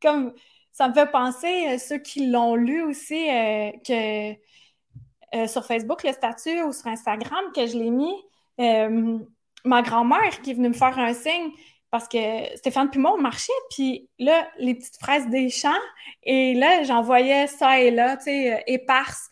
Comme 0.00 0.32
ça 0.70 0.86
me 0.86 0.94
fait 0.94 1.10
penser, 1.10 1.66
euh, 1.66 1.78
ceux 1.78 1.98
qui 1.98 2.30
l'ont 2.30 2.54
lu 2.54 2.80
aussi, 2.84 3.28
euh, 3.28 3.72
que 3.84 4.34
euh, 5.34 5.48
sur 5.48 5.66
Facebook, 5.66 6.04
le 6.04 6.12
statut 6.12 6.62
ou 6.62 6.72
sur 6.72 6.86
Instagram, 6.86 7.44
que 7.56 7.66
je 7.66 7.76
l'ai 7.76 7.90
mis, 7.90 8.14
ma 9.64 9.82
grand-mère 9.82 10.42
qui 10.42 10.52
est 10.52 10.54
venue 10.54 10.68
me 10.68 10.74
faire 10.74 10.96
un 10.96 11.12
signe 11.12 11.50
parce 11.90 12.06
que 12.06 12.18
Stéphane 12.56 12.90
Pumon 12.90 13.18
marchait, 13.20 13.52
puis 13.70 14.08
là, 14.20 14.48
les 14.58 14.76
petites 14.76 14.98
fraises 15.00 15.28
des 15.28 15.48
champs, 15.48 15.70
et 16.22 16.54
là, 16.54 16.84
j'en 16.84 17.02
voyais 17.02 17.48
ça 17.48 17.80
et 17.80 17.90
là, 17.90 18.16
tu 18.16 18.24
sais, 18.24 18.62
éparses. 18.68 19.28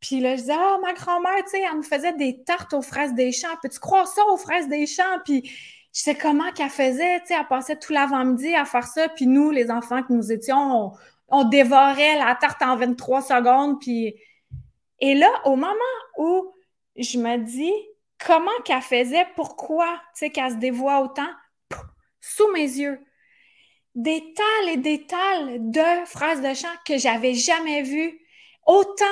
Puis 0.00 0.20
là, 0.20 0.36
je 0.36 0.42
disais, 0.42 0.54
ah, 0.54 0.78
ma 0.82 0.92
grand-mère, 0.92 1.42
tu 1.44 1.52
sais, 1.52 1.62
elle 1.62 1.78
me 1.78 1.82
faisait 1.82 2.12
des 2.12 2.42
tartes 2.44 2.74
aux 2.74 2.82
fraises 2.82 3.14
des 3.14 3.32
champs. 3.32 3.56
Peux-tu 3.62 3.78
croire 3.80 4.06
ça 4.06 4.22
aux 4.26 4.36
fraises 4.36 4.68
des 4.68 4.86
champs? 4.86 5.18
Puis 5.24 5.50
je 5.96 6.02
sais 6.02 6.14
comment 6.14 6.52
qu'elle 6.52 6.68
faisait, 6.68 7.20
tu 7.20 7.28
sais, 7.28 7.34
elle 7.40 7.46
passait 7.46 7.78
tout 7.78 7.94
l'avant-midi 7.94 8.54
à 8.54 8.66
faire 8.66 8.86
ça, 8.86 9.08
puis 9.08 9.26
nous, 9.26 9.50
les 9.50 9.70
enfants 9.70 10.02
que 10.02 10.12
nous 10.12 10.30
étions, 10.30 10.92
on, 11.28 11.44
dévorait 11.44 12.18
la 12.18 12.34
tarte 12.34 12.60
en 12.60 12.76
23 12.76 13.22
secondes, 13.22 13.80
puis... 13.80 14.14
Et 15.00 15.14
là, 15.14 15.28
au 15.44 15.56
moment 15.56 15.72
où 16.18 16.52
je 16.96 17.18
me 17.18 17.38
dis 17.38 17.72
comment 18.22 18.50
qu'elle 18.64 18.82
faisait, 18.82 19.26
pourquoi, 19.36 19.86
tu 20.14 20.18
sais, 20.26 20.30
qu'elle 20.30 20.50
se 20.50 20.56
dévoie 20.56 21.00
autant, 21.00 21.28
sous 22.20 22.50
mes 22.52 22.60
yeux, 22.60 23.00
des 23.94 24.34
tales 24.34 24.74
et 24.74 24.76
des 24.76 25.06
tales 25.06 25.70
de 25.70 26.04
phrases 26.04 26.42
de 26.42 26.52
chant 26.52 26.68
que 26.86 26.98
j'avais 26.98 27.32
jamais 27.32 27.80
vues, 27.82 28.20
autant 28.66 29.04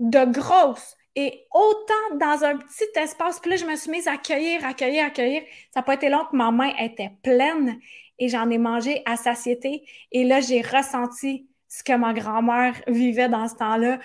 de 0.00 0.24
grosses, 0.24 0.95
et 1.16 1.46
autant 1.52 2.16
dans 2.16 2.44
un 2.44 2.58
petit 2.58 2.84
espace. 2.94 3.40
Puis 3.40 3.50
là, 3.50 3.56
je 3.56 3.64
me 3.64 3.74
suis 3.74 3.90
mise 3.90 4.06
à 4.06 4.12
accueillir, 4.12 4.64
accueillir, 4.64 5.06
accueillir. 5.06 5.42
Ça 5.72 5.80
n'a 5.80 5.82
pas 5.82 5.94
été 5.94 6.10
long 6.10 6.24
que 6.30 6.36
ma 6.36 6.50
main 6.50 6.72
était 6.78 7.10
pleine 7.22 7.78
et 8.18 8.28
j'en 8.28 8.48
ai 8.50 8.58
mangé 8.58 9.02
à 9.06 9.16
satiété. 9.16 9.82
Et 10.12 10.24
là, 10.24 10.40
j'ai 10.40 10.60
ressenti 10.60 11.48
ce 11.68 11.82
que 11.82 11.94
ma 11.94 12.12
grand-mère 12.12 12.74
vivait 12.86 13.28
dans 13.30 13.48
ce 13.48 13.54
temps-là. 13.56 13.98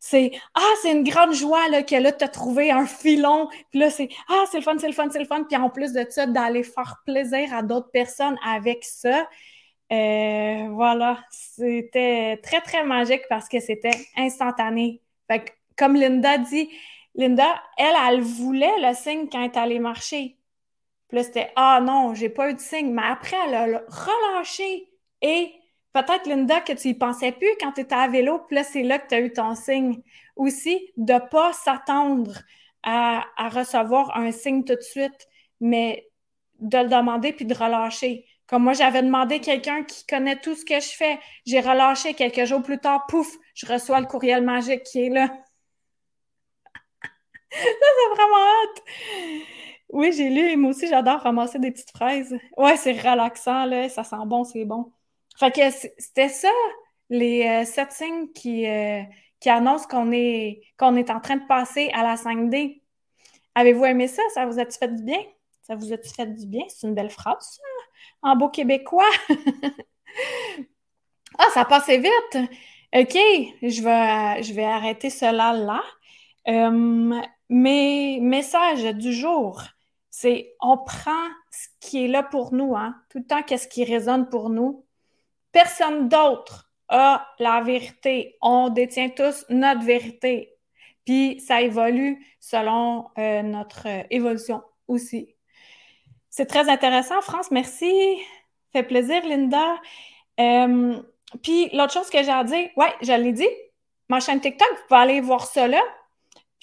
C'est 0.00 0.32
Ah, 0.54 0.72
c'est 0.82 0.92
une 0.92 1.04
grande 1.04 1.34
joie 1.34 1.68
là, 1.68 1.82
que 1.82 1.96
là, 1.96 2.12
tu 2.12 2.24
as 2.24 2.28
trouvé 2.28 2.70
un 2.70 2.86
filon. 2.86 3.48
Puis 3.70 3.78
là, 3.80 3.90
c'est 3.90 4.08
Ah, 4.28 4.44
c'est 4.50 4.58
le 4.58 4.62
fun, 4.64 4.76
c'est 4.78 4.88
le 4.88 4.94
fun, 4.94 5.08
c'est 5.10 5.18
le 5.18 5.26
fun. 5.26 5.44
Puis 5.44 5.56
en 5.56 5.68
plus 5.70 5.92
de 5.92 6.04
ça, 6.08 6.26
d'aller 6.26 6.62
faire 6.62 7.02
plaisir 7.06 7.54
à 7.54 7.62
d'autres 7.62 7.90
personnes 7.90 8.38
avec 8.44 8.84
ça. 8.84 9.28
Euh, 9.92 10.68
voilà, 10.70 11.22
c'était 11.30 12.38
très, 12.42 12.60
très 12.62 12.84
magique 12.84 13.22
parce 13.28 13.48
que 13.48 13.60
c'était 13.60 13.90
instantané. 14.16 15.02
Fait 15.28 15.54
comme 15.76 15.94
Linda 15.94 16.38
dit, 16.38 16.70
Linda, 17.14 17.62
elle, 17.76 17.94
elle 18.08 18.20
voulait 18.20 18.80
le 18.80 18.94
signe 18.94 19.28
quand 19.30 19.38
elle 19.38 19.50
est 19.50 19.56
allée 19.56 19.78
marcher. 19.78 20.36
Puis 21.08 21.18
là, 21.18 21.22
c'était 21.22 21.52
Ah 21.56 21.80
non, 21.82 22.14
j'ai 22.14 22.28
pas 22.28 22.50
eu 22.50 22.54
de 22.54 22.60
signe. 22.60 22.92
Mais 22.92 23.02
après, 23.04 23.36
elle 23.46 23.54
a 23.54 23.82
relâché. 23.88 24.88
Et 25.22 25.52
peut-être, 25.92 26.26
Linda, 26.26 26.60
que 26.60 26.72
tu 26.72 26.88
y 26.88 26.94
pensais 26.94 27.32
plus 27.32 27.50
quand 27.60 27.72
tu 27.72 27.82
étais 27.82 27.94
à 27.94 28.08
vélo, 28.08 28.40
puis 28.40 28.56
là, 28.56 28.64
c'est 28.64 28.82
là 28.82 28.98
que 28.98 29.08
tu 29.08 29.14
as 29.14 29.20
eu 29.20 29.32
ton 29.32 29.54
signe. 29.54 30.00
Aussi, 30.36 30.90
de 30.96 31.18
pas 31.30 31.52
s'attendre 31.52 32.32
à, 32.82 33.24
recevoir 33.48 34.16
un 34.16 34.32
signe 34.32 34.64
tout 34.64 34.74
de 34.74 34.80
suite, 34.80 35.28
mais 35.60 36.08
de 36.60 36.78
le 36.78 36.88
demander 36.88 37.32
puis 37.32 37.44
de 37.46 37.54
relâcher. 37.54 38.26
Comme 38.46 38.64
moi, 38.64 38.74
j'avais 38.74 39.02
demandé 39.02 39.40
quelqu'un 39.40 39.84
qui 39.84 40.04
connaît 40.06 40.38
tout 40.40 40.54
ce 40.54 40.64
que 40.64 40.80
je 40.80 40.94
fais. 40.94 41.18
J'ai 41.46 41.60
relâché 41.60 42.14
quelques 42.14 42.44
jours 42.44 42.62
plus 42.62 42.78
tard, 42.78 43.06
pouf, 43.06 43.36
je 43.54 43.66
reçois 43.66 44.00
le 44.00 44.06
courriel 44.06 44.44
magique 44.44 44.82
qui 44.82 45.06
est 45.06 45.08
là. 45.08 45.30
Ça, 47.62 47.68
c'est 47.80 48.14
vraiment 48.14 48.36
hâte. 48.36 48.82
Oui, 49.90 50.12
j'ai 50.12 50.30
lu 50.30 50.50
et 50.50 50.56
moi 50.56 50.70
aussi, 50.70 50.88
j'adore 50.88 51.20
ramasser 51.20 51.58
des 51.58 51.70
petites 51.70 51.90
fraises. 51.90 52.36
Ouais, 52.56 52.76
c'est 52.76 52.92
relaxant, 52.92 53.66
là. 53.66 53.88
Ça 53.88 54.04
sent 54.04 54.16
bon, 54.26 54.44
c'est 54.44 54.64
bon. 54.64 54.92
Fait 55.38 55.50
que 55.50 55.60
c'était 55.98 56.28
ça, 56.28 56.50
les 57.10 57.46
euh, 57.46 57.64
sept 57.64 57.92
signes 57.92 58.28
qui, 58.32 58.66
euh, 58.66 59.02
annoncent 59.46 59.86
qu'on 59.88 60.10
est, 60.12 60.62
en 60.80 61.20
train 61.20 61.36
de 61.36 61.46
passer 61.46 61.90
à 61.92 62.02
la 62.02 62.16
5D. 62.16 62.80
Avez-vous 63.54 63.84
aimé 63.84 64.08
ça? 64.08 64.22
Ça 64.32 64.46
vous 64.46 64.58
a-tu 64.58 64.78
fait 64.78 64.88
du 64.88 65.02
bien? 65.02 65.20
Ça 65.62 65.76
vous 65.76 65.92
a-tu 65.92 66.08
fait 66.08 66.26
du 66.26 66.46
bien? 66.46 66.64
C'est 66.68 66.86
une 66.86 66.94
belle 66.94 67.10
phrase, 67.10 67.56
ça, 67.56 67.62
en 68.22 68.36
beau 68.36 68.48
québécois. 68.48 69.10
ah, 71.38 71.46
ça 71.52 71.64
passait 71.64 71.98
vite. 71.98 72.48
OK, 72.94 73.16
je 73.62 74.52
vais, 74.52 74.64
arrêter 74.64 75.10
cela 75.10 75.52
là. 75.52 75.82
Euh, 76.46 77.20
mes 77.48 78.20
messages 78.20 78.84
du 78.84 79.12
jour, 79.12 79.62
c'est 80.10 80.54
on 80.60 80.78
prend 80.78 81.28
ce 81.50 81.68
qui 81.80 82.04
est 82.04 82.08
là 82.08 82.22
pour 82.22 82.52
nous, 82.52 82.76
hein, 82.76 82.94
tout 83.10 83.18
le 83.18 83.26
temps 83.26 83.42
qu'est-ce 83.42 83.68
qui 83.68 83.84
résonne 83.84 84.28
pour 84.28 84.50
nous. 84.50 84.84
Personne 85.52 86.08
d'autre 86.08 86.70
a 86.88 87.26
la 87.38 87.60
vérité. 87.62 88.36
On 88.40 88.68
détient 88.68 89.08
tous 89.08 89.44
notre 89.48 89.82
vérité. 89.82 90.54
Puis 91.04 91.40
ça 91.40 91.60
évolue 91.60 92.24
selon 92.40 93.08
euh, 93.18 93.42
notre 93.42 93.86
évolution 94.10 94.62
aussi. 94.88 95.34
C'est 96.30 96.46
très 96.46 96.68
intéressant, 96.68 97.20
France. 97.20 97.50
Merci. 97.50 97.92
Fait 98.72 98.82
plaisir, 98.82 99.24
Linda. 99.26 99.76
Euh, 100.40 101.00
puis 101.42 101.70
l'autre 101.72 101.92
chose 101.92 102.10
que 102.10 102.22
j'ai 102.22 102.30
à 102.30 102.44
dire, 102.44 102.68
ouais, 102.76 102.92
je 103.02 103.12
l'ai 103.12 103.32
dit, 103.32 103.48
ma 104.08 104.20
chaîne 104.20 104.40
TikTok, 104.40 104.68
vous 104.68 104.82
pouvez 104.88 105.00
aller 105.00 105.20
voir 105.20 105.48
là. 105.56 105.80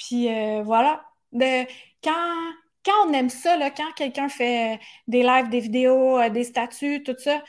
Puis 0.01 0.29
euh, 0.29 0.63
voilà. 0.63 1.03
Quand, 2.03 3.05
on 3.05 3.13
aime 3.13 3.29
ça, 3.29 3.57
quand 3.71 3.91
quelqu'un 3.95 4.29
fait 4.29 4.79
des 5.07 5.23
lives, 5.23 5.49
des 5.49 5.59
vidéos, 5.59 6.17
euh, 6.19 6.29
des 6.29 6.43
statuts, 6.43 7.03
tout 7.03 7.15
ça, 7.17 7.41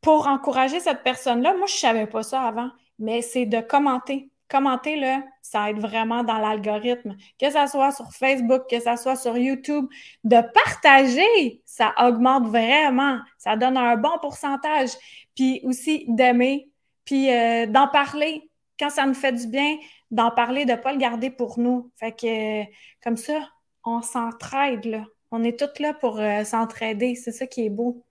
pour 0.00 0.26
encourager 0.26 0.80
cette 0.80 1.02
personne-là, 1.02 1.54
moi, 1.54 1.66
je 1.66 1.74
ne 1.74 1.78
savais 1.78 2.06
pas 2.06 2.22
ça 2.22 2.42
avant, 2.42 2.70
mais 2.98 3.22
c'est 3.22 3.46
de 3.46 3.60
commenter. 3.60 4.30
Commenter, 4.48 4.96
là, 4.96 5.22
ça 5.40 5.70
aide 5.70 5.78
vraiment 5.78 6.22
dans 6.22 6.38
l'algorithme. 6.38 7.16
Que 7.40 7.50
ce 7.50 7.66
soit 7.68 7.92
sur 7.92 8.12
Facebook, 8.12 8.62
que 8.68 8.80
ce 8.80 8.96
soit 8.96 9.16
sur 9.16 9.38
YouTube, 9.38 9.86
de 10.24 10.40
partager, 10.52 11.62
ça 11.64 11.94
augmente 11.98 12.48
vraiment. 12.48 13.20
Ça 13.38 13.56
donne 13.56 13.76
un 13.76 13.96
bon 13.96 14.18
pourcentage. 14.20 14.90
Puis 15.34 15.60
aussi 15.64 16.04
d'aimer, 16.08 16.68
puis 17.04 17.32
euh, 17.32 17.66
d'en 17.66 17.88
parler 17.88 18.50
quand 18.78 18.90
ça 18.90 19.06
nous 19.06 19.14
fait 19.14 19.32
du 19.32 19.46
bien, 19.46 19.76
d'en 20.14 20.30
parler, 20.30 20.64
de 20.64 20.72
ne 20.72 20.76
pas 20.76 20.92
le 20.92 20.98
garder 20.98 21.30
pour 21.30 21.58
nous. 21.58 21.90
Fait 21.96 22.12
que 22.12 22.64
comme 23.02 23.16
ça, 23.16 23.50
on 23.84 24.00
s'entraide, 24.02 24.84
là. 24.84 25.04
On 25.30 25.42
est 25.42 25.58
toutes 25.58 25.80
là 25.80 25.92
pour 25.94 26.20
euh, 26.20 26.44
s'entraider. 26.44 27.16
C'est 27.16 27.32
ça 27.32 27.46
qui 27.46 27.66
est 27.66 27.70
beau. 27.70 28.04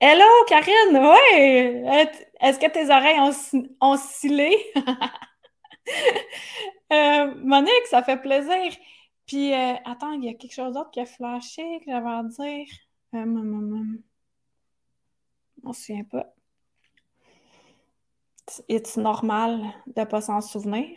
Hello, 0.00 0.24
Karine! 0.46 0.98
Oui! 0.98 1.82
Est-ce 2.40 2.58
que 2.58 2.70
tes 2.70 2.90
oreilles 2.90 3.20
ont, 3.20 3.32
ont? 3.80 3.96
Euh, 6.92 7.34
Monique, 7.42 7.86
ça 7.90 8.00
fait 8.02 8.16
plaisir. 8.16 8.72
Puis, 9.26 9.52
euh, 9.52 9.74
attends, 9.84 10.12
il 10.12 10.24
y 10.24 10.28
a 10.28 10.34
quelque 10.34 10.54
chose 10.54 10.74
d'autre 10.74 10.92
qui 10.92 11.00
a 11.00 11.06
flashé 11.06 11.80
que 11.80 11.90
j'avais 11.90 12.08
à 12.08 12.22
dire. 12.22 12.66
Euh, 13.14 13.24
on 15.64 15.68
ne 15.68 15.72
se 15.72 15.82
souvient 15.82 16.04
pas. 16.04 16.35
Est-ce 18.68 19.00
normal 19.00 19.60
de 19.86 20.04
pas 20.04 20.20
s'en 20.20 20.40
souvenir? 20.40 20.88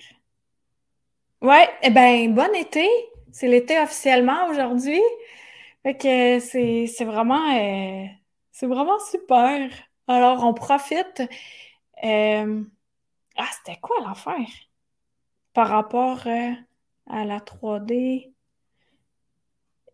Ouais, 1.41 1.70
eh 1.84 1.89
bien, 1.89 2.30
bon 2.30 2.54
été! 2.54 2.88
C'est 3.32 3.47
l'été 3.47 3.80
officiellement 3.80 4.47
aujourd'hui. 4.50 5.02
Fait 5.84 5.95
que 5.97 6.39
c'est 6.39 7.06
vraiment, 7.06 7.56
euh, 7.58 8.06
vraiment 8.68 9.00
super. 9.00 9.70
Alors, 10.08 10.43
on 10.43 10.54
profite. 10.54 11.22
Euh, 12.04 12.64
ah, 13.38 13.47
c'était 13.58 13.80
quoi 13.80 13.97
l'affaire? 14.06 14.47
Par 15.54 15.70
rapport 15.70 16.26
euh, 16.28 16.52
à 17.08 17.26
la 17.26 17.39
3D. 17.39 18.34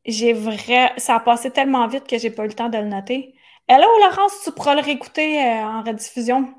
J'ai 0.06 0.34
vrai. 0.34 0.94
Ça 0.98 1.16
a 1.16 1.20
passé 1.20 1.52
tellement 1.52 1.88
vite 1.88 2.08
que 2.08 2.18
j'ai 2.18 2.32
pas 2.32 2.46
eu 2.46 2.48
le 2.48 2.54
temps 2.54 2.70
de 2.70 2.78
le 2.78 2.86
noter. 2.86 3.36
Hello 3.68 3.88
Laurence, 4.02 4.44
tu 4.44 4.52
pourras 4.52 4.76
le 4.76 4.82
réécouter 4.82 5.40
en 5.42 5.82
rediffusion. 5.84 6.54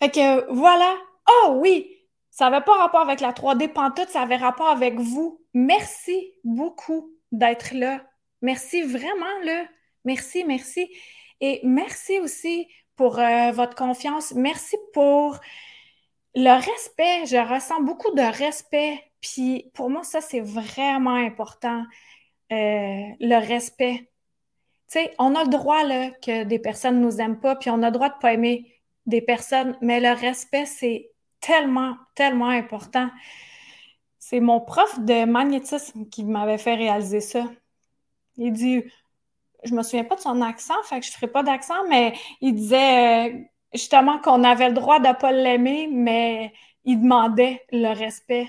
Fait 0.00 0.10
que 0.10 0.52
voilà. 0.52 0.96
Oh 1.28 1.58
oui! 1.60 1.96
Ça 2.30 2.50
n'avait 2.50 2.64
pas 2.64 2.76
rapport 2.76 3.00
avec 3.00 3.20
la 3.20 3.32
3D 3.32 3.72
pantoute, 3.72 4.10
ça 4.10 4.20
avait 4.20 4.36
rapport 4.36 4.68
avec 4.68 4.98
vous. 4.98 5.40
Merci 5.54 6.34
beaucoup 6.44 7.10
d'être 7.32 7.74
là. 7.74 8.04
Merci 8.42 8.82
vraiment 8.82 9.38
là. 9.42 9.64
Merci, 10.04 10.44
merci. 10.44 10.90
Et 11.40 11.60
merci 11.64 12.20
aussi 12.20 12.68
pour 12.94 13.18
euh, 13.18 13.52
votre 13.52 13.74
confiance. 13.74 14.34
Merci 14.34 14.76
pour 14.92 15.38
le 16.34 16.54
respect. 16.54 17.24
Je 17.26 17.54
ressens 17.54 17.80
beaucoup 17.80 18.12
de 18.14 18.38
respect. 18.38 19.02
Puis 19.22 19.70
pour 19.74 19.88
moi, 19.88 20.02
ça, 20.04 20.20
c'est 20.20 20.40
vraiment 20.40 21.14
important. 21.14 21.84
Euh, 22.52 23.06
le 23.18 23.38
respect. 23.46 24.10
Tu 24.90 25.00
sais, 25.00 25.14
on 25.18 25.34
a 25.34 25.44
le 25.44 25.50
droit 25.50 25.82
là, 25.84 26.10
que 26.10 26.44
des 26.44 26.58
personnes 26.58 27.00
ne 27.00 27.06
nous 27.06 27.20
aiment 27.20 27.40
pas, 27.40 27.56
puis 27.56 27.70
on 27.70 27.82
a 27.82 27.86
le 27.86 27.92
droit 27.92 28.08
de 28.08 28.14
ne 28.14 28.20
pas 28.20 28.34
aimer 28.34 28.75
des 29.06 29.20
personnes, 29.20 29.76
mais 29.80 30.00
le 30.00 30.12
respect, 30.12 30.66
c'est 30.66 31.10
tellement, 31.40 31.96
tellement 32.14 32.48
important. 32.48 33.08
C'est 34.18 34.40
mon 34.40 34.60
prof 34.60 34.98
de 35.00 35.24
magnétisme 35.24 36.08
qui 36.08 36.24
m'avait 36.24 36.58
fait 36.58 36.74
réaliser 36.74 37.20
ça. 37.20 37.44
Il 38.36 38.52
dit, 38.52 38.82
je 39.64 39.74
me 39.74 39.82
souviens 39.82 40.04
pas 40.04 40.16
de 40.16 40.20
son 40.20 40.42
accent, 40.42 40.74
fait 40.84 41.00
que 41.00 41.06
je 41.06 41.12
ferai 41.12 41.28
pas 41.28 41.42
d'accent, 41.42 41.86
mais 41.88 42.14
il 42.40 42.54
disait 42.54 43.30
euh, 43.30 43.38
justement 43.72 44.18
qu'on 44.18 44.44
avait 44.44 44.68
le 44.68 44.74
droit 44.74 44.98
de 44.98 45.12
pas 45.16 45.32
l'aimer, 45.32 45.88
mais 45.90 46.52
il 46.84 47.00
demandait 47.00 47.64
le 47.72 47.92
respect. 47.92 48.48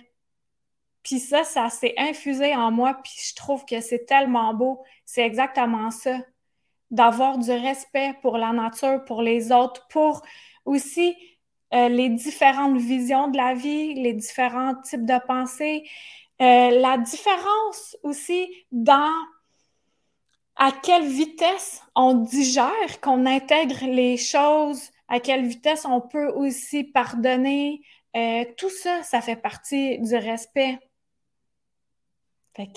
Puis 1.04 1.20
ça, 1.20 1.44
ça 1.44 1.70
s'est 1.70 1.94
infusé 1.98 2.56
en 2.56 2.72
moi, 2.72 2.96
puis 3.04 3.14
je 3.30 3.36
trouve 3.36 3.64
que 3.66 3.80
c'est 3.80 4.06
tellement 4.06 4.54
beau. 4.54 4.84
C'est 5.06 5.26
exactement 5.26 5.90
ça. 5.90 6.18
D'avoir 6.92 7.38
du 7.38 7.52
respect 7.52 8.14
pour 8.22 8.38
la 8.38 8.52
nature, 8.52 9.04
pour 9.06 9.22
les 9.22 9.52
autres, 9.52 9.88
pour 9.90 10.22
aussi 10.68 11.16
euh, 11.74 11.90
les 11.90 12.10
différentes 12.10 12.78
visions 12.78 13.28
de 13.30 13.38
la 13.38 13.54
vie, 13.54 13.94
les 13.96 14.14
différents 14.14 14.76
types 14.76 15.06
de 15.06 15.20
pensées, 15.26 15.84
euh, 16.42 16.70
la 16.80 16.98
différence 16.98 17.98
aussi 18.04 18.48
dans 18.72 19.12
à 20.56 20.72
quelle 20.72 21.06
vitesse 21.08 21.82
on 21.96 22.14
digère, 22.16 23.02
qu'on 23.02 23.26
intègre 23.26 23.86
les 23.86 24.18
choses, 24.18 24.92
à 25.08 25.20
quelle 25.20 25.46
vitesse 25.46 25.86
on 25.86 26.02
peut 26.02 26.30
aussi 26.30 26.84
pardonner. 26.84 27.82
Euh, 28.16 28.46
tout 28.58 28.70
ça, 28.70 29.04
ça 29.04 29.22
fait 29.22 29.36
partie 29.36 30.00
du 30.00 30.16
respect. 30.16 30.80
Fait 32.56 32.70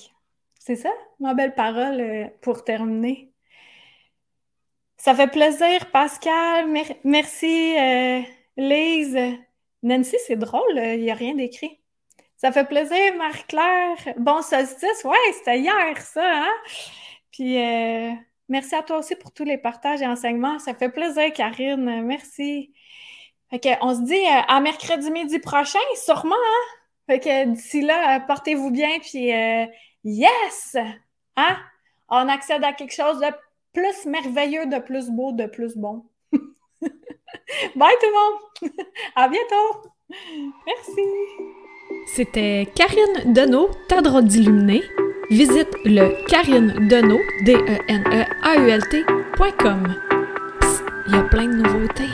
c'est 0.59 0.77
ça, 0.77 0.91
ma 1.21 1.33
belle 1.35 1.55
parole 1.55 2.31
pour 2.43 2.65
terminer. 2.65 3.30
Ça 5.01 5.15
fait 5.15 5.29
plaisir, 5.29 5.91
Pascal. 5.91 6.67
merci. 7.05 7.75
Lise, 8.59 9.19
Nancy, 9.83 10.17
c'est 10.27 10.37
drôle, 10.37 10.77
il 10.77 11.01
n'y 11.01 11.11
a 11.11 11.15
rien 11.15 11.35
d'écrit. 11.35 11.81
Ça 12.37 12.53
fait 12.53 12.67
plaisir, 12.67 13.17
Marie-Claire. 13.17 14.15
Bon 14.19 14.43
solstice, 14.43 15.03
ouais, 15.05 15.33
c'était 15.33 15.59
hier, 15.61 15.97
ça, 16.03 16.45
hein? 16.45 16.53
Puis, 17.33 17.57
euh, 17.57 18.13
merci 18.51 18.75
à 18.75 18.83
toi 18.83 18.99
aussi 18.99 19.17
pour 19.17 19.33
tous 19.33 19.45
les 19.45 19.57
partages 19.57 20.03
et 20.03 20.07
enseignements. 20.07 20.59
Ça 20.59 20.75
fait 20.75 20.91
plaisir, 20.91 21.33
Karine. 21.33 22.03
Merci. 22.03 22.75
Fait 23.49 23.79
on 23.81 23.95
se 23.95 24.03
dit 24.03 24.13
euh, 24.13 24.43
à 24.49 24.61
mercredi 24.61 25.11
midi 25.11 25.39
prochain, 25.39 25.79
sûrement, 26.05 26.35
hein? 26.35 26.77
Fait 27.07 27.21
que 27.21 27.45
d'ici 27.47 27.81
là, 27.81 28.17
euh, 28.17 28.21
portez-vous 28.27 28.71
bien, 28.71 28.99
puis 29.01 29.31
yes! 30.05 30.77
Hein? 31.37 31.57
On 32.11 32.29
accède 32.29 32.63
à 32.65 32.75
quelque 32.75 32.95
chose 32.95 33.19
de 33.21 33.29
plus 33.73 34.07
merveilleux, 34.07 34.67
de 34.67 34.79
plus 34.79 35.09
beau, 35.11 35.33
de 35.33 35.47
plus 35.47 35.77
bon. 35.77 36.05
Bye 36.33 37.97
tout 38.01 38.07
le 38.07 38.13
monde! 38.13 38.39
À 39.17 39.29
bientôt! 39.29 39.91
Merci! 40.67 41.03
C'était 42.07 42.67
Karine 42.75 43.33
Deneau, 43.33 43.71
ta 43.89 44.01
droite 44.01 44.27
d'illuminé. 44.27 44.83
Visite 45.31 45.69
le 45.85 46.27
Karine 46.27 46.89
Deneau, 46.89 47.21
D-E-N-E-A-U-L-T.com. 47.45 48.35
Il 51.07 51.13
y 51.15 51.17
a 51.17 51.23
plein 51.23 51.47
de 51.47 51.55
nouveautés. 51.55 52.11